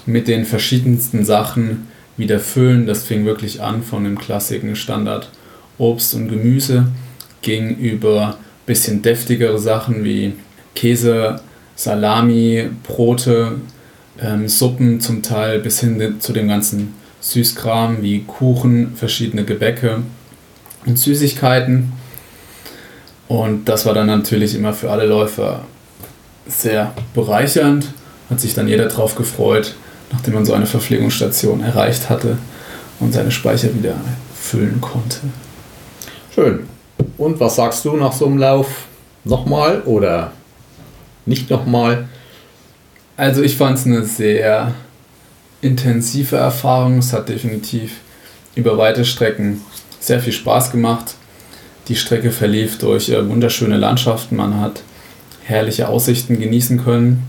mit 0.06 0.28
den 0.28 0.44
verschiedensten 0.44 1.24
Sachen 1.24 1.88
wieder 2.16 2.40
füllen. 2.40 2.86
Das 2.86 3.04
fing 3.04 3.24
wirklich 3.24 3.62
an 3.62 3.82
von 3.82 4.04
dem 4.04 4.18
klassischen 4.18 4.76
Standard 4.76 5.30
Obst 5.78 6.14
und 6.14 6.28
Gemüse, 6.28 6.88
ging 7.42 7.76
über 7.76 8.36
bisschen 8.66 9.02
deftigere 9.02 9.58
Sachen 9.58 10.04
wie 10.04 10.34
Käse, 10.74 11.40
Salami, 11.74 12.68
Brote, 12.82 13.56
ähm, 14.20 14.46
Suppen 14.48 15.00
zum 15.00 15.22
Teil 15.22 15.60
bis 15.60 15.80
hin 15.80 16.16
zu 16.20 16.32
dem 16.32 16.48
ganzen 16.48 16.94
Süßkram 17.20 18.02
wie 18.02 18.24
Kuchen, 18.24 18.94
verschiedene 18.94 19.44
Gebäcke 19.44 20.02
und 20.86 20.98
Süßigkeiten. 20.98 21.92
Und 23.28 23.68
das 23.68 23.86
war 23.86 23.94
dann 23.94 24.06
natürlich 24.06 24.54
immer 24.54 24.72
für 24.72 24.90
alle 24.90 25.06
Läufer 25.06 25.64
sehr 26.46 26.92
bereichernd. 27.14 27.86
Hat 28.28 28.40
sich 28.40 28.54
dann 28.54 28.68
jeder 28.68 28.86
drauf 28.86 29.14
gefreut, 29.14 29.74
nachdem 30.12 30.34
man 30.34 30.44
so 30.44 30.52
eine 30.52 30.66
Verpflegungsstation 30.66 31.62
erreicht 31.62 32.10
hatte 32.10 32.38
und 32.98 33.12
seine 33.12 33.30
Speicher 33.30 33.74
wieder 33.74 33.94
füllen 34.34 34.80
konnte. 34.80 35.18
Schön. 36.34 36.60
Und 37.18 37.40
was 37.40 37.56
sagst 37.56 37.84
du 37.84 37.96
nach 37.96 38.12
so 38.12 38.26
einem 38.26 38.38
Lauf? 38.38 38.86
Nochmal 39.24 39.82
oder 39.82 40.32
nicht 41.26 41.50
nochmal? 41.50 42.08
Also 43.16 43.42
ich 43.42 43.56
fand 43.56 43.78
es 43.78 43.86
eine 43.86 44.04
sehr 44.04 44.72
intensive 45.60 46.36
Erfahrung. 46.36 46.98
Es 46.98 47.12
hat 47.12 47.28
definitiv 47.28 47.96
über 48.54 48.78
weite 48.78 49.04
Strecken 49.04 49.60
sehr 50.00 50.20
viel 50.20 50.32
Spaß 50.32 50.72
gemacht. 50.72 51.14
Die 51.88 51.96
Strecke 51.96 52.32
verlief 52.32 52.78
durch 52.78 53.10
äh, 53.10 53.28
wunderschöne 53.28 53.76
Landschaften. 53.76 54.36
Man 54.36 54.60
hat 54.60 54.82
herrliche 55.44 55.88
Aussichten 55.88 56.40
genießen 56.40 56.82
können. 56.82 57.22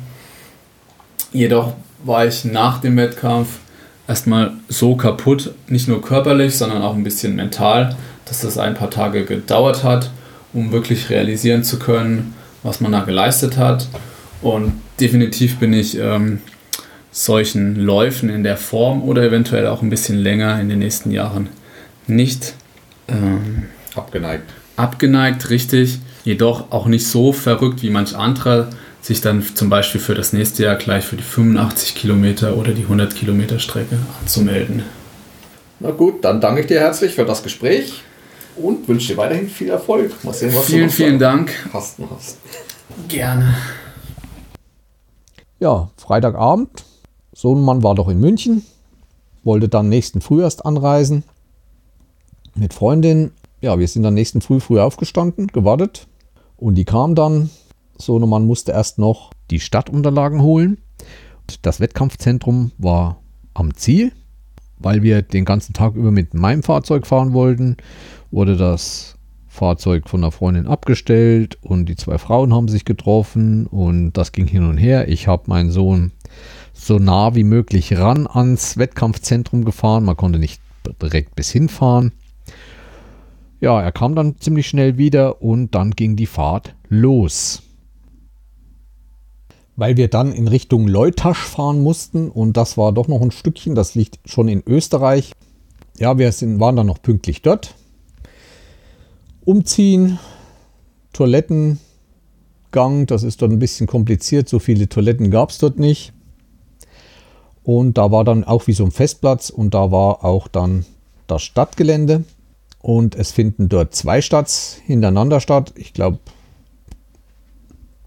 Jedoch 1.33 1.73
war 2.03 2.25
ich 2.25 2.45
nach 2.45 2.79
dem 2.79 2.97
Wettkampf 2.97 3.59
erstmal 4.07 4.53
so 4.67 4.95
kaputt, 4.95 5.53
nicht 5.67 5.87
nur 5.87 6.01
körperlich, 6.01 6.57
sondern 6.57 6.81
auch 6.81 6.95
ein 6.95 7.03
bisschen 7.03 7.35
mental, 7.35 7.95
dass 8.25 8.43
es 8.43 8.57
ein 8.57 8.73
paar 8.73 8.89
Tage 8.89 9.25
gedauert 9.25 9.83
hat, 9.83 10.09
um 10.53 10.71
wirklich 10.71 11.09
realisieren 11.09 11.63
zu 11.63 11.79
können, 11.79 12.33
was 12.63 12.81
man 12.81 12.91
da 12.91 13.01
geleistet 13.01 13.57
hat. 13.57 13.87
Und 14.41 14.73
definitiv 14.99 15.59
bin 15.59 15.73
ich 15.73 15.97
ähm, 15.97 16.41
solchen 17.11 17.75
Läufen 17.75 18.29
in 18.29 18.43
der 18.43 18.57
Form 18.57 19.03
oder 19.03 19.23
eventuell 19.23 19.67
auch 19.67 19.81
ein 19.81 19.89
bisschen 19.89 20.17
länger 20.17 20.59
in 20.59 20.69
den 20.69 20.79
nächsten 20.79 21.11
Jahren 21.11 21.49
nicht 22.07 22.55
ähm, 23.11 23.63
abgeneigt. 23.95 24.49
Abgeneigt, 24.75 25.49
richtig. 25.49 25.99
Jedoch 26.23 26.71
auch 26.71 26.85
nicht 26.87 27.07
so 27.07 27.33
verrückt 27.33 27.81
wie 27.81 27.89
manch 27.89 28.15
anderer, 28.15 28.69
sich 29.01 29.21
dann 29.21 29.43
zum 29.43 29.69
Beispiel 29.69 29.99
für 29.99 30.15
das 30.15 30.33
nächste 30.33 30.63
Jahr 30.63 30.75
gleich 30.75 31.03
für 31.05 31.15
die 31.15 31.23
85 31.23 31.95
Kilometer 31.95 32.55
oder 32.57 32.71
die 32.71 32.83
100 32.83 33.15
Kilometer 33.15 33.59
Strecke 33.59 33.97
anzumelden. 34.19 34.83
Na 35.79 35.91
gut, 35.91 36.23
dann 36.23 36.39
danke 36.39 36.61
ich 36.61 36.67
dir 36.67 36.79
herzlich 36.79 37.13
für 37.13 37.25
das 37.25 37.41
Gespräch 37.41 38.03
und 38.55 38.87
wünsche 38.87 39.13
dir 39.13 39.17
weiterhin 39.17 39.49
viel 39.49 39.69
Erfolg. 39.69 40.11
Mal 40.23 40.33
sehen, 40.33 40.53
was 40.53 40.65
vielen, 40.65 40.87
du 40.87 40.93
vielen 40.93 41.19
Dank. 41.19 41.51
Hast 41.73 41.97
hast. 42.15 42.37
Gerne. 43.07 43.55
Ja, 45.59 45.89
Freitagabend. 45.97 46.83
Sohnemann 47.33 47.81
war 47.81 47.95
doch 47.95 48.09
in 48.09 48.19
München, 48.19 48.63
wollte 49.43 49.69
dann 49.69 49.89
nächsten 49.89 50.21
Früh 50.21 50.41
erst 50.43 50.65
anreisen 50.65 51.23
mit 52.55 52.73
Freundin. 52.73 53.31
Ja, 53.61 53.79
wir 53.79 53.87
sind 53.87 54.03
dann 54.03 54.13
nächsten 54.13 54.41
Früh 54.41 54.59
früh 54.59 54.79
aufgestanden, 54.79 55.47
gewartet 55.47 56.07
und 56.57 56.75
die 56.75 56.85
kam 56.85 57.15
dann 57.15 57.49
Sohnemann 58.01 58.45
musste 58.45 58.71
erst 58.71 58.99
noch 58.99 59.31
die 59.49 59.59
Stadtunterlagen 59.59 60.41
holen. 60.41 60.79
Das 61.61 61.79
Wettkampfzentrum 61.79 62.71
war 62.77 63.21
am 63.53 63.75
Ziel, 63.75 64.11
weil 64.77 65.03
wir 65.03 65.21
den 65.21 65.45
ganzen 65.45 65.73
Tag 65.73 65.95
über 65.95 66.11
mit 66.11 66.33
meinem 66.33 66.63
Fahrzeug 66.63 67.07
fahren 67.07 67.33
wollten, 67.33 67.77
wurde 68.31 68.57
das 68.57 69.17
Fahrzeug 69.47 70.07
von 70.07 70.21
der 70.21 70.31
Freundin 70.31 70.65
abgestellt 70.65 71.57
und 71.61 71.87
die 71.87 71.97
zwei 71.97 72.17
Frauen 72.17 72.53
haben 72.53 72.69
sich 72.69 72.85
getroffen 72.85 73.67
und 73.67 74.13
das 74.13 74.31
ging 74.31 74.47
hin 74.47 74.65
und 74.65 74.77
her. 74.77 75.09
Ich 75.09 75.27
habe 75.27 75.43
meinen 75.47 75.71
Sohn 75.71 76.11
so 76.73 76.99
nah 76.99 77.35
wie 77.35 77.43
möglich 77.43 77.97
ran 77.97 78.27
ans 78.27 78.77
Wettkampfzentrum 78.77 79.65
gefahren. 79.65 80.05
Man 80.05 80.15
konnte 80.15 80.39
nicht 80.39 80.61
direkt 81.01 81.35
bis 81.35 81.51
hinfahren. 81.51 82.13
Ja, 83.61 83.79
er 83.79 83.91
kam 83.91 84.15
dann 84.15 84.39
ziemlich 84.39 84.67
schnell 84.67 84.97
wieder 84.97 85.43
und 85.43 85.75
dann 85.75 85.91
ging 85.91 86.15
die 86.15 86.25
Fahrt 86.25 86.75
los. 86.89 87.61
Weil 89.75 89.97
wir 89.97 90.07
dann 90.07 90.31
in 90.31 90.47
Richtung 90.47 90.87
Leutasch 90.87 91.43
fahren 91.43 91.81
mussten 91.81 92.29
und 92.29 92.57
das 92.57 92.75
war 92.75 92.91
doch 92.91 93.07
noch 93.07 93.21
ein 93.21 93.29
Stückchen, 93.29 93.75
das 93.75 93.93
liegt 93.93 94.17
schon 94.25 94.47
in 94.47 94.63
Österreich. 94.65 95.33
Ja, 95.99 96.17
wir 96.17 96.31
sind, 96.31 96.59
waren 96.59 96.75
dann 96.75 96.87
noch 96.87 97.03
pünktlich 97.03 97.43
dort. 97.43 97.75
Umziehen, 99.45 100.17
Toilettengang, 101.13 101.77
das 103.05 103.21
ist 103.21 103.43
dort 103.43 103.51
ein 103.51 103.59
bisschen 103.59 103.85
kompliziert, 103.85 104.49
so 104.49 104.57
viele 104.57 104.89
Toiletten 104.89 105.29
gab 105.29 105.51
es 105.51 105.59
dort 105.59 105.77
nicht. 105.77 106.13
Und 107.61 107.99
da 107.99 108.11
war 108.11 108.23
dann 108.23 108.43
auch 108.43 108.65
wie 108.65 108.73
so 108.73 108.85
ein 108.85 108.91
Festplatz 108.91 109.51
und 109.51 109.75
da 109.75 109.91
war 109.91 110.25
auch 110.25 110.47
dann 110.47 110.83
das 111.27 111.43
Stadtgelände. 111.43 112.23
Und 112.81 113.15
es 113.15 113.31
finden 113.31 113.69
dort 113.69 113.93
zwei 113.93 114.21
Starts 114.21 114.79
hintereinander 114.85 115.39
statt. 115.39 115.73
Ich 115.75 115.93
glaube, 115.93 116.19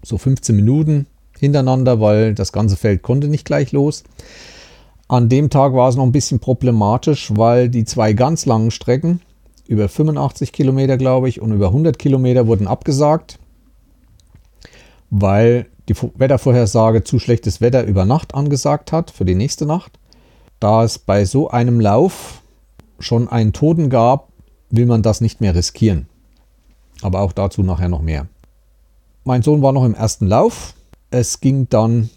so 0.03 0.17
15 0.17 0.55
Minuten 0.55 1.07
hintereinander, 1.39 1.99
weil 2.01 2.33
das 2.33 2.51
ganze 2.51 2.75
Feld 2.75 3.01
konnte 3.01 3.27
nicht 3.27 3.45
gleich 3.45 3.71
los. 3.71 4.03
An 5.07 5.29
dem 5.29 5.49
Tag 5.49 5.73
war 5.73 5.89
es 5.89 5.95
noch 5.95 6.03
ein 6.03 6.11
bisschen 6.11 6.39
problematisch, 6.39 7.31
weil 7.35 7.69
die 7.69 7.85
zwei 7.85 8.13
ganz 8.13 8.45
langen 8.45 8.71
Strecken, 8.71 9.21
über 9.67 9.87
85 9.87 10.51
Kilometer 10.51 10.97
glaube 10.97 11.29
ich 11.29 11.41
und 11.41 11.51
über 11.51 11.67
100 11.67 11.97
Kilometer 11.97 12.47
wurden 12.47 12.67
abgesagt, 12.67 13.39
weil 15.09 15.67
die 15.87 15.95
Wettervorhersage 15.95 17.03
zu 17.03 17.19
schlechtes 17.19 17.61
Wetter 17.61 17.83
über 17.83 18.05
Nacht 18.05 18.33
angesagt 18.33 18.91
hat 18.91 19.11
für 19.11 19.25
die 19.25 19.35
nächste 19.35 19.65
Nacht. 19.65 19.99
Da 20.59 20.83
es 20.83 20.97
bei 20.97 21.25
so 21.25 21.49
einem 21.49 21.79
Lauf 21.79 22.41
schon 22.99 23.27
einen 23.27 23.53
Toten 23.53 23.89
gab, 23.89 24.29
will 24.69 24.85
man 24.85 25.01
das 25.01 25.21
nicht 25.21 25.41
mehr 25.41 25.55
riskieren. 25.55 26.07
Aber 27.01 27.21
auch 27.21 27.31
dazu 27.31 27.63
nachher 27.63 27.89
noch 27.89 28.01
mehr. 28.01 28.27
Mein 29.23 29.41
Sohn 29.41 29.61
war 29.61 29.71
noch 29.71 29.85
im 29.85 29.95
ersten 29.95 30.27
Lauf. 30.27 30.75
Es 31.09 31.41
ging 31.41 31.67
dann 31.69 32.09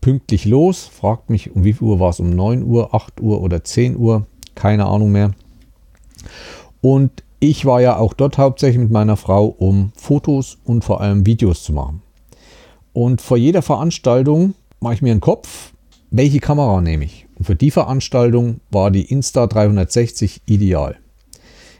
pünktlich 0.00 0.44
los. 0.44 0.84
Fragt 0.84 1.30
mich, 1.30 1.54
um 1.54 1.64
wie 1.64 1.72
viel 1.72 1.88
Uhr 1.88 2.00
war 2.00 2.10
es? 2.10 2.20
Um 2.20 2.30
9 2.30 2.62
Uhr, 2.62 2.94
8 2.94 3.20
Uhr 3.20 3.40
oder 3.42 3.64
10 3.64 3.96
Uhr? 3.96 4.26
Keine 4.54 4.86
Ahnung 4.86 5.10
mehr. 5.12 5.32
Und 6.80 7.22
ich 7.40 7.64
war 7.64 7.80
ja 7.80 7.96
auch 7.96 8.12
dort 8.12 8.38
hauptsächlich 8.38 8.80
mit 8.80 8.90
meiner 8.90 9.16
Frau, 9.16 9.46
um 9.46 9.92
Fotos 9.96 10.58
und 10.64 10.84
vor 10.84 11.00
allem 11.00 11.26
Videos 11.26 11.64
zu 11.64 11.72
machen. 11.72 12.02
Und 12.92 13.20
vor 13.20 13.36
jeder 13.36 13.62
Veranstaltung 13.62 14.54
mache 14.80 14.94
ich 14.94 15.02
mir 15.02 15.12
einen 15.12 15.20
Kopf, 15.20 15.72
welche 16.10 16.40
Kamera 16.40 16.80
nehme 16.80 17.04
ich. 17.04 17.26
Und 17.36 17.46
für 17.46 17.56
die 17.56 17.70
Veranstaltung 17.70 18.60
war 18.70 18.90
die 18.90 19.06
Insta360 19.06 20.42
ideal. 20.46 20.98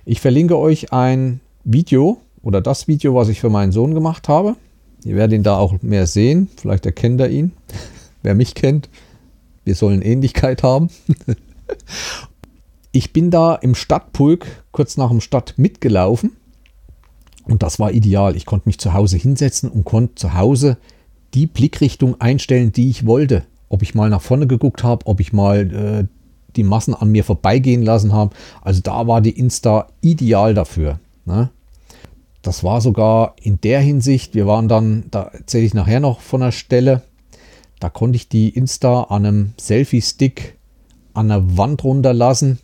Ich 0.05 0.21
verlinke 0.21 0.59
euch 0.59 0.93
ein 0.93 1.41
Video 1.65 2.21
oder 2.43 2.61
das 2.61 2.89
Video, 2.89 3.15
was 3.15 3.29
ich 3.29 3.41
für 3.41 3.51
meinen 3.51 3.71
Sohn 3.71 3.95
gemacht 3.95 4.29
habe. 4.29 4.57
Ihr 5.05 5.15
werdet 5.15 5.37
ihn 5.37 5.43
da 5.45 5.57
auch 5.57 5.81
mehr 5.81 6.07
sehen. 6.07 6.49
Vielleicht 6.57 6.87
erkennt 6.87 7.21
er 7.21 7.31
ihn. 7.31 7.53
Wer 8.23 8.35
mich 8.35 8.55
kennt, 8.55 8.89
wir 9.65 9.75
sollen 9.75 10.03
Ähnlichkeit 10.03 10.63
haben. 10.63 10.91
ich 12.93 13.13
bin 13.13 13.31
da 13.31 13.55
im 13.55 13.75
Stadtpulk 13.75 14.47
kurz 14.73 14.97
nach 14.97 15.11
dem 15.11 15.21
Stadt 15.21 15.55
mitgelaufen 15.57 16.33
und 17.45 17.63
das 17.63 17.79
war 17.79 17.93
ideal. 17.93 18.37
Ich 18.37 18.47
konnte 18.47 18.69
mich 18.69 18.79
zu 18.79 18.93
Hause 18.93 19.17
hinsetzen 19.17 19.71
und 19.71 19.85
konnte 19.85 20.17
zu 20.17 20.35
Hause 20.35 20.79
die 21.35 21.47
Blickrichtung 21.47 22.21
einstellen, 22.21 22.73
die 22.73 22.91
ich 22.91 23.07
wollte. 23.07 23.45
Ob 23.69 23.83
ich 23.83 23.95
mal 23.95 24.11
nach 24.11 24.21
vorne 24.21 24.47
geguckt 24.47 24.85
habe, 24.85 25.07
ob 25.07 25.21
ich 25.21 25.33
mal 25.33 25.73
äh, 25.73 26.22
die 26.57 26.63
Massen 26.63 26.95
an 26.95 27.11
mir 27.11 27.25
vorbeigehen 27.25 27.83
lassen 27.83 28.13
haben. 28.13 28.31
Also 28.61 28.81
da 28.83 29.07
war 29.07 29.21
die 29.21 29.39
Insta 29.39 29.89
ideal 30.01 30.55
dafür. 30.55 31.01
Ne? 31.25 31.51
Das 32.43 32.65
war 32.65 32.81
sogar 32.81 33.37
in 33.41 33.61
der 33.61 33.81
Hinsicht, 33.81 34.35
wir 34.35 34.47
waren 34.47 34.69
dann, 34.69 35.05
da 35.11 35.23
erzähle 35.23 35.65
ich 35.65 35.75
nachher 35.75 36.01
noch 36.01 36.21
von 36.21 36.41
der 36.41 36.53
Stelle, 36.53 37.03
da 37.79 37.89
konnte 37.89 38.17
ich 38.17 38.29
die 38.29 38.49
Insta 38.49 39.05
an 39.05 39.27
einem 39.27 39.53
Selfie-Stick 39.59 40.59
an 41.15 41.29
der 41.29 41.57
Wand 41.57 41.85
runterlassen, 41.85 42.59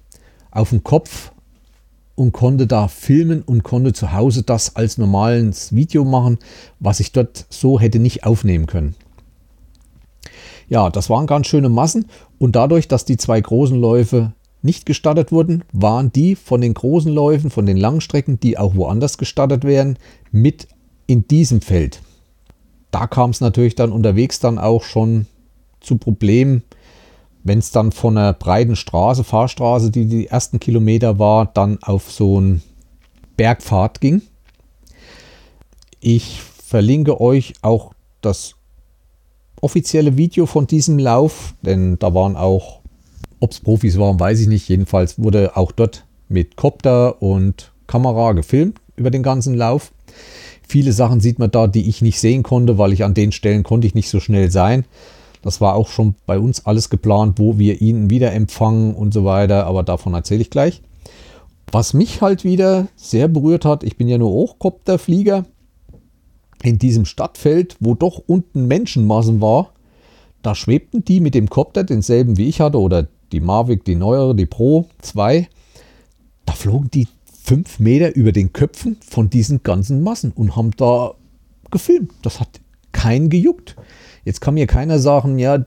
auf 0.50 0.70
dem 0.70 0.82
Kopf 0.82 1.32
und 2.14 2.32
konnte 2.32 2.66
da 2.66 2.88
filmen 2.88 3.42
und 3.42 3.62
konnte 3.62 3.92
zu 3.92 4.12
Hause 4.12 4.42
das 4.42 4.74
als 4.74 4.98
normales 4.98 5.74
Video 5.74 6.04
machen, 6.04 6.38
was 6.80 6.98
ich 6.98 7.12
dort 7.12 7.46
so 7.48 7.78
hätte 7.78 8.00
nicht 8.00 8.24
aufnehmen 8.24 8.66
können. 8.66 8.96
Ja, 10.68 10.90
das 10.90 11.08
waren 11.08 11.26
ganz 11.26 11.46
schöne 11.46 11.68
Massen 11.68 12.06
und 12.38 12.54
dadurch, 12.56 12.88
dass 12.88 13.04
die 13.04 13.16
zwei 13.16 13.40
großen 13.40 13.78
Läufe 13.78 14.32
nicht 14.60 14.86
gestartet 14.86 15.32
wurden, 15.32 15.64
waren 15.72 16.12
die 16.12 16.34
von 16.34 16.60
den 16.60 16.74
großen 16.74 17.12
Läufen, 17.12 17.50
von 17.50 17.64
den 17.64 17.76
Langstrecken, 17.76 18.40
die 18.40 18.58
auch 18.58 18.74
woanders 18.74 19.16
gestartet 19.18 19.64
werden, 19.64 19.98
mit 20.30 20.68
in 21.06 21.26
diesem 21.26 21.60
Feld. 21.60 22.02
Da 22.90 23.06
kam 23.06 23.30
es 23.30 23.40
natürlich 23.40 23.74
dann 23.74 23.92
unterwegs 23.92 24.40
dann 24.40 24.58
auch 24.58 24.82
schon 24.82 25.26
zu 25.80 25.96
Problemen, 25.96 26.62
wenn 27.44 27.60
es 27.60 27.70
dann 27.70 27.92
von 27.92 28.18
einer 28.18 28.32
breiten 28.32 28.76
Straße, 28.76 29.24
Fahrstraße, 29.24 29.90
die 29.90 30.06
die 30.06 30.26
ersten 30.26 30.60
Kilometer 30.60 31.18
war, 31.18 31.46
dann 31.46 31.78
auf 31.82 32.10
so 32.10 32.38
einen 32.38 32.62
Bergpfad 33.36 34.00
ging. 34.00 34.22
Ich 36.00 36.42
verlinke 36.42 37.20
euch 37.20 37.54
auch 37.62 37.92
das 38.20 38.57
offizielle 39.60 40.16
Video 40.16 40.46
von 40.46 40.66
diesem 40.66 40.98
Lauf, 40.98 41.54
denn 41.62 41.98
da 41.98 42.14
waren 42.14 42.36
auch, 42.36 42.80
ob 43.40 43.52
es 43.52 43.60
Profis 43.60 43.98
waren, 43.98 44.18
weiß 44.18 44.40
ich 44.40 44.48
nicht. 44.48 44.68
Jedenfalls 44.68 45.18
wurde 45.18 45.56
auch 45.56 45.72
dort 45.72 46.04
mit 46.28 46.56
Copter 46.56 47.22
und 47.22 47.72
Kamera 47.86 48.32
gefilmt 48.32 48.80
über 48.96 49.10
den 49.10 49.22
ganzen 49.22 49.54
Lauf. 49.54 49.92
Viele 50.66 50.92
Sachen 50.92 51.20
sieht 51.20 51.38
man 51.38 51.50
da, 51.50 51.66
die 51.66 51.88
ich 51.88 52.02
nicht 52.02 52.20
sehen 52.20 52.42
konnte, 52.42 52.76
weil 52.76 52.92
ich 52.92 53.04
an 53.04 53.14
den 53.14 53.32
Stellen 53.32 53.62
konnte 53.62 53.86
ich 53.86 53.94
nicht 53.94 54.10
so 54.10 54.20
schnell 54.20 54.50
sein. 54.50 54.84
Das 55.40 55.60
war 55.60 55.74
auch 55.74 55.88
schon 55.88 56.14
bei 56.26 56.38
uns 56.38 56.66
alles 56.66 56.90
geplant, 56.90 57.38
wo 57.38 57.58
wir 57.58 57.80
ihn 57.80 58.10
wieder 58.10 58.32
empfangen 58.32 58.94
und 58.94 59.14
so 59.14 59.24
weiter, 59.24 59.66
aber 59.66 59.82
davon 59.82 60.14
erzähle 60.14 60.42
ich 60.42 60.50
gleich. 60.50 60.82
Was 61.70 61.94
mich 61.94 62.20
halt 62.20 62.44
wieder 62.44 62.88
sehr 62.96 63.28
berührt 63.28 63.64
hat, 63.64 63.84
ich 63.84 63.96
bin 63.96 64.08
ja 64.08 64.18
nur 64.18 64.30
Hochkopterflieger, 64.30 65.44
in 66.62 66.78
diesem 66.78 67.04
Stadtfeld, 67.04 67.76
wo 67.80 67.94
doch 67.94 68.22
unten 68.26 68.66
Menschenmassen 68.66 69.40
war, 69.40 69.72
da 70.42 70.54
schwebten 70.54 71.04
die 71.04 71.20
mit 71.20 71.34
dem 71.34 71.50
Copter, 71.50 71.84
denselben 71.84 72.36
wie 72.36 72.48
ich 72.48 72.60
hatte, 72.60 72.80
oder 72.80 73.08
die 73.32 73.40
Mavic, 73.40 73.84
die 73.84 73.94
neuere, 73.94 74.34
die 74.34 74.46
Pro 74.46 74.86
2, 75.02 75.48
da 76.46 76.52
flogen 76.52 76.90
die 76.90 77.08
fünf 77.42 77.78
Meter 77.78 78.14
über 78.14 78.32
den 78.32 78.52
Köpfen 78.52 78.96
von 79.06 79.30
diesen 79.30 79.62
ganzen 79.62 80.02
Massen 80.02 80.32
und 80.32 80.56
haben 80.56 80.70
da 80.76 81.14
gefilmt. 81.70 82.12
Das 82.22 82.40
hat 82.40 82.60
keinen 82.92 83.30
gejuckt. 83.30 83.76
Jetzt 84.24 84.40
kann 84.40 84.54
mir 84.54 84.66
keiner 84.66 84.98
sagen, 84.98 85.38
ja, 85.38 85.64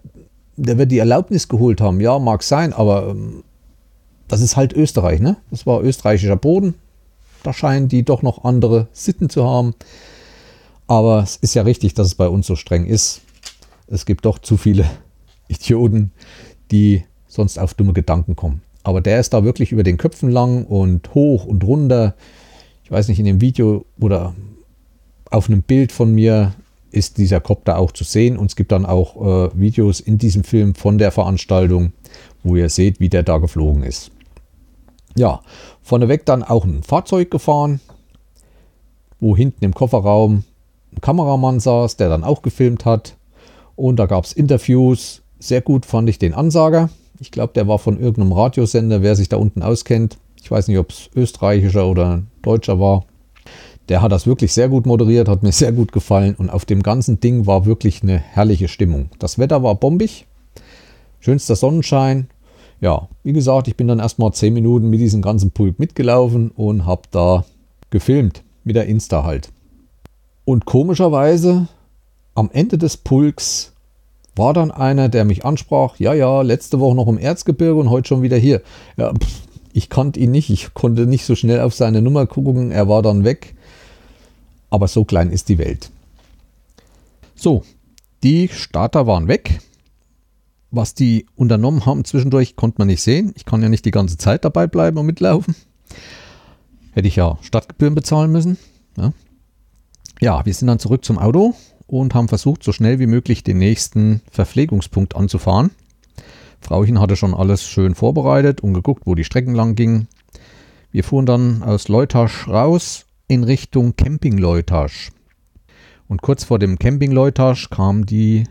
der 0.58 0.78
wird 0.78 0.92
die 0.92 1.00
Erlaubnis 1.00 1.48
geholt 1.48 1.82
haben. 1.82 2.00
Ja, 2.02 2.20
mag 2.20 2.44
sein, 2.44 2.74
aber 2.74 3.10
ähm, 3.10 3.44
das 4.28 4.42
ist 4.42 4.56
halt 4.56 4.74
Österreich, 4.74 5.20
ne? 5.20 5.38
Das 5.50 5.66
war 5.66 5.84
österreichischer 5.84 6.36
Boden. 6.36 6.76
Da 7.44 7.54
scheinen 7.54 7.88
die 7.88 8.04
doch 8.04 8.22
noch 8.22 8.44
andere 8.44 8.88
Sitten 8.92 9.30
zu 9.30 9.46
haben. 9.46 9.74
Aber 10.92 11.24
es 11.24 11.38
ist 11.38 11.54
ja 11.54 11.62
richtig, 11.62 11.94
dass 11.94 12.08
es 12.08 12.16
bei 12.16 12.28
uns 12.28 12.48
so 12.48 12.58
streng 12.58 12.86
ist. 12.86 13.22
Es 13.88 14.06
gibt 14.06 14.26
doch 14.26 14.40
zu 14.40 14.58
viele 14.58 14.84
Idioten, 15.48 16.12
die 16.70 17.06
sonst 17.30 17.58
auf 17.60 17.76
dumme 17.76 17.94
Gedanken 17.94 18.36
kommen. 18.36 18.62
Aber 18.84 19.00
der 19.00 19.22
ist 19.22 19.34
da 19.34 19.46
wirklich 19.46 19.72
über 19.72 19.84
den 19.84 19.96
Köpfen 19.96 20.30
lang 20.30 20.66
und 20.66 21.14
hoch 21.14 21.46
und 21.46 21.64
runter. 21.64 22.14
Ich 22.84 22.92
weiß 22.92 23.08
nicht, 23.08 23.20
in 23.20 23.26
dem 23.26 23.40
Video 23.40 23.86
oder 24.02 24.36
auf 25.30 25.48
einem 25.48 25.62
Bild 25.62 25.94
von 25.94 26.14
mir 26.14 26.56
ist 26.90 27.18
dieser 27.20 27.40
Kopter 27.40 27.78
auch 27.78 27.94
zu 27.94 28.04
sehen. 28.04 28.36
Und 28.36 28.48
es 28.48 28.58
gibt 28.58 28.74
dann 28.74 28.86
auch 28.86 29.16
äh, 29.16 29.50
Videos 29.58 30.02
in 30.02 30.18
diesem 30.18 30.44
Film 30.44 30.76
von 30.76 30.98
der 30.98 31.14
Veranstaltung, 31.14 31.94
wo 32.44 32.58
ihr 32.58 32.68
seht, 32.68 33.00
wie 33.00 33.08
der 33.08 33.24
da 33.24 33.38
geflogen 33.38 33.84
ist. 33.84 34.12
Ja, 35.16 35.40
vorneweg 35.84 36.26
dann 36.26 36.44
auch 36.44 36.66
ein 36.66 36.84
Fahrzeug 36.84 37.32
gefahren, 37.32 37.80
wo 39.22 39.38
hinten 39.38 39.64
im 39.64 39.74
Kofferraum 39.74 40.44
Kameramann 41.00 41.60
saß, 41.60 41.98
der 41.98 42.10
dann 42.10 42.24
auch 42.24 42.42
gefilmt 42.42 42.86
hat. 42.86 43.16
Und 43.76 43.98
da 43.98 44.06
gab 44.06 44.26
es 44.26 44.34
Interviews. 44.34 45.22
Sehr 45.40 45.62
gut 45.62 45.86
fand 45.86 46.10
ich 46.10 46.20
den 46.20 46.34
Ansager. 46.34 46.90
Ich 47.20 47.32
glaube, 47.32 47.54
der 47.54 47.68
war 47.68 47.80
von 47.80 48.00
irgendeinem 48.00 48.34
Radiosender, 48.34 49.02
wer 49.02 49.16
sich 49.16 49.30
da 49.30 49.38
unten 49.38 49.62
auskennt. 49.62 50.18
Ich 50.42 50.50
weiß 50.50 50.68
nicht, 50.68 50.78
ob 50.78 50.90
es 50.90 51.10
österreichischer 51.16 51.88
oder 51.88 52.24
deutscher 52.42 52.80
war. 52.80 53.06
Der 53.90 54.02
hat 54.02 54.12
das 54.12 54.26
wirklich 54.28 54.54
sehr 54.54 54.70
gut 54.70 54.86
moderiert, 54.86 55.28
hat 55.28 55.44
mir 55.44 55.52
sehr 55.52 55.72
gut 55.72 55.92
gefallen 55.92 56.36
und 56.36 56.50
auf 56.50 56.66
dem 56.66 56.82
ganzen 56.82 57.20
Ding 57.20 57.46
war 57.46 57.66
wirklich 57.66 58.04
eine 58.04 58.18
herrliche 58.18 58.68
Stimmung. 58.68 59.10
Das 59.20 59.38
Wetter 59.38 59.64
war 59.64 59.76
bombig, 59.76 60.28
schönster 61.20 61.56
Sonnenschein. 61.56 62.28
Ja, 62.80 63.08
wie 63.24 63.34
gesagt, 63.34 63.68
ich 63.68 63.76
bin 63.76 63.88
dann 63.88 64.00
erstmal 64.00 64.34
10 64.34 64.54
Minuten 64.54 64.90
mit 64.90 65.00
diesem 65.00 65.22
ganzen 65.22 65.52
Pulk 65.52 65.78
mitgelaufen 65.78 66.50
und 66.52 66.86
habe 66.86 67.04
da 67.12 67.46
gefilmt 67.90 68.44
mit 68.64 68.76
der 68.76 68.86
Insta 68.86 69.24
halt. 69.24 69.50
Und 70.46 70.66
komischerweise 70.66 71.68
am 72.34 72.50
Ende 72.52 72.78
des 72.78 72.98
Pulks 72.98 73.74
war 74.36 74.54
dann 74.54 74.72
einer, 74.72 75.10
der 75.10 75.26
mich 75.26 75.46
ansprach, 75.46 75.98
ja, 75.98 76.14
ja, 76.14 76.42
letzte 76.42 76.80
Woche 76.80 76.96
noch 76.96 77.08
im 77.08 77.18
Erzgebirge 77.18 77.80
und 77.80 77.90
heute 77.90 78.08
schon 78.08 78.22
wieder 78.22 78.38
hier. 78.38 78.62
Ja, 78.98 79.14
ich 79.74 79.90
kannte 79.90 80.20
ihn 80.20 80.32
nicht, 80.32 80.50
ich 80.50 80.74
konnte 80.74 81.06
nicht 81.06 81.26
so 81.26 81.36
schnell 81.36 81.62
auf 81.62 81.74
seine 81.74 82.02
Nummer 82.02 82.26
gucken, 82.26 82.72
er 82.72 82.88
war 82.88 83.02
dann 83.02 83.24
weg. 83.24 83.56
Aber 84.70 84.88
so 84.88 85.04
klein 85.04 85.32
ist 85.32 85.50
die 85.50 85.58
Welt. 85.58 85.92
So, 87.36 87.64
die 88.24 88.48
Starter 88.48 89.08
waren 89.08 89.28
weg. 89.28 89.60
Was 90.74 90.94
die 90.94 91.26
unternommen 91.36 91.86
haben 91.86 92.06
zwischendurch, 92.06 92.56
konnte 92.56 92.78
man 92.80 92.88
nicht 92.88 93.02
sehen. 93.02 93.34
Ich 93.36 93.44
kann 93.44 93.62
ja 93.62 93.68
nicht 93.68 93.84
die 93.84 93.92
ganze 93.92 94.18
Zeit 94.18 94.46
dabei 94.46 94.68
bleiben 94.68 94.98
und 94.98 95.06
mitlaufen. 95.06 95.56
Hätte 96.94 97.10
ich 97.10 97.18
ja 97.18 97.38
Stadtgebühren 97.42 97.96
bezahlen 97.96 98.32
müssen. 98.32 98.58
Ja. 98.96 99.12
Ja, 100.22 100.46
wir 100.46 100.54
sind 100.54 100.68
dann 100.68 100.80
zurück 100.80 101.04
zum 101.04 101.18
Auto 101.18 101.56
und 101.88 102.14
haben 102.14 102.28
versucht, 102.28 102.64
so 102.64 102.72
schnell 102.72 103.00
wie 103.00 103.08
möglich 103.08 103.44
den 103.44 103.58
nächsten 103.58 104.22
Verpflegungspunkt 104.32 105.16
anzufahren. 105.16 105.72
Frauchen 106.62 107.00
hatte 107.00 107.16
schon 107.16 107.34
alles 107.34 107.64
schön 107.64 107.96
vorbereitet 107.96 108.62
und 108.62 108.76
geguckt, 108.76 109.04
wo 109.06 109.16
die 109.16 109.24
Strecken 109.24 109.56
lang 109.56 109.74
gingen. 109.74 110.08
Wir 110.92 111.04
fuhren 111.04 111.26
dann 111.26 111.64
aus 111.64 111.88
Leutasch 111.88 112.48
raus 112.48 113.08
in 113.28 113.44
Richtung 113.44 113.96
Camping 113.96 114.38
Leutasch. 114.38 115.12
Und 116.08 116.22
kurz 116.22 116.44
vor 116.44 116.60
dem 116.60 116.78
Camping 116.78 117.12
Leutasch 117.12 117.70
kamen 117.72 118.06
die 118.06 118.44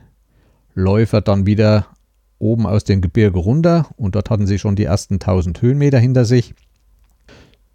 Läufer 0.74 1.20
dann 1.20 1.46
wieder 1.46 1.86
oben 2.40 2.66
aus 2.66 2.82
dem 2.82 3.00
Gebirge 3.00 3.38
runter 3.38 3.90
und 3.96 4.16
dort 4.16 4.30
hatten 4.30 4.46
sie 4.46 4.58
schon 4.58 4.74
die 4.74 4.84
ersten 4.84 5.14
1000 5.14 5.62
Höhenmeter 5.62 5.98
hinter 5.98 6.24
sich, 6.24 6.54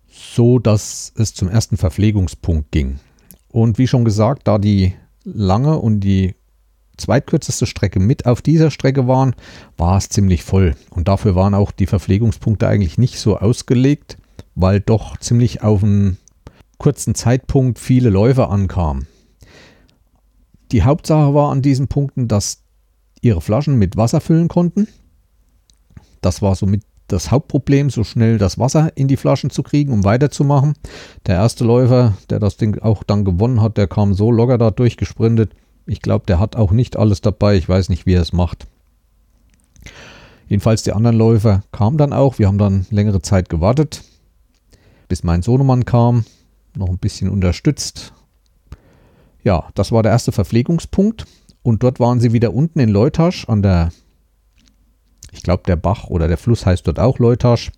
so 0.07 0.59
dass 0.59 1.13
es 1.15 1.33
zum 1.33 1.47
ersten 1.47 1.77
Verpflegungspunkt 1.77 2.71
ging. 2.71 2.99
Und 3.55 3.77
wie 3.77 3.87
schon 3.87 4.03
gesagt, 4.03 4.49
da 4.49 4.57
die 4.57 4.95
lange 5.23 5.79
und 5.79 6.01
die 6.01 6.35
zweitkürzeste 6.97 7.65
Strecke 7.65 8.01
mit 8.01 8.25
auf 8.25 8.41
dieser 8.41 8.69
Strecke 8.69 9.07
waren, 9.07 9.33
war 9.77 9.95
es 9.95 10.09
ziemlich 10.09 10.43
voll. 10.43 10.75
Und 10.89 11.07
dafür 11.07 11.35
waren 11.35 11.53
auch 11.53 11.71
die 11.71 11.85
Verpflegungspunkte 11.85 12.67
eigentlich 12.67 12.97
nicht 12.97 13.17
so 13.17 13.37
ausgelegt, 13.37 14.17
weil 14.55 14.81
doch 14.81 15.15
ziemlich 15.19 15.63
auf 15.63 15.85
einen 15.85 16.17
kurzen 16.79 17.15
Zeitpunkt 17.15 17.79
viele 17.79 18.09
Läufer 18.09 18.49
ankamen. 18.49 19.07
Die 20.73 20.83
Hauptsache 20.83 21.33
war 21.33 21.49
an 21.49 21.61
diesen 21.61 21.87
Punkten, 21.87 22.27
dass 22.27 22.61
ihre 23.21 23.39
Flaschen 23.39 23.75
mit 23.77 23.95
Wasser 23.95 24.19
füllen 24.19 24.49
konnten. 24.49 24.89
Das 26.19 26.41
war 26.41 26.55
somit 26.55 26.83
das 27.07 27.31
Hauptproblem, 27.31 27.89
so 27.89 28.03
schnell 28.03 28.37
das 28.37 28.57
Wasser 28.57 28.91
in 28.95 29.07
die 29.07 29.17
Flaschen 29.17 29.49
zu 29.49 29.63
kriegen, 29.63 29.93
um 29.93 30.03
weiterzumachen. 30.03 30.73
Der 31.27 31.35
erste 31.35 31.63
Läufer, 31.63 32.17
der 32.29 32.39
das 32.39 32.57
Ding 32.57 32.79
auch 32.79 33.03
dann 33.03 33.25
gewonnen 33.25 33.61
hat, 33.61 33.77
der 33.77 33.87
kam 33.87 34.13
so 34.13 34.31
locker 34.31 34.57
da 34.57 34.71
durchgesprintet. 34.71 35.53
Ich 35.85 36.01
glaube, 36.01 36.25
der 36.25 36.39
hat 36.39 36.55
auch 36.55 36.71
nicht 36.71 36.97
alles 36.97 37.21
dabei. 37.21 37.55
Ich 37.55 37.69
weiß 37.69 37.89
nicht, 37.89 38.05
wie 38.05 38.13
er 38.13 38.21
es 38.21 38.33
macht. 38.33 38.67
Jedenfalls 40.47 40.83
die 40.83 40.93
anderen 40.93 41.17
Läufer 41.17 41.63
kamen 41.71 41.97
dann 41.97 42.13
auch. 42.13 42.39
Wir 42.39 42.47
haben 42.47 42.57
dann 42.57 42.85
längere 42.89 43.21
Zeit 43.21 43.49
gewartet, 43.49 44.03
bis 45.07 45.23
mein 45.23 45.41
Sohnemann 45.41 45.85
kam, 45.85 46.25
noch 46.75 46.89
ein 46.89 46.97
bisschen 46.97 47.29
unterstützt. 47.29 48.13
Ja, 49.43 49.69
das 49.75 49.91
war 49.91 50.03
der 50.03 50.11
erste 50.11 50.31
Verpflegungspunkt. 50.31 51.25
Und 51.61 51.81
dort 51.81 51.99
waren 51.99 52.19
sie 52.19 52.31
wieder 52.31 52.53
unten 52.53 52.79
in 52.79 52.89
Leutasch 52.89 53.49
an 53.49 53.63
der 53.63 53.91
ich 55.35 55.43
glaube, 55.43 55.63
der 55.67 55.75
Bach 55.75 56.05
oder 56.05 56.27
der 56.27 56.37
Fluss 56.37 56.65
heißt 56.65 56.87
dort 56.87 56.99
auch 56.99 57.19
Leutasch. 57.19 57.71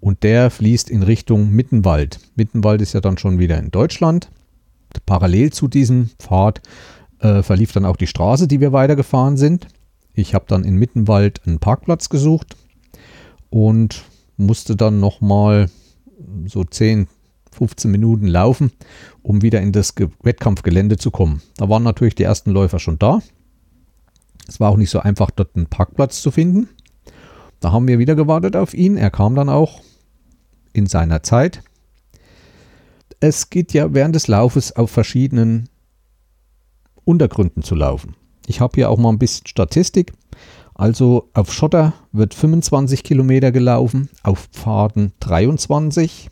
Und 0.00 0.22
der 0.22 0.50
fließt 0.50 0.90
in 0.90 1.02
Richtung 1.02 1.50
Mittenwald. 1.50 2.20
Mittenwald 2.36 2.80
ist 2.82 2.92
ja 2.92 3.00
dann 3.00 3.18
schon 3.18 3.38
wieder 3.38 3.58
in 3.58 3.70
Deutschland. 3.70 4.30
Parallel 5.06 5.52
zu 5.52 5.68
diesem 5.68 6.10
Pfad 6.18 6.60
äh, 7.20 7.42
verlief 7.42 7.72
dann 7.72 7.84
auch 7.84 7.96
die 7.96 8.06
Straße, 8.06 8.46
die 8.48 8.60
wir 8.60 8.72
weitergefahren 8.72 9.36
sind. 9.36 9.66
Ich 10.14 10.34
habe 10.34 10.44
dann 10.48 10.64
in 10.64 10.76
Mittenwald 10.76 11.46
einen 11.46 11.58
Parkplatz 11.58 12.08
gesucht 12.08 12.56
und 13.50 14.04
musste 14.36 14.76
dann 14.76 15.00
nochmal 15.00 15.70
so 16.46 16.64
10, 16.64 17.08
15 17.52 17.90
Minuten 17.90 18.26
laufen, 18.26 18.72
um 19.22 19.42
wieder 19.42 19.60
in 19.60 19.72
das 19.72 19.94
Wettkampfgelände 20.22 20.96
zu 20.96 21.10
kommen. 21.10 21.42
Da 21.56 21.68
waren 21.68 21.82
natürlich 21.82 22.14
die 22.14 22.22
ersten 22.22 22.50
Läufer 22.50 22.78
schon 22.78 22.98
da. 22.98 23.20
Es 24.46 24.60
war 24.60 24.70
auch 24.70 24.76
nicht 24.76 24.90
so 24.90 25.00
einfach, 25.00 25.30
dort 25.30 25.54
einen 25.56 25.66
Parkplatz 25.66 26.22
zu 26.22 26.30
finden. 26.30 26.68
Da 27.60 27.72
haben 27.72 27.88
wir 27.88 27.98
wieder 27.98 28.14
gewartet 28.14 28.56
auf 28.56 28.74
ihn. 28.74 28.96
Er 28.96 29.10
kam 29.10 29.34
dann 29.34 29.48
auch 29.48 29.80
in 30.72 30.86
seiner 30.86 31.22
Zeit. 31.22 31.62
Es 33.20 33.50
geht 33.50 33.72
ja 33.72 33.92
während 33.94 34.14
des 34.14 34.28
Laufes 34.28 34.76
auf 34.76 34.90
verschiedenen 34.90 35.68
Untergründen 37.04 37.62
zu 37.62 37.74
laufen. 37.74 38.14
Ich 38.46 38.60
habe 38.60 38.74
hier 38.76 38.90
auch 38.90 38.98
mal 38.98 39.10
ein 39.10 39.18
bisschen 39.18 39.46
Statistik. 39.46 40.12
Also 40.74 41.28
auf 41.34 41.52
Schotter 41.52 41.94
wird 42.12 42.34
25 42.34 43.02
Kilometer 43.02 43.50
gelaufen, 43.50 44.08
auf 44.22 44.48
Pfaden 44.52 45.12
23, 45.18 46.30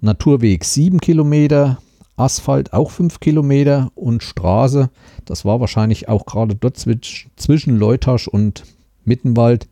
Naturweg 0.00 0.64
7 0.64 1.00
Kilometer, 1.00 1.78
Asphalt 2.16 2.72
auch 2.72 2.92
5 2.92 3.18
Kilometer 3.18 3.90
und 3.96 4.22
Straße, 4.22 4.90
das 5.24 5.44
war 5.44 5.58
wahrscheinlich 5.58 6.08
auch 6.08 6.26
gerade 6.26 6.54
dort 6.54 6.76
zwischen 6.76 7.76
Leutasch 7.76 8.28
und 8.28 8.62
Mittenwald, 9.04 9.66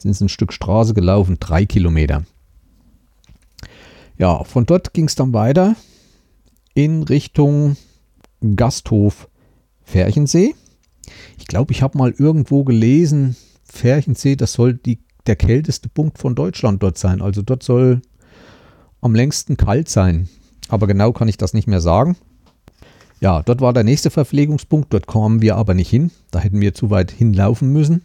sind 0.00 0.12
es 0.12 0.20
ein 0.20 0.28
Stück 0.28 0.52
Straße 0.52 0.94
gelaufen, 0.94 1.36
drei 1.38 1.66
Kilometer. 1.66 2.24
Ja, 4.18 4.44
von 4.44 4.66
dort 4.66 4.92
ging 4.92 5.06
es 5.06 5.14
dann 5.14 5.32
weiter 5.32 5.76
in 6.74 7.02
Richtung 7.02 7.76
Gasthof 8.56 9.28
Ferchensee. 9.82 10.54
Ich 11.38 11.46
glaube, 11.46 11.72
ich 11.72 11.82
habe 11.82 11.98
mal 11.98 12.14
irgendwo 12.16 12.64
gelesen, 12.64 13.36
Ferchensee, 13.64 14.36
das 14.36 14.52
soll 14.52 14.74
die, 14.74 15.00
der 15.26 15.36
kälteste 15.36 15.88
Punkt 15.88 16.18
von 16.18 16.34
Deutschland 16.34 16.82
dort 16.82 16.98
sein. 16.98 17.22
Also 17.22 17.42
dort 17.42 17.62
soll 17.62 18.02
am 19.00 19.14
längsten 19.14 19.56
kalt 19.56 19.88
sein. 19.88 20.28
Aber 20.68 20.86
genau 20.86 21.12
kann 21.12 21.28
ich 21.28 21.36
das 21.36 21.54
nicht 21.54 21.66
mehr 21.66 21.80
sagen. 21.80 22.16
Ja, 23.20 23.42
dort 23.42 23.60
war 23.60 23.72
der 23.72 23.84
nächste 23.84 24.10
Verpflegungspunkt. 24.10 24.92
Dort 24.92 25.06
kamen 25.06 25.42
wir 25.42 25.56
aber 25.56 25.74
nicht 25.74 25.90
hin. 25.90 26.10
Da 26.30 26.38
hätten 26.38 26.60
wir 26.60 26.74
zu 26.74 26.90
weit 26.90 27.10
hinlaufen 27.10 27.72
müssen. 27.72 28.02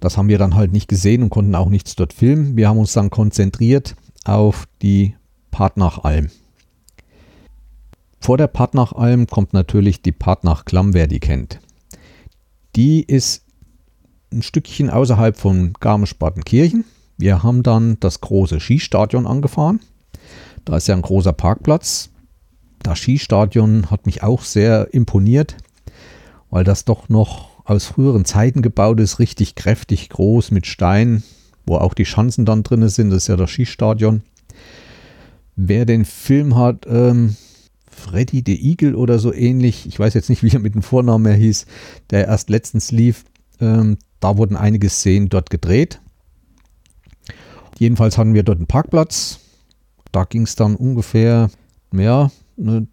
Das 0.00 0.16
haben 0.16 0.28
wir 0.28 0.38
dann 0.38 0.54
halt 0.54 0.72
nicht 0.72 0.88
gesehen 0.88 1.22
und 1.22 1.30
konnten 1.30 1.54
auch 1.54 1.68
nichts 1.68 1.94
dort 1.94 2.12
filmen. 2.12 2.56
Wir 2.56 2.68
haben 2.68 2.78
uns 2.78 2.94
dann 2.94 3.10
konzentriert 3.10 3.94
auf 4.24 4.66
die 4.82 5.14
Partnachalm. 5.50 6.30
Vor 8.20 8.36
der 8.36 8.48
Partnachalm 8.48 9.26
kommt 9.26 9.52
natürlich 9.52 10.02
die 10.02 10.12
Partnach-Klamm, 10.12 10.94
wer 10.94 11.06
die 11.06 11.20
kennt. 11.20 11.60
Die 12.76 13.02
ist 13.02 13.44
ein 14.32 14.42
Stückchen 14.42 14.90
außerhalb 14.90 15.36
von 15.36 15.72
Garmisch-Partenkirchen. 15.80 16.84
Wir 17.16 17.42
haben 17.42 17.62
dann 17.62 17.98
das 18.00 18.20
große 18.20 18.60
Skistadion 18.60 19.26
angefahren. 19.26 19.80
Da 20.64 20.76
ist 20.76 20.88
ja 20.88 20.94
ein 20.94 21.02
großer 21.02 21.32
Parkplatz. 21.32 22.10
Das 22.82 22.98
Skistadion 22.98 23.90
hat 23.90 24.06
mich 24.06 24.22
auch 24.22 24.42
sehr 24.42 24.94
imponiert, 24.94 25.56
weil 26.50 26.64
das 26.64 26.84
doch 26.84 27.08
noch 27.08 27.49
aus 27.70 27.86
früheren 27.86 28.24
Zeiten 28.24 28.62
gebaut 28.62 28.98
ist, 28.98 29.20
richtig 29.20 29.54
kräftig 29.54 30.08
groß 30.08 30.50
mit 30.50 30.66
Stein, 30.66 31.22
wo 31.66 31.76
auch 31.76 31.94
die 31.94 32.04
Schanzen 32.04 32.44
dann 32.44 32.64
drin 32.64 32.88
sind. 32.88 33.10
Das 33.10 33.18
ist 33.22 33.28
ja 33.28 33.36
das 33.36 33.50
Skistadion. 33.50 34.22
Wer 35.54 35.86
den 35.86 36.04
Film 36.04 36.56
hat, 36.56 36.86
ähm, 36.88 37.36
Freddy 37.88 38.42
the 38.44 38.60
Eagle 38.60 38.96
oder 38.96 39.20
so 39.20 39.32
ähnlich, 39.32 39.86
ich 39.86 40.00
weiß 40.00 40.14
jetzt 40.14 40.30
nicht, 40.30 40.42
wie 40.42 40.50
er 40.50 40.58
mit 40.58 40.74
dem 40.74 40.82
Vornamen 40.82 41.26
er 41.26 41.36
hieß, 41.36 41.66
der 42.10 42.26
erst 42.26 42.50
letztens 42.50 42.90
lief, 42.90 43.24
ähm, 43.60 43.98
da 44.18 44.36
wurden 44.36 44.56
einige 44.56 44.88
Szenen 44.88 45.28
dort 45.28 45.48
gedreht. 45.48 46.00
Jedenfalls 47.78 48.18
hatten 48.18 48.34
wir 48.34 48.42
dort 48.42 48.58
einen 48.58 48.66
Parkplatz. 48.66 49.38
Da 50.10 50.24
ging 50.24 50.42
es 50.42 50.56
dann 50.56 50.74
ungefähr, 50.74 51.50
ja, 51.92 52.32
eine 52.58 52.88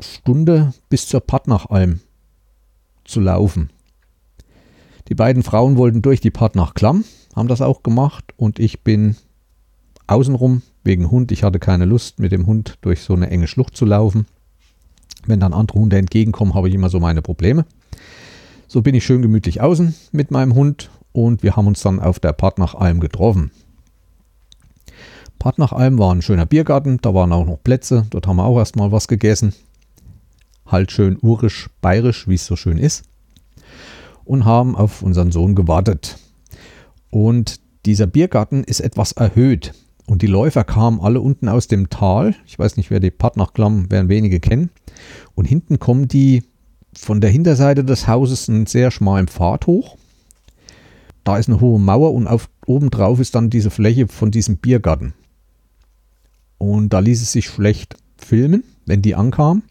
Stunde 0.00 0.74
bis 0.88 1.06
zur 1.06 1.20
Partnachalm 1.20 2.00
zu 3.04 3.20
laufen. 3.20 3.70
Die 5.08 5.14
beiden 5.14 5.42
Frauen 5.42 5.76
wollten 5.76 6.02
durch 6.02 6.20
die 6.20 6.30
Part 6.30 6.56
nach 6.56 6.74
Klamm, 6.74 7.04
haben 7.34 7.48
das 7.48 7.60
auch 7.60 7.82
gemacht 7.82 8.24
und 8.36 8.58
ich 8.58 8.82
bin 8.82 9.16
außenrum 10.06 10.62
wegen 10.84 11.10
Hund. 11.10 11.30
Ich 11.32 11.42
hatte 11.42 11.58
keine 11.58 11.84
Lust, 11.84 12.18
mit 12.18 12.32
dem 12.32 12.46
Hund 12.46 12.78
durch 12.80 13.02
so 13.02 13.14
eine 13.14 13.30
enge 13.30 13.46
Schlucht 13.46 13.76
zu 13.76 13.84
laufen. 13.84 14.26
Wenn 15.26 15.40
dann 15.40 15.52
andere 15.52 15.78
Hunde 15.78 15.98
entgegenkommen, 15.98 16.54
habe 16.54 16.68
ich 16.68 16.74
immer 16.74 16.88
so 16.88 17.00
meine 17.00 17.22
Probleme. 17.22 17.66
So 18.68 18.82
bin 18.82 18.94
ich 18.94 19.04
schön 19.04 19.22
gemütlich 19.22 19.60
außen 19.60 19.94
mit 20.12 20.30
meinem 20.30 20.54
Hund 20.54 20.90
und 21.12 21.42
wir 21.42 21.56
haben 21.56 21.66
uns 21.66 21.82
dann 21.82 22.00
auf 22.00 22.18
der 22.18 22.32
Part 22.32 22.58
nach 22.58 22.74
Alm 22.74 23.00
getroffen. 23.00 23.50
Bad 25.38 25.58
nach 25.58 25.72
Alm 25.72 25.98
war 25.98 26.12
ein 26.12 26.22
schöner 26.22 26.46
Biergarten, 26.46 26.98
da 27.00 27.14
waren 27.14 27.32
auch 27.32 27.46
noch 27.46 27.62
Plätze, 27.62 28.06
dort 28.10 28.26
haben 28.26 28.36
wir 28.36 28.44
auch 28.44 28.58
erstmal 28.58 28.90
was 28.90 29.06
gegessen. 29.06 29.54
Halt 30.66 30.90
schön 30.90 31.18
urisch, 31.22 31.70
bayerisch, 31.80 32.26
wie 32.26 32.34
es 32.34 32.46
so 32.46 32.56
schön 32.56 32.78
ist. 32.78 33.04
Und 34.26 34.44
haben 34.44 34.76
auf 34.76 35.02
unseren 35.02 35.32
Sohn 35.32 35.54
gewartet. 35.54 36.18
Und 37.10 37.60
dieser 37.86 38.06
Biergarten 38.06 38.64
ist 38.64 38.80
etwas 38.80 39.12
erhöht. 39.12 39.72
Und 40.06 40.22
die 40.22 40.26
Läufer 40.26 40.64
kamen 40.64 41.00
alle 41.00 41.20
unten 41.20 41.48
aus 41.48 41.68
dem 41.68 41.88
Tal. 41.88 42.34
Ich 42.46 42.58
weiß 42.58 42.76
nicht, 42.76 42.90
wer 42.90 43.00
die 43.00 43.10
Partnachklamm, 43.10 43.90
werden 43.90 44.08
wenige 44.08 44.40
kennen. 44.40 44.70
Und 45.34 45.46
hinten 45.46 45.78
kommen 45.78 46.08
die 46.08 46.44
von 46.96 47.20
der 47.20 47.30
Hinterseite 47.30 47.84
des 47.84 48.06
Hauses 48.06 48.48
einen 48.48 48.66
sehr 48.66 48.90
schmalen 48.90 49.28
Pfad 49.28 49.66
hoch. 49.66 49.96
Da 51.24 51.38
ist 51.38 51.48
eine 51.48 51.60
hohe 51.60 51.80
Mauer 51.80 52.14
und 52.14 52.26
auf, 52.26 52.48
oben 52.66 52.90
drauf 52.90 53.18
ist 53.18 53.34
dann 53.34 53.50
diese 53.50 53.70
Fläche 53.70 54.06
von 54.06 54.30
diesem 54.30 54.58
Biergarten. 54.58 55.14
Und 56.58 56.90
da 56.90 57.00
ließ 57.00 57.22
es 57.22 57.32
sich 57.32 57.46
schlecht 57.46 57.96
filmen, 58.16 58.64
wenn 58.86 59.02
die 59.02 59.14
ankam. 59.14 59.62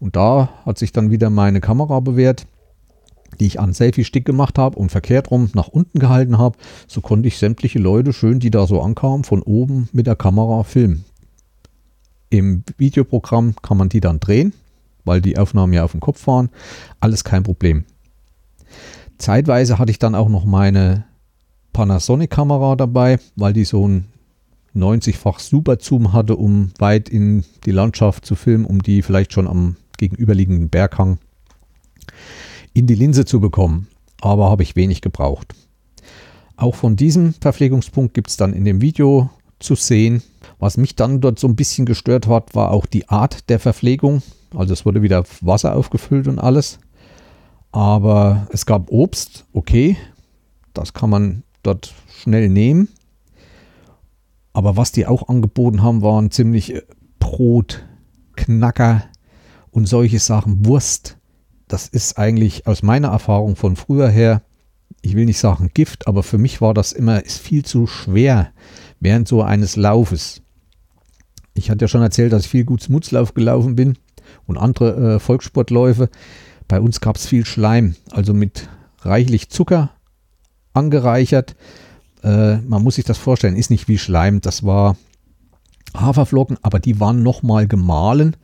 Und 0.00 0.16
da 0.16 0.50
hat 0.64 0.78
sich 0.78 0.92
dann 0.92 1.10
wieder 1.10 1.30
meine 1.30 1.60
Kamera 1.60 2.00
bewährt, 2.00 2.46
die 3.40 3.46
ich 3.46 3.58
an 3.58 3.72
Selfie-Stick 3.72 4.24
gemacht 4.24 4.58
habe 4.58 4.78
und 4.78 4.90
verkehrt 4.90 5.30
rum 5.30 5.50
nach 5.54 5.68
unten 5.68 5.98
gehalten 5.98 6.38
habe. 6.38 6.58
So 6.86 7.00
konnte 7.00 7.26
ich 7.26 7.38
sämtliche 7.38 7.78
Leute 7.78 8.12
schön, 8.12 8.38
die 8.38 8.50
da 8.50 8.66
so 8.66 8.80
ankamen, 8.82 9.24
von 9.24 9.42
oben 9.42 9.88
mit 9.92 10.06
der 10.06 10.16
Kamera 10.16 10.62
filmen. 10.62 11.04
Im 12.28 12.62
Videoprogramm 12.76 13.54
kann 13.62 13.76
man 13.76 13.88
die 13.88 14.00
dann 14.00 14.20
drehen, 14.20 14.52
weil 15.04 15.20
die 15.20 15.38
Aufnahmen 15.38 15.72
ja 15.72 15.82
auf 15.82 15.92
dem 15.92 16.00
Kopf 16.00 16.26
waren. 16.26 16.50
Alles 17.00 17.24
kein 17.24 17.42
Problem. 17.42 17.84
Zeitweise 19.18 19.78
hatte 19.78 19.90
ich 19.90 19.98
dann 19.98 20.14
auch 20.14 20.28
noch 20.28 20.44
meine 20.44 21.04
Panasonic-Kamera 21.72 22.76
dabei, 22.76 23.18
weil 23.36 23.52
die 23.52 23.64
so 23.64 23.88
ein 23.88 24.06
90-fach 24.76 25.40
Super-Zoom 25.40 26.12
hatte, 26.12 26.36
um 26.36 26.70
weit 26.78 27.08
in 27.08 27.44
die 27.64 27.72
Landschaft 27.72 28.24
zu 28.24 28.36
filmen, 28.36 28.64
um 28.64 28.82
die 28.82 29.02
vielleicht 29.02 29.32
schon 29.32 29.48
am 29.48 29.76
gegenüberliegenden 29.98 30.68
Berghang 30.68 31.18
in 32.72 32.86
die 32.86 32.94
Linse 32.94 33.24
zu 33.24 33.40
bekommen. 33.40 33.88
Aber 34.20 34.50
habe 34.50 34.62
ich 34.62 34.76
wenig 34.76 35.00
gebraucht. 35.00 35.54
Auch 36.56 36.74
von 36.74 36.96
diesem 36.96 37.34
Verpflegungspunkt 37.34 38.12
gibt 38.14 38.28
es 38.28 38.36
dann 38.36 38.52
in 38.52 38.64
dem 38.64 38.80
Video 38.80 39.30
zu 39.60 39.74
sehen. 39.74 40.22
Was 40.58 40.76
mich 40.76 40.94
dann 40.94 41.20
dort 41.20 41.38
so 41.38 41.48
ein 41.48 41.56
bisschen 41.56 41.86
gestört 41.86 42.26
hat, 42.26 42.54
war 42.54 42.70
auch 42.70 42.86
die 42.86 43.08
Art 43.08 43.48
der 43.48 43.58
Verpflegung. 43.58 44.22
Also 44.54 44.72
es 44.72 44.84
wurde 44.84 45.02
wieder 45.02 45.24
Wasser 45.40 45.74
aufgefüllt 45.74 46.28
und 46.28 46.38
alles. 46.38 46.78
Aber 47.72 48.48
es 48.52 48.66
gab 48.66 48.90
Obst, 48.90 49.46
okay. 49.52 49.96
Das 50.74 50.92
kann 50.92 51.10
man 51.10 51.42
dort 51.62 51.94
schnell 52.08 52.48
nehmen. 52.48 52.88
Aber 54.52 54.76
was 54.76 54.92
die 54.92 55.06
auch 55.06 55.28
angeboten 55.28 55.82
haben, 55.82 56.02
waren 56.02 56.30
ziemlich 56.30 56.74
äh, 56.74 56.82
Brot, 57.18 57.84
Knacker 58.36 59.04
und 59.70 59.86
solche 59.86 60.18
Sachen, 60.18 60.66
Wurst. 60.66 61.16
Das 61.70 61.88
ist 61.88 62.18
eigentlich 62.18 62.66
aus 62.66 62.82
meiner 62.82 63.08
Erfahrung 63.08 63.56
von 63.56 63.76
früher 63.76 64.08
her, 64.08 64.42
ich 65.02 65.14
will 65.14 65.24
nicht 65.24 65.38
sagen 65.38 65.70
Gift, 65.72 66.06
aber 66.06 66.22
für 66.22 66.36
mich 66.36 66.60
war 66.60 66.74
das 66.74 66.92
immer 66.92 67.24
ist 67.24 67.38
viel 67.38 67.64
zu 67.64 67.86
schwer 67.86 68.50
während 68.98 69.26
so 69.26 69.42
eines 69.42 69.76
Laufes. 69.76 70.42
Ich 71.54 71.70
hatte 71.70 71.84
ja 71.84 71.88
schon 71.88 72.02
erzählt, 72.02 72.32
dass 72.32 72.44
ich 72.44 72.50
viel 72.50 72.64
gut 72.64 72.82
Smutzlauf 72.82 73.34
gelaufen 73.34 73.76
bin 73.76 73.96
und 74.46 74.58
andere 74.58 75.14
äh, 75.14 75.18
Volkssportläufe. 75.18 76.10
Bei 76.68 76.80
uns 76.80 77.00
gab 77.00 77.16
es 77.16 77.26
viel 77.26 77.46
Schleim, 77.46 77.96
also 78.10 78.34
mit 78.34 78.68
reichlich 79.00 79.48
Zucker 79.48 79.90
angereichert 80.74 81.56
äh, 82.22 82.56
man 82.58 82.82
muss 82.82 82.96
sich 82.96 83.04
das 83.04 83.18
vorstellen, 83.18 83.56
ist 83.56 83.70
nicht 83.70 83.88
wie 83.88 83.98
Schleim. 83.98 84.40
Das 84.40 84.64
war 84.64 84.96
Haferflocken, 85.96 86.58
aber 86.62 86.78
die 86.78 87.00
waren 87.00 87.22
nochmal 87.22 87.66
gemahlen. 87.66 88.36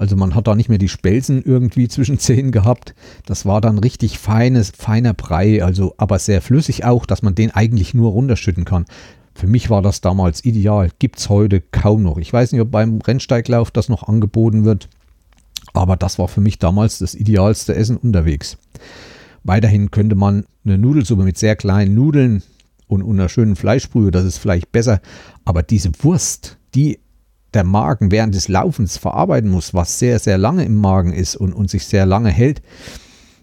Also 0.00 0.16
man 0.16 0.34
hat 0.34 0.46
da 0.46 0.54
nicht 0.54 0.70
mehr 0.70 0.78
die 0.78 0.88
Spelzen 0.88 1.42
irgendwie 1.42 1.86
zwischen 1.86 2.18
Zähnen 2.18 2.52
gehabt. 2.52 2.94
Das 3.26 3.44
war 3.44 3.60
dann 3.60 3.76
richtig 3.76 4.18
feines, 4.18 4.72
feiner 4.74 5.12
Brei, 5.12 5.62
also 5.62 5.94
aber 5.98 6.18
sehr 6.18 6.40
flüssig 6.40 6.86
auch, 6.86 7.04
dass 7.04 7.20
man 7.20 7.34
den 7.34 7.50
eigentlich 7.50 7.92
nur 7.92 8.12
runterschütten 8.12 8.64
kann. 8.64 8.86
Für 9.34 9.46
mich 9.46 9.68
war 9.68 9.82
das 9.82 10.00
damals 10.00 10.42
ideal. 10.42 10.88
Gibt 10.98 11.18
es 11.18 11.28
heute 11.28 11.60
kaum 11.60 12.02
noch. 12.02 12.16
Ich 12.16 12.32
weiß 12.32 12.50
nicht, 12.52 12.62
ob 12.62 12.70
beim 12.70 13.02
Rennsteiglauf 13.02 13.70
das 13.70 13.90
noch 13.90 14.08
angeboten 14.08 14.64
wird. 14.64 14.88
Aber 15.74 15.98
das 15.98 16.18
war 16.18 16.28
für 16.28 16.40
mich 16.40 16.58
damals 16.58 16.98
das 17.00 17.14
idealste 17.14 17.74
Essen 17.74 17.98
unterwegs. 17.98 18.56
Weiterhin 19.44 19.90
könnte 19.90 20.16
man 20.16 20.46
eine 20.64 20.78
Nudelsuppe 20.78 21.24
mit 21.24 21.36
sehr 21.36 21.56
kleinen 21.56 21.94
Nudeln 21.94 22.42
und, 22.86 23.06
einer 23.06 23.28
schönen 23.28 23.54
Fleischbrühe, 23.54 24.10
das 24.10 24.24
ist 24.24 24.38
vielleicht 24.38 24.72
besser. 24.72 25.02
Aber 25.44 25.62
diese 25.62 25.90
Wurst, 26.02 26.56
die 26.74 27.00
der 27.54 27.64
Magen 27.64 28.10
während 28.10 28.34
des 28.34 28.48
Laufens 28.48 28.96
verarbeiten 28.96 29.50
muss, 29.50 29.74
was 29.74 29.98
sehr, 29.98 30.18
sehr 30.18 30.38
lange 30.38 30.64
im 30.64 30.76
Magen 30.76 31.12
ist 31.12 31.36
und, 31.36 31.52
und 31.52 31.70
sich 31.70 31.86
sehr 31.86 32.06
lange 32.06 32.30
hält, 32.30 32.62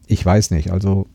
ich 0.08 0.26
weiß 0.26 0.52
nicht. 0.52 0.72
Also 0.72 1.08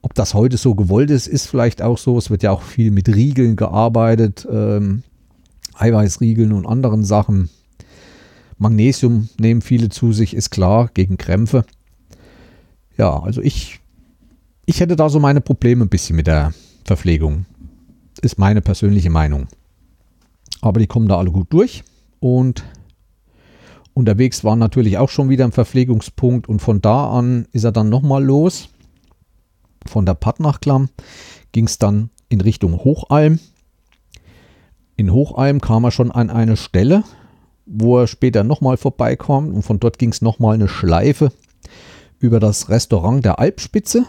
ob 0.00 0.14
das 0.14 0.34
heute 0.34 0.56
so 0.56 0.74
gewollt 0.74 1.10
ist, 1.10 1.26
ist 1.26 1.46
vielleicht 1.46 1.82
auch 1.82 1.98
so. 1.98 2.18
Es 2.18 2.30
wird 2.30 2.42
ja 2.42 2.50
auch 2.50 2.62
viel 2.62 2.90
mit 2.90 3.08
Riegeln 3.08 3.56
gearbeitet, 3.56 4.46
ähm, 4.50 5.02
Eiweißriegeln 5.74 6.52
und 6.52 6.66
anderen 6.66 7.04
Sachen. 7.04 7.50
Magnesium 8.58 9.28
nehmen 9.38 9.62
viele 9.62 9.88
zu 9.88 10.12
sich, 10.12 10.34
ist 10.34 10.50
klar, 10.50 10.90
gegen 10.94 11.18
Krämpfe. 11.18 11.64
Ja, 12.96 13.20
also 13.20 13.40
ich, 13.40 13.80
ich 14.66 14.80
hätte 14.80 14.96
da 14.96 15.08
so 15.08 15.18
meine 15.18 15.40
Probleme 15.40 15.84
ein 15.84 15.88
bisschen 15.88 16.14
mit 16.14 16.26
der, 16.26 16.52
Verpflegung. 16.84 17.46
Ist 18.20 18.38
meine 18.38 18.60
persönliche 18.60 19.10
Meinung. 19.10 19.46
Aber 20.62 20.80
die 20.80 20.86
kommen 20.86 21.08
da 21.08 21.18
alle 21.18 21.30
gut 21.30 21.52
durch. 21.52 21.84
Und 22.20 22.64
unterwegs 23.92 24.44
war 24.44 24.56
natürlich 24.56 24.96
auch 24.96 25.10
schon 25.10 25.28
wieder 25.28 25.44
ein 25.44 25.52
Verpflegungspunkt. 25.52 26.48
Und 26.48 26.62
von 26.62 26.80
da 26.80 27.10
an 27.10 27.46
ist 27.52 27.64
er 27.64 27.72
dann 27.72 27.90
nochmal 27.90 28.24
los. 28.24 28.70
Von 29.86 30.06
der 30.06 30.14
Pattnachklamm 30.14 30.88
ging 31.50 31.66
es 31.66 31.78
dann 31.78 32.08
in 32.28 32.40
Richtung 32.40 32.84
Hochalm. 32.84 33.40
In 34.96 35.12
Hochalm 35.12 35.60
kam 35.60 35.84
er 35.84 35.90
schon 35.90 36.12
an 36.12 36.30
eine 36.30 36.56
Stelle, 36.56 37.02
wo 37.66 37.98
er 37.98 38.06
später 38.06 38.44
nochmal 38.44 38.76
vorbeikommt. 38.76 39.52
Und 39.52 39.62
von 39.62 39.80
dort 39.80 39.98
ging 39.98 40.10
es 40.10 40.22
nochmal 40.22 40.54
eine 40.54 40.68
Schleife 40.68 41.32
über 42.20 42.38
das 42.38 42.68
Restaurant 42.68 43.24
der 43.24 43.40
Alpspitze. 43.40 44.06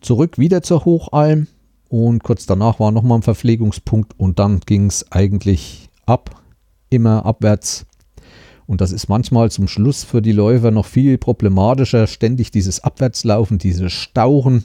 Zurück 0.00 0.38
wieder 0.38 0.62
zur 0.62 0.84
Hochalm 0.84 1.46
und 1.94 2.24
kurz 2.24 2.44
danach 2.44 2.80
war 2.80 2.90
nochmal 2.90 3.18
ein 3.18 3.22
Verpflegungspunkt 3.22 4.18
und 4.18 4.40
dann 4.40 4.58
ging 4.58 4.86
es 4.86 5.12
eigentlich 5.12 5.88
ab, 6.06 6.42
immer 6.90 7.24
abwärts. 7.24 7.86
Und 8.66 8.80
das 8.80 8.90
ist 8.90 9.08
manchmal 9.08 9.52
zum 9.52 9.68
Schluss 9.68 10.02
für 10.02 10.20
die 10.20 10.32
Läufer 10.32 10.72
noch 10.72 10.86
viel 10.86 11.18
problematischer, 11.18 12.08
ständig 12.08 12.50
dieses 12.50 12.82
Abwärtslaufen, 12.82 13.58
dieses 13.58 13.92
Stauchen. 13.92 14.64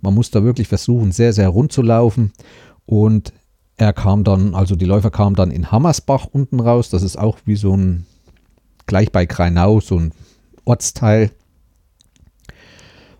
Man 0.00 0.14
muss 0.14 0.32
da 0.32 0.42
wirklich 0.42 0.66
versuchen, 0.66 1.12
sehr, 1.12 1.32
sehr 1.32 1.48
rund 1.48 1.70
zu 1.70 1.80
laufen. 1.80 2.32
Und 2.86 3.32
er 3.76 3.92
kam 3.92 4.24
dann, 4.24 4.56
also 4.56 4.74
die 4.74 4.84
Läufer 4.84 5.12
kamen 5.12 5.36
dann 5.36 5.52
in 5.52 5.70
Hammersbach 5.70 6.26
unten 6.26 6.58
raus. 6.58 6.90
Das 6.90 7.04
ist 7.04 7.16
auch 7.16 7.38
wie 7.44 7.54
so 7.54 7.76
ein, 7.76 8.04
gleich 8.86 9.12
bei 9.12 9.26
Kreinau, 9.26 9.78
so 9.78 9.96
ein 9.96 10.12
Ortsteil. 10.64 11.30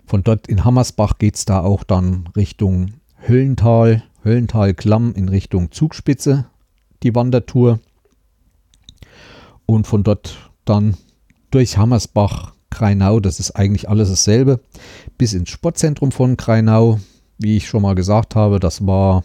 Von 0.06 0.24
dort 0.24 0.48
in 0.48 0.64
Hammersbach 0.64 1.18
geht 1.18 1.36
es 1.36 1.44
da 1.44 1.60
auch 1.60 1.84
dann 1.84 2.30
Richtung 2.34 2.94
Höllental, 3.26 4.02
Höllental-Klamm 4.22 5.14
in 5.14 5.30
Richtung 5.30 5.70
Zugspitze, 5.70 6.46
die 7.02 7.14
Wandertour. 7.14 7.80
Und 9.64 9.86
von 9.86 10.02
dort 10.02 10.50
dann 10.66 10.96
durch 11.50 11.78
Hammersbach, 11.78 12.52
Kreinau, 12.68 13.20
das 13.20 13.40
ist 13.40 13.52
eigentlich 13.52 13.88
alles 13.88 14.10
dasselbe, 14.10 14.60
bis 15.16 15.32
ins 15.32 15.48
Sportzentrum 15.48 16.12
von 16.12 16.36
Kreinau. 16.36 17.00
Wie 17.38 17.56
ich 17.56 17.66
schon 17.66 17.82
mal 17.82 17.94
gesagt 17.94 18.34
habe, 18.34 18.60
das 18.60 18.86
war 18.86 19.24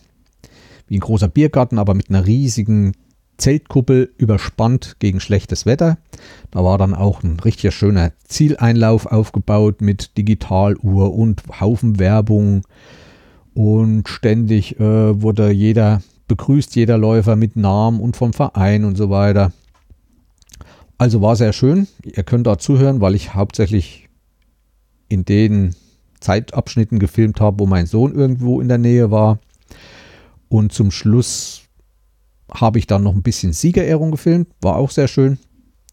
wie 0.87 0.97
ein 0.97 1.01
großer 1.01 1.27
Biergarten, 1.27 1.77
aber 1.77 1.93
mit 1.93 2.09
einer 2.09 2.25
riesigen 2.25 2.93
Zeltkuppel 3.37 4.13
überspannt 4.17 4.95
gegen 4.99 5.19
schlechtes 5.19 5.65
Wetter. 5.65 5.97
Da 6.51 6.63
war 6.63 6.77
dann 6.77 6.95
auch 6.95 7.21
ein 7.23 7.39
richtig 7.39 7.73
schöner 7.75 8.13
Zieleinlauf 8.23 9.05
aufgebaut 9.07 9.81
mit 9.81 10.17
Digitaluhr 10.17 11.13
und 11.13 11.43
Haufen 11.59 11.99
Werbung. 11.99 12.63
Und 13.59 14.07
ständig 14.07 14.79
äh, 14.79 15.21
wurde 15.21 15.51
jeder 15.51 16.01
begrüßt, 16.29 16.77
jeder 16.77 16.97
Läufer 16.97 17.35
mit 17.35 17.57
Namen 17.57 17.99
und 17.99 18.15
vom 18.15 18.31
Verein 18.31 18.85
und 18.85 18.95
so 18.95 19.09
weiter. 19.09 19.51
Also 20.97 21.21
war 21.21 21.35
sehr 21.35 21.51
schön. 21.51 21.85
Ihr 22.01 22.23
könnt 22.23 22.47
da 22.47 22.57
zuhören, 22.57 23.01
weil 23.01 23.15
ich 23.15 23.33
hauptsächlich 23.33 24.07
in 25.09 25.25
den 25.25 25.75
Zeitabschnitten 26.21 26.99
gefilmt 26.99 27.41
habe, 27.41 27.59
wo 27.59 27.65
mein 27.65 27.85
Sohn 27.85 28.15
irgendwo 28.15 28.61
in 28.61 28.69
der 28.69 28.77
Nähe 28.77 29.11
war. 29.11 29.39
Und 30.47 30.71
zum 30.71 30.89
Schluss 30.89 31.63
habe 32.49 32.79
ich 32.79 32.87
dann 32.87 33.03
noch 33.03 33.13
ein 33.13 33.23
bisschen 33.23 33.51
Siegerehrung 33.51 34.11
gefilmt, 34.11 34.47
war 34.61 34.77
auch 34.77 34.89
sehr 34.89 35.09
schön. 35.09 35.37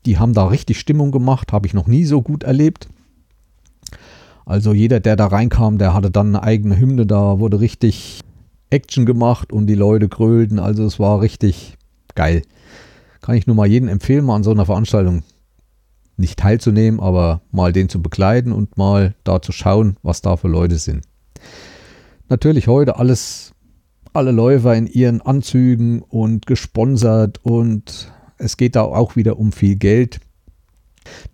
Die 0.04 0.18
haben 0.18 0.34
da 0.34 0.46
richtig 0.46 0.78
Stimmung 0.78 1.10
gemacht, 1.10 1.52
habe 1.52 1.66
ich 1.66 1.74
noch 1.74 1.88
nie 1.88 2.04
so 2.04 2.22
gut 2.22 2.44
erlebt. 2.44 2.86
Also 4.46 4.72
jeder, 4.72 5.00
der 5.00 5.16
da 5.16 5.26
reinkam, 5.26 5.76
der 5.76 5.92
hatte 5.92 6.10
dann 6.10 6.28
eine 6.28 6.42
eigene 6.42 6.78
Hymne, 6.78 7.04
da 7.04 7.40
wurde 7.40 7.60
richtig 7.60 8.20
Action 8.70 9.04
gemacht 9.04 9.52
und 9.52 9.66
die 9.66 9.74
Leute 9.74 10.08
grölten. 10.08 10.60
Also 10.60 10.84
es 10.84 11.00
war 11.00 11.20
richtig 11.20 11.76
geil. 12.14 12.42
Kann 13.20 13.34
ich 13.34 13.48
nur 13.48 13.56
mal 13.56 13.66
jedem 13.66 13.88
empfehlen, 13.88 14.24
mal 14.24 14.36
an 14.36 14.44
so 14.44 14.52
einer 14.52 14.64
Veranstaltung 14.64 15.24
nicht 16.16 16.38
teilzunehmen, 16.38 17.00
aber 17.00 17.42
mal 17.50 17.72
den 17.72 17.88
zu 17.88 18.00
begleiten 18.00 18.52
und 18.52 18.78
mal 18.78 19.16
da 19.24 19.42
zu 19.42 19.50
schauen, 19.50 19.96
was 20.02 20.22
da 20.22 20.36
für 20.36 20.48
Leute 20.48 20.78
sind. 20.78 21.04
Natürlich 22.28 22.68
heute 22.68 22.98
alles, 22.98 23.52
alle 24.12 24.30
Läufer 24.30 24.76
in 24.76 24.86
ihren 24.86 25.20
Anzügen 25.20 26.02
und 26.02 26.46
gesponsert 26.46 27.40
und 27.42 28.12
es 28.38 28.56
geht 28.56 28.76
da 28.76 28.82
auch 28.82 29.16
wieder 29.16 29.38
um 29.40 29.50
viel 29.50 29.74
Geld. 29.74 30.20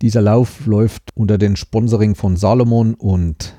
Dieser 0.01 0.21
Lauf 0.21 0.65
läuft 0.65 1.09
unter 1.15 1.37
den 1.37 1.55
Sponsoring 1.55 2.15
von 2.15 2.35
Salomon 2.35 2.93
und 2.93 3.53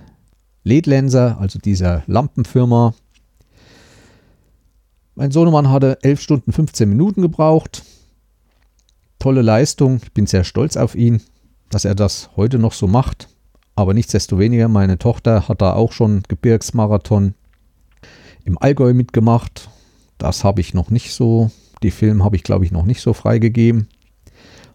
Ledlenser, 0.65 1.39
also 1.41 1.59
dieser 1.59 2.03
Lampenfirma. 2.07 2.95
Mein 5.15 5.31
Sohnemann 5.31 5.71
hatte 5.71 5.99
11 6.03 6.21
Stunden 6.21 6.53
15 6.53 6.89
Minuten 6.89 7.23
gebraucht. 7.23 7.85
Tolle 9.19 9.43
Leistung. 9.43 10.01
Ich 10.03 10.13
bin 10.13 10.27
sehr 10.27 10.45
stolz 10.45 10.77
auf 10.77 10.95
ihn, 10.95 11.23
dass 11.71 11.85
er 11.85 11.95
das 11.95 12.31
heute 12.37 12.59
noch 12.59 12.73
so 12.73 12.87
macht. 12.87 13.29
Aber 13.77 13.95
nichtsdestoweniger, 13.95 14.69
meine 14.69 14.99
Tochter 14.99 15.49
hat 15.49 15.63
da 15.63 15.75
auch 15.75 15.93
schon 15.93 16.23
Gebirgsmarathon 16.29 17.35
im 18.45 18.59
Allgäu 18.59 18.95
mitgemacht. 18.95 19.69
Das 20.19 20.45
habe 20.45 20.61
ich 20.61 20.75
noch 20.75 20.91
nicht 20.91 21.13
so. 21.13 21.51
Die 21.83 21.91
Film 21.91 22.25
habe 22.25 22.37
ich, 22.37 22.43
glaube 22.43 22.65
ich, 22.65 22.73
noch 22.73 22.85
nicht 22.85 23.01
so 23.01 23.13
freigegeben 23.13 23.89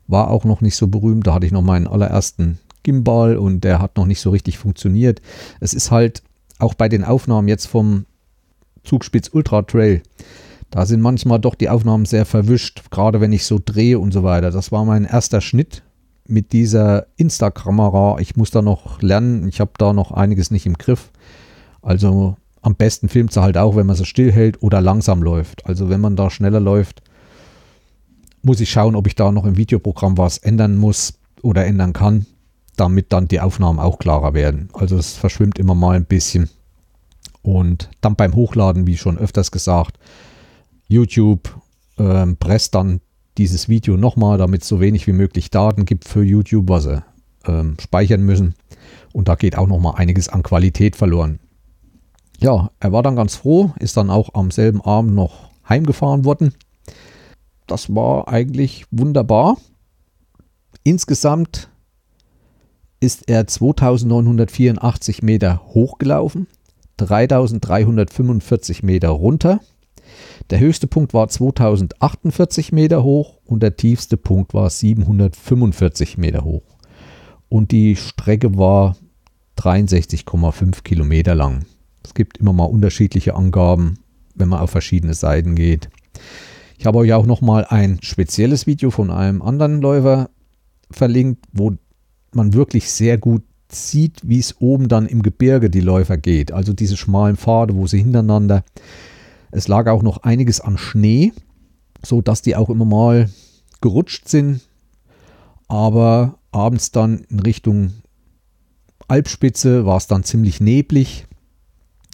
war 0.09 0.29
auch 0.29 0.43
noch 0.43 0.61
nicht 0.61 0.75
so 0.75 0.87
berühmt. 0.87 1.27
Da 1.27 1.33
hatte 1.33 1.45
ich 1.45 1.51
noch 1.51 1.61
meinen 1.61 1.87
allerersten 1.87 2.59
Gimbal 2.83 3.37
und 3.37 3.63
der 3.63 3.79
hat 3.79 3.95
noch 3.95 4.05
nicht 4.05 4.19
so 4.19 4.31
richtig 4.31 4.57
funktioniert. 4.57 5.21
Es 5.59 5.73
ist 5.73 5.91
halt 5.91 6.23
auch 6.57 6.73
bei 6.73 6.89
den 6.89 7.03
Aufnahmen 7.03 7.47
jetzt 7.47 7.67
vom 7.67 8.05
Zugspitz 8.83 9.29
Ultra 9.31 9.61
Trail. 9.61 10.01
Da 10.71 10.85
sind 10.85 11.01
manchmal 11.01 11.39
doch 11.39 11.55
die 11.55 11.69
Aufnahmen 11.69 12.05
sehr 12.05 12.25
verwischt, 12.25 12.91
gerade 12.91 13.21
wenn 13.21 13.31
ich 13.31 13.45
so 13.45 13.59
drehe 13.63 13.99
und 13.99 14.11
so 14.11 14.23
weiter. 14.23 14.51
Das 14.51 14.71
war 14.71 14.85
mein 14.85 15.05
erster 15.05 15.41
Schnitt 15.41 15.83
mit 16.27 16.53
dieser 16.53 17.07
Insta-Kamera. 17.17 18.17
Ich 18.19 18.35
muss 18.35 18.51
da 18.51 18.61
noch 18.61 19.01
lernen. 19.01 19.47
Ich 19.47 19.59
habe 19.59 19.71
da 19.77 19.93
noch 19.93 20.11
einiges 20.11 20.51
nicht 20.51 20.65
im 20.65 20.77
Griff. 20.77 21.11
Also 21.81 22.35
am 22.61 22.75
besten 22.75 23.09
filmt 23.09 23.33
sie 23.33 23.41
halt 23.41 23.57
auch, 23.57 23.75
wenn 23.75 23.87
man 23.87 23.95
sie 23.95 24.05
stillhält 24.05 24.61
oder 24.61 24.81
langsam 24.81 25.23
läuft. 25.23 25.65
Also 25.65 25.89
wenn 25.89 26.01
man 26.01 26.15
da 26.15 26.29
schneller 26.29 26.59
läuft, 26.59 27.01
muss 28.41 28.59
ich 28.59 28.69
schauen, 28.69 28.95
ob 28.95 29.07
ich 29.07 29.15
da 29.15 29.31
noch 29.31 29.45
im 29.45 29.57
Videoprogramm 29.57 30.17
was 30.17 30.37
ändern 30.37 30.77
muss 30.77 31.19
oder 31.41 31.65
ändern 31.65 31.93
kann, 31.93 32.25
damit 32.75 33.11
dann 33.11 33.27
die 33.27 33.39
Aufnahmen 33.39 33.79
auch 33.79 33.99
klarer 33.99 34.33
werden. 34.33 34.69
Also 34.73 34.97
es 34.97 35.13
verschwimmt 35.13 35.59
immer 35.59 35.75
mal 35.75 35.95
ein 35.95 36.05
bisschen. 36.05 36.49
Und 37.41 37.89
dann 38.01 38.15
beim 38.15 38.35
Hochladen, 38.35 38.87
wie 38.87 38.97
schon 38.97 39.17
öfters 39.17 39.51
gesagt, 39.51 39.97
YouTube 40.87 41.55
ähm, 41.97 42.37
presst 42.37 42.75
dann 42.75 43.01
dieses 43.37 43.69
Video 43.69 43.95
nochmal, 43.95 44.37
damit 44.37 44.63
es 44.63 44.67
so 44.67 44.81
wenig 44.81 45.07
wie 45.07 45.13
möglich 45.13 45.49
Daten 45.49 45.85
gibt 45.85 46.07
für 46.07 46.23
YouTube, 46.23 46.67
was 46.69 46.83
sie 46.83 47.03
ähm, 47.45 47.77
speichern 47.79 48.23
müssen. 48.23 48.55
Und 49.13 49.27
da 49.27 49.35
geht 49.35 49.57
auch 49.57 49.67
nochmal 49.67 49.95
einiges 49.95 50.29
an 50.29 50.43
Qualität 50.43 50.95
verloren. 50.95 51.39
Ja, 52.39 52.71
er 52.79 52.91
war 52.91 53.03
dann 53.03 53.15
ganz 53.15 53.35
froh, 53.35 53.73
ist 53.79 53.97
dann 53.97 54.09
auch 54.09 54.33
am 54.33 54.51
selben 54.51 54.81
Abend 54.81 55.13
noch 55.13 55.49
heimgefahren 55.67 56.25
worden 56.25 56.53
das 57.69 57.93
war 57.93 58.27
eigentlich 58.27 58.85
wunderbar. 58.91 59.57
Insgesamt 60.83 61.69
ist 62.99 63.29
er 63.29 63.47
2984 63.47 65.23
Meter 65.23 65.61
hochgelaufen, 65.67 66.47
3345 66.97 68.83
Meter 68.83 69.09
runter. 69.09 69.59
Der 70.49 70.59
höchste 70.59 70.87
Punkt 70.87 71.13
war 71.13 71.29
2048 71.29 72.71
Meter 72.71 73.03
hoch 73.03 73.37
und 73.45 73.61
der 73.61 73.77
tiefste 73.77 74.17
Punkt 74.17 74.53
war 74.53 74.69
745 74.69 76.17
Meter 76.17 76.43
hoch. 76.43 76.63
Und 77.47 77.71
die 77.71 77.95
Strecke 77.95 78.57
war 78.57 78.97
63,5 79.57 80.83
Kilometer 80.83 81.35
lang. 81.35 81.65
Es 82.03 82.13
gibt 82.13 82.37
immer 82.37 82.53
mal 82.53 82.65
unterschiedliche 82.65 83.35
Angaben, 83.35 83.99
wenn 84.35 84.49
man 84.49 84.59
auf 84.59 84.71
verschiedene 84.71 85.13
Seiten 85.13 85.55
geht. 85.55 85.89
Ich 86.79 86.85
habe 86.85 86.99
euch 86.99 87.11
auch 87.11 87.25
noch 87.25 87.41
mal 87.41 87.65
ein 87.65 87.99
spezielles 88.01 88.65
Video 88.65 88.89
von 88.89 89.11
einem 89.11 89.41
anderen 89.41 89.81
Läufer 89.81 90.29
verlinkt, 90.89 91.43
wo 91.51 91.73
man 92.31 92.53
wirklich 92.53 92.89
sehr 92.89 93.17
gut 93.17 93.43
sieht, 93.69 94.21
wie 94.23 94.39
es 94.39 94.61
oben 94.61 94.87
dann 94.87 95.05
im 95.05 95.21
Gebirge 95.21 95.69
die 95.69 95.81
Läufer 95.81 96.17
geht. 96.17 96.53
Also 96.53 96.71
diese 96.71 96.95
schmalen 96.95 97.35
Pfade, 97.35 97.75
wo 97.75 97.85
sie 97.85 97.97
hintereinander. 97.97 98.63
Es 99.51 99.67
lag 99.67 99.87
auch 99.87 100.03
noch 100.03 100.19
einiges 100.23 100.61
an 100.61 100.77
Schnee, 100.77 101.33
so 102.01 102.21
dass 102.21 102.43
die 102.43 102.55
auch 102.55 102.69
immer 102.69 102.85
mal 102.85 103.29
gerutscht 103.81 104.29
sind. 104.29 104.61
Aber 105.67 106.39
abends 106.53 106.91
dann 106.91 107.25
in 107.29 107.41
Richtung 107.41 107.91
Alpspitze 109.09 109.85
war 109.85 109.97
es 109.97 110.07
dann 110.07 110.23
ziemlich 110.23 110.61
neblig 110.61 111.27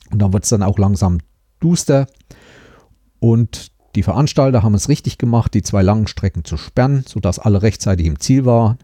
und 0.10 0.24
dann 0.24 0.34
wird 0.34 0.46
es 0.46 0.50
dann 0.50 0.64
auch 0.64 0.80
langsam 0.80 1.20
duster. 1.60 2.08
Und 3.20 3.75
die 3.96 4.04
Veranstalter 4.04 4.62
haben 4.62 4.76
es 4.76 4.90
richtig 4.90 5.18
gemacht, 5.18 5.54
die 5.54 5.62
zwei 5.62 5.82
langen 5.82 6.08
Strecken 6.08 6.44
zu 6.44 6.58
sperren, 6.58 7.06
sodass 7.08 7.40
alle 7.40 7.62
rechtzeitig 7.62 8.06
im 8.06 8.20
Ziel 8.20 8.46
waren. 8.46 8.78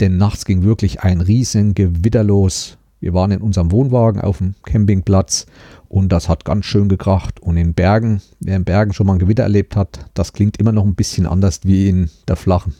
Denn 0.00 0.16
nachts 0.16 0.44
ging 0.44 0.62
wirklich 0.62 1.02
ein 1.02 1.20
riesen 1.20 1.74
Gewitter 1.74 2.22
los. 2.22 2.78
Wir 3.00 3.14
waren 3.14 3.32
in 3.32 3.42
unserem 3.42 3.70
Wohnwagen 3.70 4.20
auf 4.20 4.38
dem 4.38 4.54
Campingplatz 4.64 5.46
und 5.88 6.10
das 6.10 6.28
hat 6.28 6.44
ganz 6.44 6.64
schön 6.64 6.88
gekracht. 6.88 7.40
Und 7.40 7.56
in 7.56 7.74
Bergen, 7.74 8.22
wer 8.40 8.56
in 8.56 8.64
Bergen 8.64 8.92
schon 8.92 9.06
mal 9.06 9.14
ein 9.14 9.18
Gewitter 9.18 9.42
erlebt 9.42 9.76
hat, 9.76 10.10
das 10.14 10.32
klingt 10.32 10.56
immer 10.56 10.72
noch 10.72 10.84
ein 10.84 10.94
bisschen 10.94 11.26
anders 11.26 11.60
wie 11.64 11.88
in 11.88 12.10
der 12.28 12.36
flachen 12.36 12.74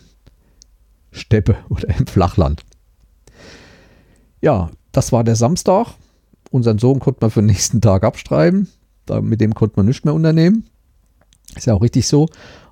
Steppe 1.11 1.57
oder 1.69 1.89
im 1.99 2.07
Flachland. 2.07 2.65
Ja, 4.41 4.71
das 4.93 5.13
war 5.13 5.25
der 5.25 5.37
Samstag. 5.37 5.89
Unseren 6.51 6.79
Sohn 6.79 7.01
konnte 7.01 7.19
man 7.21 7.31
für 7.31 7.41
den 7.41 7.47
nächsten 7.47 7.81
Tag 7.81 8.05
abstreiben. 8.05 8.69
mit 9.23 9.41
dem 9.41 9.55
konnte 9.55 9.75
man 9.77 9.87
nichts 9.87 10.05
mehr 10.05 10.15
unternehmen. 10.15 10.69
Ist 11.57 11.67
ja 11.67 11.75
auch 11.75 11.83
richtig 11.83 12.07
so. 12.07 12.29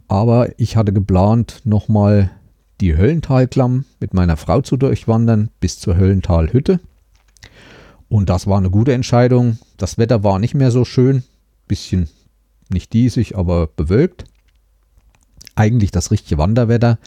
Aber 0.08 0.58
ich 0.58 0.76
hatte 0.76 0.92
geplant, 0.92 1.62
nochmal 1.64 2.30
die 2.80 2.96
Höllentalklamm 2.96 3.84
mit 4.00 4.12
meiner 4.12 4.36
Frau 4.36 4.60
zu 4.60 4.76
durchwandern 4.76 5.50
bis 5.60 5.78
zur 5.78 5.96
Höllentalhütte. 5.96 6.80
Und 8.08 8.28
das 8.28 8.46
war 8.46 8.58
eine 8.58 8.70
gute 8.70 8.92
Entscheidung. 8.92 9.58
Das 9.76 9.98
Wetter 9.98 10.22
war 10.22 10.38
nicht 10.38 10.54
mehr 10.54 10.70
so 10.70 10.84
schön. 10.84 11.22
Bisschen 11.66 12.08
nicht 12.68 12.92
diesig, 12.92 13.36
aber 13.36 13.68
bewölkt. 13.68 14.24
Eigentlich 15.54 15.90
das 15.92 16.10
richtige 16.10 16.38
Wanderwetter. 16.38 16.98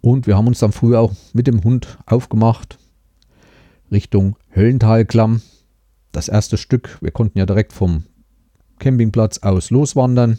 Und 0.00 0.26
wir 0.26 0.36
haben 0.36 0.46
uns 0.46 0.58
dann 0.58 0.72
früh 0.72 0.96
auch 0.96 1.12
mit 1.32 1.46
dem 1.46 1.62
Hund 1.62 1.98
aufgemacht 2.06 2.78
Richtung 3.92 4.36
Höllentalklamm. 4.54 5.42
Das 6.10 6.28
erste 6.28 6.56
Stück, 6.56 6.98
wir 7.00 7.10
konnten 7.10 7.38
ja 7.38 7.46
direkt 7.46 7.72
vom 7.72 8.04
Campingplatz 8.78 9.38
aus 9.38 9.70
loswandern 9.70 10.38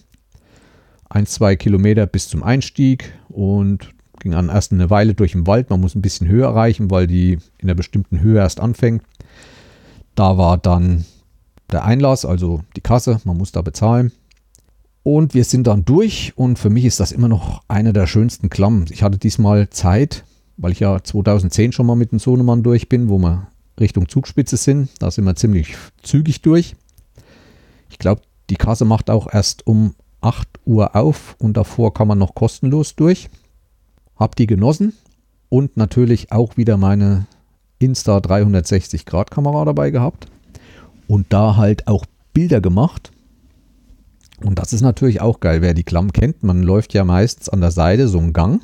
ein, 1.14 1.28
zwei 1.28 1.56
Kilometer 1.56 2.08
bis 2.08 2.28
zum 2.28 2.42
Einstieg 2.42 3.14
und 3.30 3.92
ging 4.20 4.32
dann 4.32 4.50
erst 4.50 4.72
eine 4.72 4.90
Weile 4.90 5.14
durch 5.14 5.34
den 5.34 5.46
Wald. 5.46 5.70
Man 5.70 5.80
muss 5.80 5.96
ein 5.96 6.02
bisschen 6.02 6.28
Höhe 6.28 6.44
erreichen, 6.44 6.90
weil 6.90 7.06
die 7.06 7.34
in 7.60 7.70
einer 7.70 7.76
bestimmten 7.76 8.20
Höhe 8.20 8.40
erst 8.40 8.60
anfängt. 8.60 9.04
Da 10.16 10.38
war 10.38 10.58
dann 10.58 11.06
der 11.72 11.86
Einlass, 11.86 12.26
also 12.26 12.62
die 12.76 12.82
Kasse, 12.82 13.22
man 13.26 13.38
muss 13.38 13.52
da 13.52 13.62
bezahlen. 13.62 14.12
Und 15.04 15.34
wir 15.34 15.44
sind 15.44 15.68
dann 15.68 15.86
durch 15.86 16.34
und 16.36 16.58
für 16.58 16.70
mich 16.70 16.86
ist 16.86 17.00
das 17.00 17.12
immer 17.12 17.28
noch 17.28 17.62
eine 17.68 17.94
der 17.94 18.08
schönsten 18.08 18.50
Klammen. 18.50 18.86
Ich 18.90 19.04
hatte 19.04 19.20
diesmal 19.20 19.70
Zeit, 19.70 20.24
weil 20.58 20.72
ich 20.72 20.80
ja 20.80 21.04
2010 21.04 21.74
schon 21.74 21.86
mal 21.86 21.96
mit 21.96 22.12
dem 22.12 22.20
Sohnemann 22.20 22.64
durch 22.64 22.90
bin, 22.90 23.10
wo 23.10 23.20
wir 23.20 23.50
Richtung 23.80 24.08
Zugspitze 24.08 24.58
sind. 24.58 24.90
Da 25.00 25.12
sind 25.12 25.26
wir 25.26 25.36
ziemlich 25.36 25.76
zügig 26.02 26.42
durch. 26.42 26.76
Ich 27.90 28.00
glaube, 28.00 28.22
die 28.50 28.56
Kasse 28.56 28.86
macht 28.86 29.10
auch 29.10 29.32
erst 29.32 29.68
um 29.68 29.94
8 30.24 30.48
Uhr 30.66 30.96
auf 30.96 31.36
und 31.40 31.58
davor 31.58 31.94
kann 31.94 32.08
man 32.08 32.18
noch 32.18 32.36
kostenlos 32.36 32.96
durch. 32.96 33.30
Hab 34.16 34.36
die 34.36 34.48
genossen 34.48 34.94
und 35.50 35.78
natürlich 35.78 36.32
auch 36.32 36.58
wieder 36.58 36.78
meine 36.78 37.26
Insta 37.80 38.20
360 38.20 39.06
Grad 39.06 39.32
Kamera 39.32 39.66
dabei 39.66 39.92
gehabt 39.92 40.28
und 41.08 41.28
da 41.34 41.58
halt 41.58 41.88
auch 41.88 42.06
Bilder 42.34 42.62
gemacht. 42.62 43.12
Und 44.44 44.60
das 44.60 44.74
ist 44.74 44.82
natürlich 44.82 45.22
auch 45.22 45.40
geil, 45.40 45.62
wer 45.62 45.74
die 45.74 45.84
Klamm 45.84 46.12
kennt. 46.12 46.44
Man 46.44 46.64
läuft 46.64 46.94
ja 46.94 47.04
meistens 47.04 47.50
an 47.50 47.62
der 47.62 47.72
Seite 47.72 48.08
so 48.08 48.18
einen 48.18 48.34
Gang. 48.34 48.62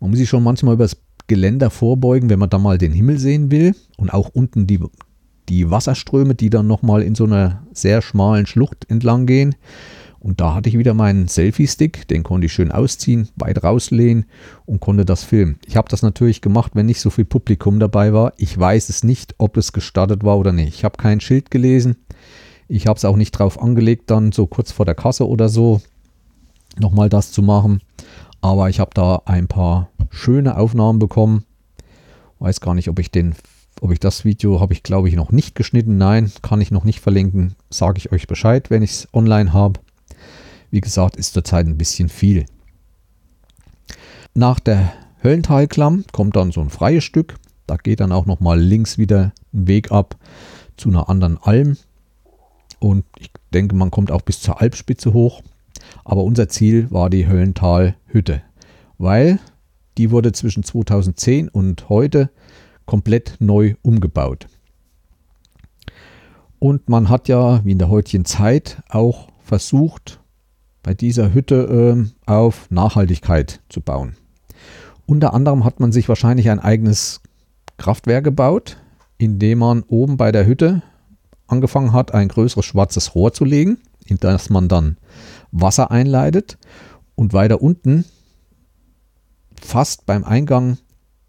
Man 0.00 0.10
muss 0.10 0.18
sich 0.18 0.28
schon 0.28 0.42
manchmal 0.42 0.74
übers 0.74 0.96
Geländer 1.26 1.70
vorbeugen, 1.70 2.30
wenn 2.30 2.38
man 2.38 2.50
da 2.50 2.58
mal 2.58 2.78
den 2.78 2.92
Himmel 2.92 3.18
sehen 3.18 3.50
will. 3.50 3.74
Und 3.96 4.12
auch 4.12 4.30
unten 4.30 4.66
die, 4.66 4.80
die 5.48 5.70
Wasserströme, 5.70 6.34
die 6.34 6.50
dann 6.50 6.66
nochmal 6.66 7.02
in 7.02 7.14
so 7.14 7.24
einer 7.24 7.62
sehr 7.72 8.02
schmalen 8.02 8.46
Schlucht 8.46 8.86
entlang 8.88 9.26
gehen. 9.26 9.54
Und 10.20 10.40
da 10.40 10.54
hatte 10.54 10.68
ich 10.68 10.78
wieder 10.78 10.94
meinen 10.94 11.28
Selfie-Stick, 11.28 12.08
den 12.08 12.24
konnte 12.24 12.46
ich 12.46 12.52
schön 12.52 12.72
ausziehen, 12.72 13.28
weit 13.36 13.62
rauslehnen 13.62 14.26
und 14.66 14.80
konnte 14.80 15.04
das 15.04 15.22
filmen. 15.22 15.58
Ich 15.66 15.76
habe 15.76 15.88
das 15.88 16.02
natürlich 16.02 16.40
gemacht, 16.40 16.72
wenn 16.74 16.86
nicht 16.86 17.00
so 17.00 17.10
viel 17.10 17.24
Publikum 17.24 17.78
dabei 17.78 18.12
war. 18.12 18.32
Ich 18.36 18.58
weiß 18.58 18.88
es 18.88 19.04
nicht, 19.04 19.36
ob 19.38 19.56
es 19.56 19.72
gestartet 19.72 20.24
war 20.24 20.38
oder 20.38 20.52
nicht. 20.52 20.74
Ich 20.74 20.84
habe 20.84 20.96
kein 20.96 21.20
Schild 21.20 21.50
gelesen. 21.50 21.96
Ich 22.66 22.86
habe 22.86 22.96
es 22.96 23.04
auch 23.04 23.16
nicht 23.16 23.32
drauf 23.32 23.62
angelegt, 23.62 24.10
dann 24.10 24.32
so 24.32 24.46
kurz 24.46 24.72
vor 24.72 24.84
der 24.84 24.94
Kasse 24.94 25.26
oder 25.26 25.48
so 25.48 25.80
nochmal 26.78 27.08
das 27.08 27.32
zu 27.32 27.42
machen. 27.42 27.80
Aber 28.40 28.68
ich 28.68 28.80
habe 28.80 28.90
da 28.94 29.22
ein 29.24 29.48
paar 29.48 29.90
schöne 30.10 30.56
Aufnahmen 30.56 30.98
bekommen. 30.98 31.44
Weiß 32.40 32.60
gar 32.60 32.74
nicht, 32.74 32.88
ob 32.88 32.98
ich 32.98 33.10
den, 33.10 33.34
ob 33.80 33.92
ich 33.92 34.00
das 34.00 34.24
Video 34.24 34.60
habe 34.60 34.74
ich 34.74 34.82
glaube 34.82 35.08
ich 35.08 35.14
noch 35.14 35.32
nicht 35.32 35.54
geschnitten. 35.54 35.96
Nein, 35.96 36.32
kann 36.42 36.60
ich 36.60 36.70
noch 36.70 36.84
nicht 36.84 37.00
verlinken. 37.00 37.54
Sage 37.70 37.98
ich 37.98 38.12
euch 38.12 38.26
Bescheid, 38.26 38.70
wenn 38.70 38.82
ich 38.82 38.90
es 38.90 39.08
online 39.12 39.52
habe. 39.52 39.80
Wie 40.70 40.80
gesagt, 40.80 41.16
ist 41.16 41.34
zurzeit 41.34 41.66
ein 41.66 41.78
bisschen 41.78 42.08
viel. 42.08 42.46
Nach 44.34 44.60
der 44.60 44.92
Höllentalklamm 45.22 46.04
kommt 46.12 46.36
dann 46.36 46.52
so 46.52 46.60
ein 46.60 46.70
freies 46.70 47.04
Stück. 47.04 47.36
Da 47.66 47.76
geht 47.76 48.00
dann 48.00 48.12
auch 48.12 48.26
noch 48.26 48.40
mal 48.40 48.58
links 48.58 48.98
wieder 48.98 49.32
ein 49.52 49.66
Weg 49.66 49.90
ab 49.90 50.16
zu 50.76 50.88
einer 50.88 51.08
anderen 51.08 51.38
Alm. 51.38 51.76
Und 52.78 53.04
ich 53.18 53.30
denke, 53.52 53.74
man 53.74 53.90
kommt 53.90 54.10
auch 54.10 54.22
bis 54.22 54.40
zur 54.40 54.60
Alpspitze 54.60 55.12
hoch. 55.12 55.42
Aber 56.04 56.22
unser 56.22 56.48
Ziel 56.48 56.90
war 56.90 57.10
die 57.10 57.26
Höllentalhütte, 57.26 58.42
weil 58.98 59.38
die 59.96 60.10
wurde 60.10 60.32
zwischen 60.32 60.62
2010 60.62 61.48
und 61.48 61.88
heute 61.88 62.30
komplett 62.86 63.36
neu 63.40 63.74
umgebaut. 63.82 64.46
Und 66.58 66.88
man 66.88 67.08
hat 67.08 67.28
ja, 67.28 67.64
wie 67.64 67.72
in 67.72 67.78
der 67.78 67.88
heutigen 67.88 68.24
Zeit, 68.24 68.82
auch 68.88 69.28
versucht, 69.42 70.20
bei 70.88 70.94
dieser 70.94 71.34
Hütte 71.34 72.08
äh, 72.26 72.30
auf 72.30 72.70
Nachhaltigkeit 72.70 73.60
zu 73.68 73.82
bauen. 73.82 74.16
Unter 75.04 75.34
anderem 75.34 75.64
hat 75.64 75.80
man 75.80 75.92
sich 75.92 76.08
wahrscheinlich 76.08 76.48
ein 76.48 76.60
eigenes 76.60 77.20
Kraftwerk 77.76 78.24
gebaut, 78.24 78.78
indem 79.18 79.58
man 79.58 79.82
oben 79.82 80.16
bei 80.16 80.32
der 80.32 80.46
Hütte 80.46 80.80
angefangen 81.46 81.92
hat, 81.92 82.14
ein 82.14 82.28
größeres 82.28 82.64
schwarzes 82.64 83.14
Rohr 83.14 83.34
zu 83.34 83.44
legen, 83.44 83.76
in 84.06 84.16
das 84.16 84.48
man 84.48 84.70
dann 84.70 84.96
Wasser 85.52 85.90
einleitet 85.90 86.56
und 87.14 87.34
weiter 87.34 87.60
unten, 87.60 88.06
fast 89.60 90.06
beim 90.06 90.24
Eingang 90.24 90.78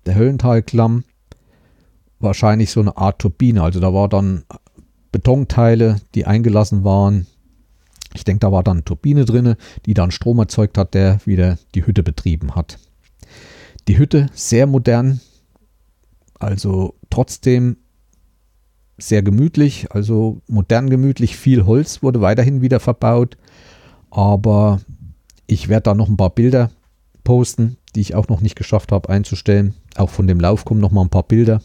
der 0.06 0.15
Höllentalklamm, 0.15 1.03
wahrscheinlich 2.22 2.72
so 2.72 2.80
eine 2.80 2.95
Art 2.95 3.19
Turbine. 3.19 3.61
Also 3.61 3.81
da 3.81 3.94
war 3.94 4.07
dann 4.07 4.45
Betonteile, 5.11 5.99
die 6.15 6.26
eingelassen 6.26 6.86
waren. 6.86 7.27
Ich 8.14 8.23
denke, 8.23 8.40
da 8.40 8.52
war 8.52 8.64
dann 8.64 8.77
eine 8.77 8.86
Turbine 8.86 9.26
drin, 9.26 9.56
die 9.86 9.94
dann 9.94 10.11
Strom 10.11 10.40
erzeugt 10.40 10.77
hat, 10.77 10.94
der 10.94 11.19
wieder 11.26 11.57
die 11.76 11.86
Hütte 11.86 12.03
betrieben 12.03 12.56
hat. 12.56 12.80
Die 13.88 13.98
Hütte 13.98 14.27
sehr 14.34 14.68
modern, 14.68 15.22
also 16.40 16.95
trotzdem 17.10 17.77
sehr 18.98 19.23
gemütlich, 19.23 19.91
also 19.91 20.41
modern 20.48 20.90
gemütlich, 20.90 21.38
viel 21.38 21.65
Holz 21.65 22.03
wurde 22.03 22.22
weiterhin 22.22 22.61
wieder 22.61 22.80
verbaut. 22.80 23.38
Aber 24.10 24.81
ich 25.48 25.69
werde 25.69 25.84
da 25.84 25.94
noch 25.94 26.10
ein 26.10 26.18
paar 26.18 26.31
Bilder 26.31 26.72
posten, 27.23 27.77
die 27.95 28.02
ich 28.02 28.15
auch 28.15 28.27
noch 28.27 28.41
nicht 28.41 28.56
geschafft 28.56 28.91
habe 28.91 29.10
einzustellen. 29.10 29.76
Auch 29.95 30.10
von 30.10 30.27
dem 30.27 30.40
Lauf 30.40 30.65
kommen 30.65 30.81
noch 30.81 30.91
mal 30.91 31.02
ein 31.02 31.10
paar 31.10 31.23
Bilder. 31.23 31.61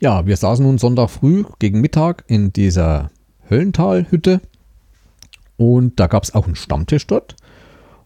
Ja, 0.00 0.26
wir 0.26 0.36
saßen 0.36 0.64
nun 0.64 0.78
Sonntag 0.78 1.10
früh 1.10 1.44
gegen 1.58 1.80
Mittag 1.80 2.24
in 2.26 2.52
dieser 2.52 3.10
Höllentalhütte 3.48 4.40
und 5.56 5.98
da 6.00 6.06
gab 6.06 6.24
es 6.24 6.34
auch 6.34 6.46
einen 6.46 6.56
Stammtisch 6.56 7.06
dort. 7.06 7.36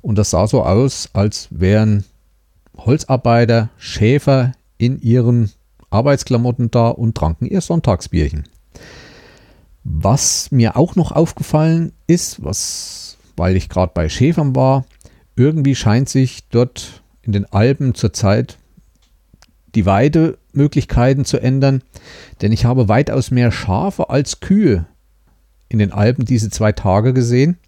Und 0.00 0.16
das 0.16 0.30
sah 0.30 0.46
so 0.46 0.62
aus, 0.62 1.08
als 1.12 1.48
wären 1.50 2.04
Holzarbeiter, 2.76 3.70
Schäfer 3.78 4.52
in 4.76 5.00
ihren 5.00 5.50
Arbeitsklamotten 5.90 6.70
da 6.70 6.88
und 6.88 7.16
tranken 7.16 7.46
ihr 7.46 7.60
Sonntagsbierchen. 7.60 8.44
Was 9.84 10.50
mir 10.50 10.76
auch 10.76 10.96
noch 10.96 11.12
aufgefallen 11.12 11.92
ist, 12.06 12.44
was 12.44 13.08
weil 13.38 13.56
ich 13.56 13.68
gerade 13.68 13.92
bei 13.94 14.08
Schäfern 14.08 14.54
war. 14.54 14.84
Irgendwie 15.36 15.74
scheint 15.74 16.08
sich 16.08 16.48
dort 16.48 17.02
in 17.22 17.32
den 17.32 17.46
Alpen 17.46 17.94
zurzeit 17.94 18.58
die 19.74 19.86
Weidemöglichkeiten 19.86 21.24
zu 21.24 21.38
ändern, 21.38 21.82
denn 22.40 22.52
ich 22.52 22.64
habe 22.64 22.88
weitaus 22.88 23.30
mehr 23.30 23.52
Schafe 23.52 24.10
als 24.10 24.40
Kühe 24.40 24.86
in 25.68 25.78
den 25.78 25.92
Alpen 25.92 26.24
diese 26.24 26.50
zwei 26.50 26.72
Tage 26.72 27.12
gesehen. 27.12 27.58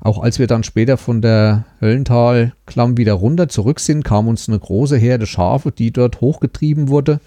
Auch 0.00 0.22
als 0.22 0.38
wir 0.38 0.46
dann 0.46 0.62
später 0.62 0.96
von 0.96 1.22
der 1.22 1.64
Höllentalklamm 1.80 2.96
wieder 2.96 3.14
runter 3.14 3.48
zurück 3.48 3.80
sind, 3.80 4.04
kam 4.04 4.28
uns 4.28 4.48
eine 4.48 4.58
große 4.58 4.96
Herde 4.96 5.26
Schafe, 5.26 5.72
die 5.72 5.90
dort 5.90 6.20
hochgetrieben 6.20 6.88
wurde, 6.88 7.20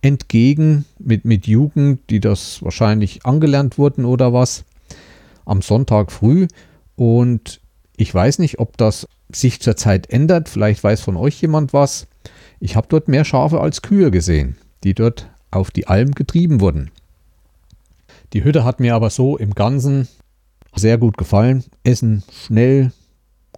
entgegen 0.00 0.84
mit, 0.98 1.24
mit 1.24 1.46
Jugend, 1.46 2.00
die 2.10 2.20
das 2.20 2.62
wahrscheinlich 2.62 3.26
angelernt 3.26 3.78
wurden 3.78 4.04
oder 4.04 4.32
was, 4.32 4.64
am 5.44 5.60
Sonntag 5.62 6.12
früh. 6.12 6.46
Und 6.96 7.60
ich 7.96 8.14
weiß 8.14 8.38
nicht, 8.38 8.58
ob 8.58 8.76
das 8.76 9.08
sich 9.30 9.60
zurzeit 9.60 10.10
ändert. 10.10 10.48
Vielleicht 10.48 10.84
weiß 10.84 11.00
von 11.00 11.16
euch 11.16 11.40
jemand 11.40 11.72
was. 11.72 12.06
Ich 12.60 12.76
habe 12.76 12.86
dort 12.88 13.08
mehr 13.08 13.24
Schafe 13.24 13.60
als 13.60 13.82
Kühe 13.82 14.10
gesehen, 14.10 14.56
die 14.84 14.94
dort 14.94 15.28
auf 15.50 15.70
die 15.70 15.86
Alm 15.86 16.12
getrieben 16.12 16.60
wurden. 16.60 16.90
Die 18.34 18.42
Hütte 18.42 18.64
hat 18.64 18.80
mir 18.80 18.96
aber 18.96 19.10
so 19.10 19.36
im 19.36 19.54
Ganzen 19.54 20.08
sehr 20.74 20.98
gut 20.98 21.16
gefallen. 21.16 21.62
Essen 21.84 22.24
schnell, 22.32 22.90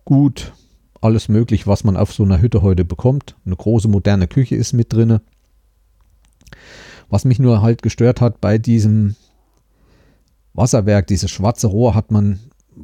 gut, 0.05 0.53
alles 1.01 1.31
möglich, 1.31 1.67
was 1.67 1.83
man 1.83 1.97
auf 1.97 2.13
so 2.13 2.25
einer 2.25 2.43
Hütte 2.43 2.61
heute 2.61 2.85
bekommt. 2.85 3.37
Eine 3.47 3.57
große 3.57 3.89
moderne 3.89 4.29
Küche 4.29 4.55
ist 4.55 4.75
mit 4.75 4.93
drinne. 4.93 5.23
Was 7.09 7.25
mich 7.25 7.39
nur 7.39 7.63
halt 7.63 7.81
gestört 7.81 8.21
hat 8.21 8.43
bei 8.43 8.59
diesem 8.59 9.17
Wasserwerk, 10.53 11.07
dieses 11.07 11.31
schwarze 11.31 11.69
Rohr, 11.69 11.95
hat 11.95 12.11
man 12.11 12.39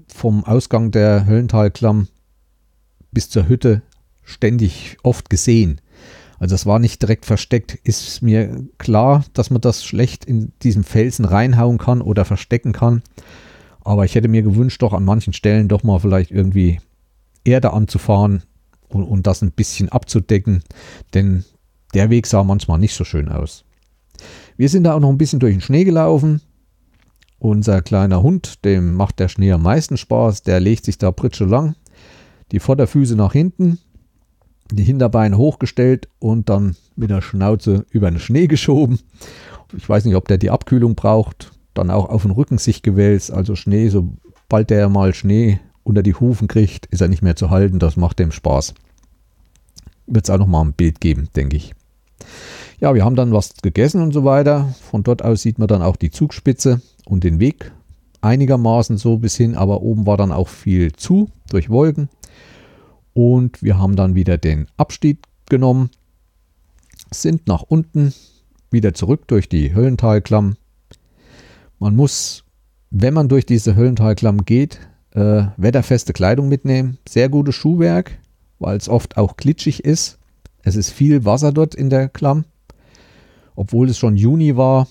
vom 0.08 0.44
Ausgang 0.44 0.92
der 0.92 1.26
Höllentalklamm 1.26 2.08
bis 3.10 3.28
zur 3.28 3.48
Hütte 3.48 3.82
ständig 4.22 4.96
oft 5.02 5.28
gesehen. 5.28 5.82
Also 6.42 6.56
es 6.56 6.66
war 6.66 6.80
nicht 6.80 7.00
direkt 7.00 7.24
versteckt. 7.24 7.78
Ist 7.84 8.20
mir 8.20 8.66
klar, 8.76 9.24
dass 9.32 9.50
man 9.50 9.60
das 9.60 9.84
schlecht 9.84 10.24
in 10.24 10.50
diesen 10.64 10.82
Felsen 10.82 11.24
reinhauen 11.24 11.78
kann 11.78 12.02
oder 12.02 12.24
verstecken 12.24 12.72
kann. 12.72 13.04
Aber 13.82 14.04
ich 14.04 14.16
hätte 14.16 14.26
mir 14.26 14.42
gewünscht, 14.42 14.82
doch 14.82 14.92
an 14.92 15.04
manchen 15.04 15.34
Stellen 15.34 15.68
doch 15.68 15.84
mal 15.84 16.00
vielleicht 16.00 16.32
irgendwie 16.32 16.80
Erde 17.44 17.72
anzufahren 17.72 18.42
und, 18.88 19.04
und 19.04 19.28
das 19.28 19.42
ein 19.42 19.52
bisschen 19.52 19.88
abzudecken. 19.90 20.64
Denn 21.14 21.44
der 21.94 22.10
Weg 22.10 22.26
sah 22.26 22.42
manchmal 22.42 22.80
nicht 22.80 22.96
so 22.96 23.04
schön 23.04 23.28
aus. 23.28 23.64
Wir 24.56 24.68
sind 24.68 24.82
da 24.82 24.94
auch 24.94 25.00
noch 25.00 25.10
ein 25.10 25.18
bisschen 25.18 25.38
durch 25.38 25.54
den 25.54 25.60
Schnee 25.60 25.84
gelaufen. 25.84 26.40
Unser 27.38 27.82
kleiner 27.82 28.20
Hund, 28.20 28.64
dem 28.64 28.94
macht 28.94 29.20
der 29.20 29.28
Schnee 29.28 29.52
am 29.52 29.62
meisten 29.62 29.96
Spaß. 29.96 30.42
Der 30.42 30.58
legt 30.58 30.86
sich 30.86 30.98
da 30.98 31.12
pritsche 31.12 31.44
lang, 31.44 31.76
die 32.50 32.58
Vorderfüße 32.58 33.14
nach 33.14 33.32
hinten, 33.32 33.78
die 34.76 34.84
Hinterbeine 34.84 35.36
hochgestellt 35.38 36.08
und 36.18 36.48
dann 36.48 36.76
mit 36.96 37.10
der 37.10 37.22
Schnauze 37.22 37.86
über 37.90 38.10
den 38.10 38.20
Schnee 38.20 38.46
geschoben. 38.46 39.00
Ich 39.76 39.88
weiß 39.88 40.04
nicht, 40.04 40.16
ob 40.16 40.28
der 40.28 40.38
die 40.38 40.50
Abkühlung 40.50 40.94
braucht. 40.94 41.52
Dann 41.74 41.90
auch 41.90 42.08
auf 42.08 42.22
den 42.22 42.30
Rücken 42.30 42.58
sich 42.58 42.82
gewälzt. 42.82 43.30
Also 43.30 43.56
Schnee, 43.56 43.88
sobald 43.88 44.70
der 44.70 44.88
mal 44.88 45.14
Schnee 45.14 45.60
unter 45.84 46.02
die 46.02 46.14
Hufen 46.14 46.48
kriegt, 46.48 46.86
ist 46.86 47.00
er 47.00 47.08
nicht 47.08 47.22
mehr 47.22 47.36
zu 47.36 47.50
halten. 47.50 47.78
Das 47.78 47.96
macht 47.96 48.18
dem 48.18 48.32
Spaß. 48.32 48.74
Wird 50.06 50.24
es 50.24 50.30
auch 50.30 50.38
noch 50.38 50.46
mal 50.46 50.62
ein 50.62 50.74
Bild 50.74 51.00
geben, 51.00 51.28
denke 51.34 51.56
ich. 51.56 51.74
Ja, 52.80 52.94
wir 52.94 53.04
haben 53.04 53.16
dann 53.16 53.32
was 53.32 53.54
gegessen 53.62 54.02
und 54.02 54.12
so 54.12 54.24
weiter. 54.24 54.74
Von 54.90 55.02
dort 55.02 55.24
aus 55.24 55.42
sieht 55.42 55.58
man 55.58 55.68
dann 55.68 55.82
auch 55.82 55.96
die 55.96 56.10
Zugspitze 56.10 56.82
und 57.06 57.24
den 57.24 57.40
Weg 57.40 57.72
einigermaßen 58.22 58.96
so 58.96 59.18
bis 59.18 59.36
hin, 59.36 59.56
aber 59.56 59.82
oben 59.82 60.06
war 60.06 60.16
dann 60.16 60.32
auch 60.32 60.48
viel 60.48 60.92
zu 60.92 61.28
durch 61.50 61.68
Wolken. 61.68 62.08
Und 63.14 63.62
wir 63.62 63.78
haben 63.78 63.96
dann 63.96 64.14
wieder 64.14 64.38
den 64.38 64.66
Abstieg 64.76 65.18
genommen, 65.48 65.90
sind 67.10 67.46
nach 67.46 67.62
unten 67.62 68.14
wieder 68.70 68.94
zurück 68.94 69.28
durch 69.28 69.48
die 69.48 69.74
Höllentalklamm. 69.74 70.56
Man 71.78 71.96
muss, 71.96 72.44
wenn 72.90 73.14
man 73.14 73.28
durch 73.28 73.44
diese 73.44 73.76
Höllentalklamm 73.76 74.44
geht, 74.44 74.80
äh, 75.10 75.44
wetterfeste 75.56 76.12
Kleidung 76.12 76.48
mitnehmen. 76.48 76.98
Sehr 77.06 77.28
gutes 77.28 77.54
Schuhwerk, 77.54 78.18
weil 78.58 78.76
es 78.76 78.88
oft 78.88 79.18
auch 79.18 79.36
glitschig 79.36 79.84
ist. 79.84 80.18
Es 80.62 80.76
ist 80.76 80.90
viel 80.90 81.24
Wasser 81.24 81.52
dort 81.52 81.74
in 81.74 81.90
der 81.90 82.08
Klamm. 82.08 82.44
Obwohl 83.54 83.90
es 83.90 83.98
schon 83.98 84.16
Juni 84.16 84.56
war, 84.56 84.88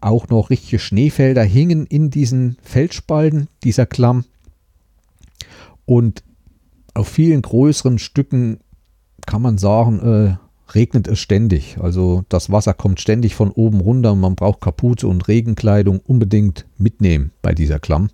auch 0.00 0.28
noch 0.28 0.50
richtige 0.50 0.78
Schneefelder 0.78 1.44
hingen 1.44 1.86
in 1.86 2.10
diesen 2.10 2.56
Felsspalten 2.62 3.48
dieser 3.62 3.86
Klamm. 3.86 4.24
Und 5.84 6.22
auf 6.94 7.08
vielen 7.08 7.42
größeren 7.42 7.98
Stücken 7.98 8.60
kann 9.26 9.42
man 9.42 9.58
sagen, 9.58 10.00
äh, 10.00 10.36
regnet 10.74 11.06
es 11.08 11.18
ständig. 11.18 11.78
Also 11.80 12.24
das 12.28 12.50
Wasser 12.50 12.74
kommt 12.74 13.00
ständig 13.00 13.34
von 13.34 13.50
oben 13.50 13.80
runter 13.80 14.12
und 14.12 14.20
man 14.20 14.34
braucht 14.34 14.60
Kapuze 14.60 15.06
und 15.06 15.28
Regenkleidung 15.28 16.00
unbedingt 16.00 16.66
mitnehmen 16.78 17.32
bei 17.42 17.54
dieser 17.54 17.78
Klamm. 17.78 18.10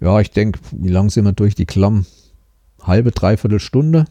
Ja, 0.00 0.20
ich 0.20 0.30
denke, 0.30 0.60
wie 0.72 0.88
lang 0.88 1.10
sind 1.10 1.24
wir 1.24 1.32
durch 1.32 1.54
die 1.54 1.66
Klamm? 1.66 2.06
Halbe, 2.82 3.12
dreiviertel 3.12 3.60
Stunde 3.60 4.04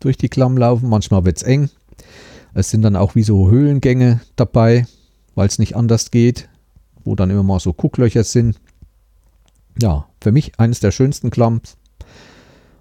durch 0.00 0.16
die 0.16 0.28
Klamm 0.28 0.56
laufen. 0.56 0.88
Manchmal 0.88 1.24
wird 1.24 1.38
es 1.38 1.42
eng. 1.42 1.70
Es 2.54 2.70
sind 2.70 2.82
dann 2.82 2.96
auch 2.96 3.14
wie 3.14 3.22
so 3.22 3.50
Höhlengänge 3.50 4.20
dabei, 4.36 4.86
weil 5.34 5.46
es 5.46 5.58
nicht 5.58 5.76
anders 5.76 6.10
geht, 6.10 6.48
wo 7.04 7.14
dann 7.14 7.30
immer 7.30 7.42
mal 7.42 7.60
so 7.60 7.72
Gucklöcher 7.72 8.24
sind. 8.24 8.60
Ja, 9.80 10.07
für 10.20 10.32
mich 10.32 10.58
eines 10.58 10.80
der 10.80 10.90
schönsten 10.90 11.30
Klamms. 11.30 11.76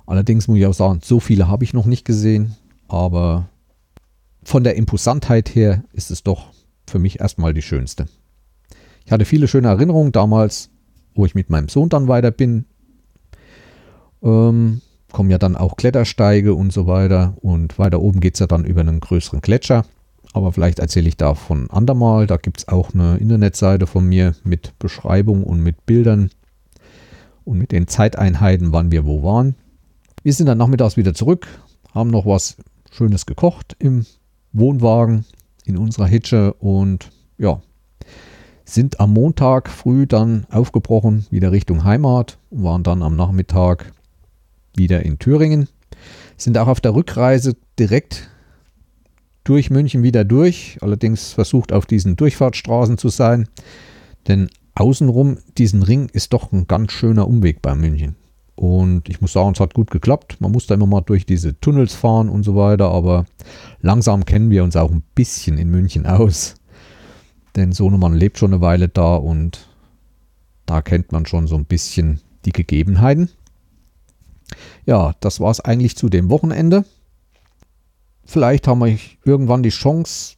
Allerdings 0.06 0.48
muss 0.48 0.58
ich 0.58 0.66
auch 0.66 0.74
sagen, 0.74 1.02
so 1.04 1.20
viele 1.20 1.48
habe 1.48 1.64
ich 1.64 1.74
noch 1.74 1.86
nicht 1.86 2.06
gesehen, 2.06 2.56
aber 2.88 3.50
von 4.44 4.64
der 4.64 4.76
Imposantheit 4.76 5.54
her 5.56 5.84
ist 5.92 6.12
es 6.12 6.24
doch 6.24 6.48
für 6.88 7.00
mich 7.00 7.20
erstmal 7.20 7.54
die 7.54 7.62
schönste. 7.62 8.08
Ich 9.06 9.12
hatte 9.12 9.26
viele 9.26 9.48
schöne 9.48 9.68
Erinnerungen 9.68 10.12
damals, 10.12 10.70
wo 11.16 11.26
ich 11.26 11.36
mit 11.36 11.50
meinem 11.50 11.68
Sohn 11.68 11.90
dann 11.90 12.08
weiter 12.08 12.32
bin. 12.32 12.66
Ähm, 14.24 14.82
kommen 15.12 15.30
ja 15.30 15.38
dann 15.38 15.56
auch 15.56 15.76
Klettersteige 15.76 16.54
und 16.54 16.72
so 16.72 16.88
weiter. 16.88 17.36
Und 17.42 17.78
weiter 17.80 18.02
oben 18.02 18.20
geht 18.20 18.36
es 18.36 18.40
ja 18.40 18.48
dann 18.48 18.66
über 18.66 18.82
einen 18.82 19.00
größeren 19.00 19.42
Gletscher. 19.42 19.86
Aber 20.34 20.52
vielleicht 20.52 20.80
erzähle 20.80 21.08
ich 21.08 21.18
davon 21.18 21.70
andermal. 21.70 22.28
Da 22.28 22.38
gibt 22.38 22.60
es 22.60 22.68
auch 22.68 22.94
eine 22.94 23.18
Internetseite 23.18 23.88
von 23.88 24.08
mir 24.08 24.36
mit 24.44 24.78
Beschreibung 24.80 25.44
und 25.44 25.62
mit 25.62 25.86
Bildern 25.86 26.30
und 27.48 27.58
mit 27.58 27.72
den 27.72 27.88
Zeiteinheiten, 27.88 28.74
wann 28.74 28.92
wir 28.92 29.06
wo 29.06 29.24
waren. 29.24 29.56
Wir 30.22 30.34
sind 30.34 30.48
dann 30.48 30.58
nachmittags 30.58 30.98
wieder 30.98 31.14
zurück, 31.14 31.48
haben 31.94 32.10
noch 32.10 32.26
was 32.26 32.58
Schönes 32.92 33.26
gekocht 33.26 33.76
im 33.80 34.06
Wohnwagen 34.52 35.26
in 35.64 35.78
unserer 35.78 36.08
Hitsche 36.08 36.54
und 36.56 37.10
ja, 37.38 37.62
sind 38.66 39.00
am 39.00 39.14
Montag 39.14 39.70
früh 39.70 40.06
dann 40.06 40.46
aufgebrochen, 40.52 41.26
wieder 41.30 41.54
Richtung 41.54 41.86
Heimat, 41.86 42.38
waren 42.50 42.84
dann 42.84 43.02
am 43.02 43.16
Nachmittag 43.16 43.94
wieder 44.76 45.06
in 45.06 45.18
Thüringen, 45.18 45.70
sind 46.36 46.58
auch 46.58 46.68
auf 46.68 46.82
der 46.82 46.96
Rückreise 46.96 47.56
direkt 47.80 48.30
durch 49.46 49.70
München 49.70 50.04
wieder 50.04 50.26
durch, 50.26 50.78
allerdings 50.82 51.32
versucht 51.32 51.72
auf 51.72 51.86
diesen 51.86 52.18
Durchfahrtsstraßen 52.18 52.98
zu 52.98 53.08
sein, 53.08 53.48
denn 54.28 54.50
außenrum 54.80 55.40
diesen 55.58 55.84
Ring 55.84 56.10
ist 56.14 56.34
doch 56.34 56.52
ein 56.52 56.68
ganz 56.68 56.92
schöner 56.92 57.28
Umweg 57.28 57.62
bei 57.62 57.76
München. 57.76 58.16
Und 58.56 59.08
ich 59.10 59.22
muss 59.22 59.34
sagen, 59.34 59.52
es 59.54 59.60
hat 59.60 59.74
gut 59.74 59.92
geklappt. 59.92 60.38
Man 60.40 60.52
muss 60.52 60.66
da 60.68 60.76
immer 60.76 60.88
mal 60.88 61.02
durch 61.02 61.26
diese 61.26 61.60
Tunnels 61.60 61.94
fahren 61.94 62.30
und 62.30 62.44
so 62.44 62.56
weiter, 62.56 62.90
aber 62.90 63.26
langsam 63.82 64.26
kennen 64.26 64.50
wir 64.50 64.64
uns 64.64 64.76
auch 64.76 64.92
ein 64.92 65.04
bisschen 65.14 65.58
in 65.58 65.70
München 65.70 66.06
aus. 66.06 66.56
Denn 67.56 67.72
Sohnemann 67.72 68.16
lebt 68.16 68.38
schon 68.38 68.54
eine 68.54 68.62
Weile 68.62 68.88
da 68.88 69.16
und 69.16 69.68
da 70.66 70.82
kennt 70.82 71.12
man 71.12 71.26
schon 71.26 71.48
so 71.48 71.56
ein 71.56 71.66
bisschen 71.66 72.22
die 72.46 72.52
Gegebenheiten. 72.52 73.30
Ja, 74.86 75.14
das 75.20 75.40
war 75.40 75.52
es 75.52 75.60
eigentlich 75.60 75.96
zu 75.96 76.10
dem 76.10 76.30
Wochenende. 76.30 76.86
Vielleicht 78.26 78.68
haben 78.68 78.80
wir 78.80 78.98
irgendwann 79.24 79.64
die 79.64 79.70
Chance, 79.70 80.36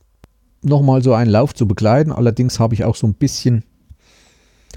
nochmal 0.61 1.01
so 1.03 1.13
einen 1.13 1.31
Lauf 1.31 1.53
zu 1.53 1.67
begleiten. 1.67 2.11
Allerdings 2.11 2.59
habe 2.59 2.73
ich 2.73 2.83
auch 2.83 2.95
so 2.95 3.07
ein 3.07 3.13
bisschen 3.13 3.63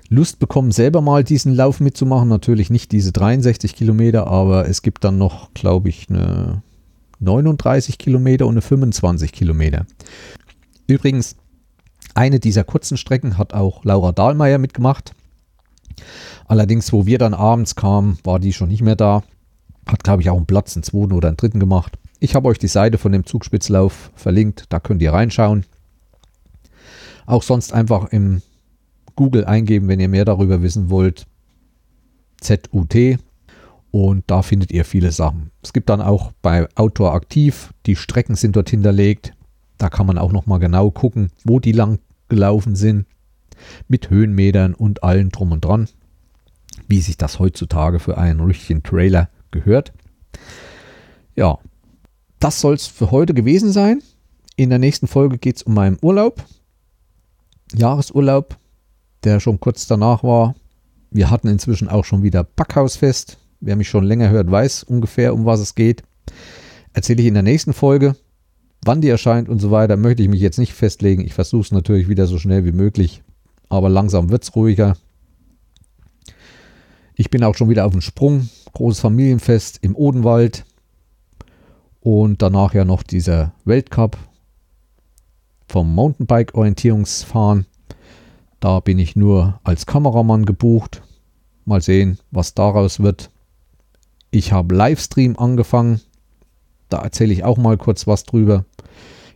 Lust 0.09 0.39
bekommen, 0.39 0.73
selber 0.73 1.01
mal 1.01 1.25
diesen 1.25 1.55
Lauf 1.55 1.81
mitzumachen. 1.81 2.29
Natürlich 2.29 2.71
nicht 2.71 2.93
diese 2.93 3.13
63 3.13 3.75
Kilometer, 3.75 4.27
aber 4.27 4.69
es 4.69 4.83
gibt 4.83 5.05
dann 5.05 5.19
noch, 5.19 5.53
glaube 5.55 5.89
ich, 5.89 6.09
eine 6.11 6.63
39 7.21 7.99
Kilometer 7.99 8.47
und 8.47 8.55
eine 8.55 8.63
25 8.63 9.33
Kilometer. 9.33 9.87
Übrigens, 10.87 11.37
eine 12.15 12.41
dieser 12.41 12.65
kurzen 12.65 12.97
Strecken 12.97 13.39
hat 13.39 13.55
auch 13.55 13.85
Laura 13.85 14.13
Dahlmeier 14.13 14.59
mitgemacht. 14.59 15.15
Allerdings, 16.47 16.93
wo 16.93 17.07
wir 17.07 17.19
dann 17.19 17.35
abends 17.35 17.75
kamen, 17.77 18.19
war 18.25 18.39
die 18.39 18.53
schon 18.53 18.69
nicht 18.69 18.83
mehr 18.83 18.97
da. 18.97 19.23
Hat, 19.87 20.05
glaube 20.05 20.23
ich, 20.23 20.31
auch 20.31 20.37
einen 20.37 20.47
Platz, 20.47 20.77
einen 20.77 20.83
zweiten 20.83 21.13
oder 21.13 21.29
einen 21.29 21.37
dritten 21.37 21.61
gemacht. 21.61 21.99
Ich 22.21 22.35
habe 22.35 22.49
euch 22.49 22.59
die 22.59 22.69
Seite 22.69 22.99
von 22.99 23.13
dem 23.13 23.27
Zugspitzlauf 23.27 24.11
verlinkt, 24.15 24.67
da 24.69 24.79
könnt 24.79 25.03
ihr 25.03 25.13
reinschauen. 25.13 25.65
Auch 27.27 27.43
sonst 27.43 27.73
einfach 27.73 28.13
im 28.13 28.43
Google 29.17 29.45
eingeben, 29.45 29.89
wenn 29.89 30.01
ihr 30.01 30.09
mehr 30.09 30.25
darüber 30.25 30.63
wissen 30.63 30.91
wollt. 30.91 31.27
ZUT 32.41 33.19
und 33.93 34.25
da 34.27 34.43
findet 34.43 34.73
ihr 34.73 34.85
viele 34.85 35.13
Sachen. 35.13 35.51
Es 35.63 35.73
gibt 35.73 35.91
dann 35.91 36.01
auch 36.01 36.33
bei 36.41 36.67
Outdoor 36.77 37.13
Aktiv, 37.13 37.73
die 37.87 37.95
Strecken 37.95 38.35
sind 38.35 38.57
dort 38.57 38.71
hinterlegt. 38.71 39.35
Da 39.79 39.91
kann 39.91 40.07
man 40.07 40.19
auch 40.19 40.33
nochmal 40.33 40.59
genau 40.59 40.91
gucken, 40.91 41.31
wo 41.45 41.61
die 41.61 41.73
lang 41.73 41.99
gelaufen 42.29 42.75
sind. 42.75 43.07
Mit 43.89 44.09
Höhenmetern 44.11 44.75
und 44.75 45.05
allem 45.05 45.31
drum 45.31 45.53
und 45.53 45.65
dran. 45.65 45.89
Wie 46.89 47.01
sich 47.01 47.19
das 47.19 47.39
heutzutage 47.39 48.01
für 48.01 48.17
einen 48.17 48.41
richtigen 48.41 48.83
Trailer 48.83 49.29
gehört. 49.51 49.93
Ja, 51.37 51.59
das 52.41 52.61
soll 52.61 52.75
es 52.75 52.87
für 52.87 53.11
heute 53.11 53.35
gewesen 53.35 53.73
sein. 53.73 54.03
In 54.57 54.71
der 54.71 54.79
nächsten 54.79 55.07
Folge 55.07 55.39
geht 55.39 55.57
es 55.57 55.63
um 55.63 55.75
meinen 55.75 55.99
Urlaub. 56.01 56.43
Jahresurlaub 57.75 58.57
der 59.25 59.41
schon 59.41 59.61
kurz 59.61 59.87
danach 59.87 60.23
war. 60.23 60.55
Wir 61.11 61.31
hatten 61.31 61.49
inzwischen 61.49 61.89
auch 61.89 62.05
schon 62.05 62.23
wieder 62.23 62.45
Backhausfest. 62.45 63.39
Wer 63.61 63.77
mich 63.77 63.89
schon 63.89 64.05
länger 64.05 64.31
hört, 64.31 64.51
weiß 64.51 64.83
ungefähr, 64.85 65.35
um 65.35 65.45
was 65.45 65.61
es 65.61 65.75
geht. 65.75 66.03
Erzähle 66.93 67.23
ich 67.23 67.29
in 67.29 67.35
der 67.35 67.43
nächsten 67.43 67.73
Folge. 67.73 68.17
Wann 68.85 69.01
die 69.01 69.09
erscheint 69.09 69.49
und 69.49 69.61
so 69.61 69.71
weiter, 69.71 69.97
möchte 69.97 70.23
ich 70.23 70.29
mich 70.29 70.41
jetzt 70.41 70.59
nicht 70.59 70.73
festlegen. 70.73 71.25
Ich 71.25 71.35
versuche 71.35 71.63
es 71.63 71.73
natürlich 71.73 72.09
wieder 72.09 72.27
so 72.27 72.39
schnell 72.39 72.65
wie 72.65 72.73
möglich. 72.73 73.23
Aber 73.69 73.89
langsam 73.89 74.31
wird 74.31 74.43
es 74.43 74.57
ruhiger. 74.57 74.97
Ich 77.15 77.31
bin 77.31 77.45
auch 77.45 77.55
schon 77.55 77.69
wieder 77.69 77.87
auf 77.87 77.93
dem 77.93 78.01
Sprung. 78.01 78.49
Großes 78.73 79.01
Familienfest 79.01 79.79
im 79.83 79.95
Odenwald. 79.95 80.65
Und 82.01 82.43
danach 82.43 82.75
ja 82.75 82.85
noch 82.85 83.05
dieser 83.05 83.55
Weltcup 83.65 84.19
vom 85.69 85.95
Mountainbike-Orientierungsfahren. 85.95 87.67
Da 88.63 88.79
bin 88.79 89.01
ich 89.01 89.17
nur 89.17 89.59
als 89.65 89.87
Kameramann 89.87 90.45
gebucht. 90.45 91.03
Mal 91.65 91.83
sehen, 91.83 92.21
was 92.31 92.55
daraus 92.55 93.01
wird. 93.01 93.29
Ich 94.31 94.53
habe 94.53 94.77
Livestream 94.77 95.37
angefangen. 95.37 96.01
Da 96.89 96.99
erzähle 96.99 97.33
ich 97.33 97.43
auch 97.43 97.59
mal 97.59 97.77
kurz 97.77 98.07
was 98.07 98.23
drüber. 98.23 98.65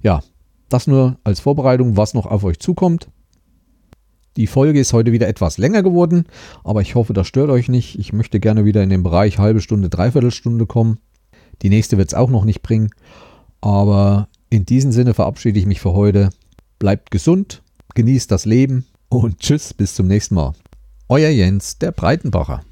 Ja, 0.00 0.22
das 0.68 0.86
nur 0.86 1.18
als 1.24 1.40
Vorbereitung, 1.40 1.96
was 1.96 2.14
noch 2.14 2.26
auf 2.26 2.44
euch 2.44 2.60
zukommt. 2.60 3.08
Die 4.36 4.46
Folge 4.46 4.78
ist 4.78 4.92
heute 4.92 5.10
wieder 5.10 5.26
etwas 5.26 5.58
länger 5.58 5.82
geworden, 5.82 6.26
aber 6.62 6.80
ich 6.80 6.94
hoffe, 6.94 7.12
das 7.12 7.26
stört 7.26 7.50
euch 7.50 7.68
nicht. 7.68 7.98
Ich 7.98 8.12
möchte 8.12 8.38
gerne 8.38 8.64
wieder 8.64 8.84
in 8.84 8.90
den 8.90 9.02
Bereich 9.02 9.38
halbe 9.38 9.60
Stunde, 9.60 9.88
dreiviertel 9.88 10.30
Stunde 10.30 10.66
kommen. 10.66 11.00
Die 11.62 11.68
nächste 11.68 11.98
wird 11.98 12.10
es 12.10 12.14
auch 12.14 12.30
noch 12.30 12.44
nicht 12.44 12.62
bringen. 12.62 12.90
Aber 13.60 14.28
in 14.50 14.66
diesem 14.66 14.92
Sinne 14.92 15.14
verabschiede 15.14 15.58
ich 15.58 15.66
mich 15.66 15.80
für 15.80 15.94
heute. 15.94 16.30
Bleibt 16.78 17.10
gesund, 17.10 17.64
genießt 17.96 18.30
das 18.30 18.44
Leben 18.44 18.86
und 19.08 19.38
tschüss, 19.38 19.72
bis 19.74 19.94
zum 19.94 20.06
nächsten 20.06 20.34
Mal. 20.34 20.52
Euer 21.08 21.30
Jens, 21.30 21.78
der 21.78 21.92
Breitenbacher. 21.92 22.62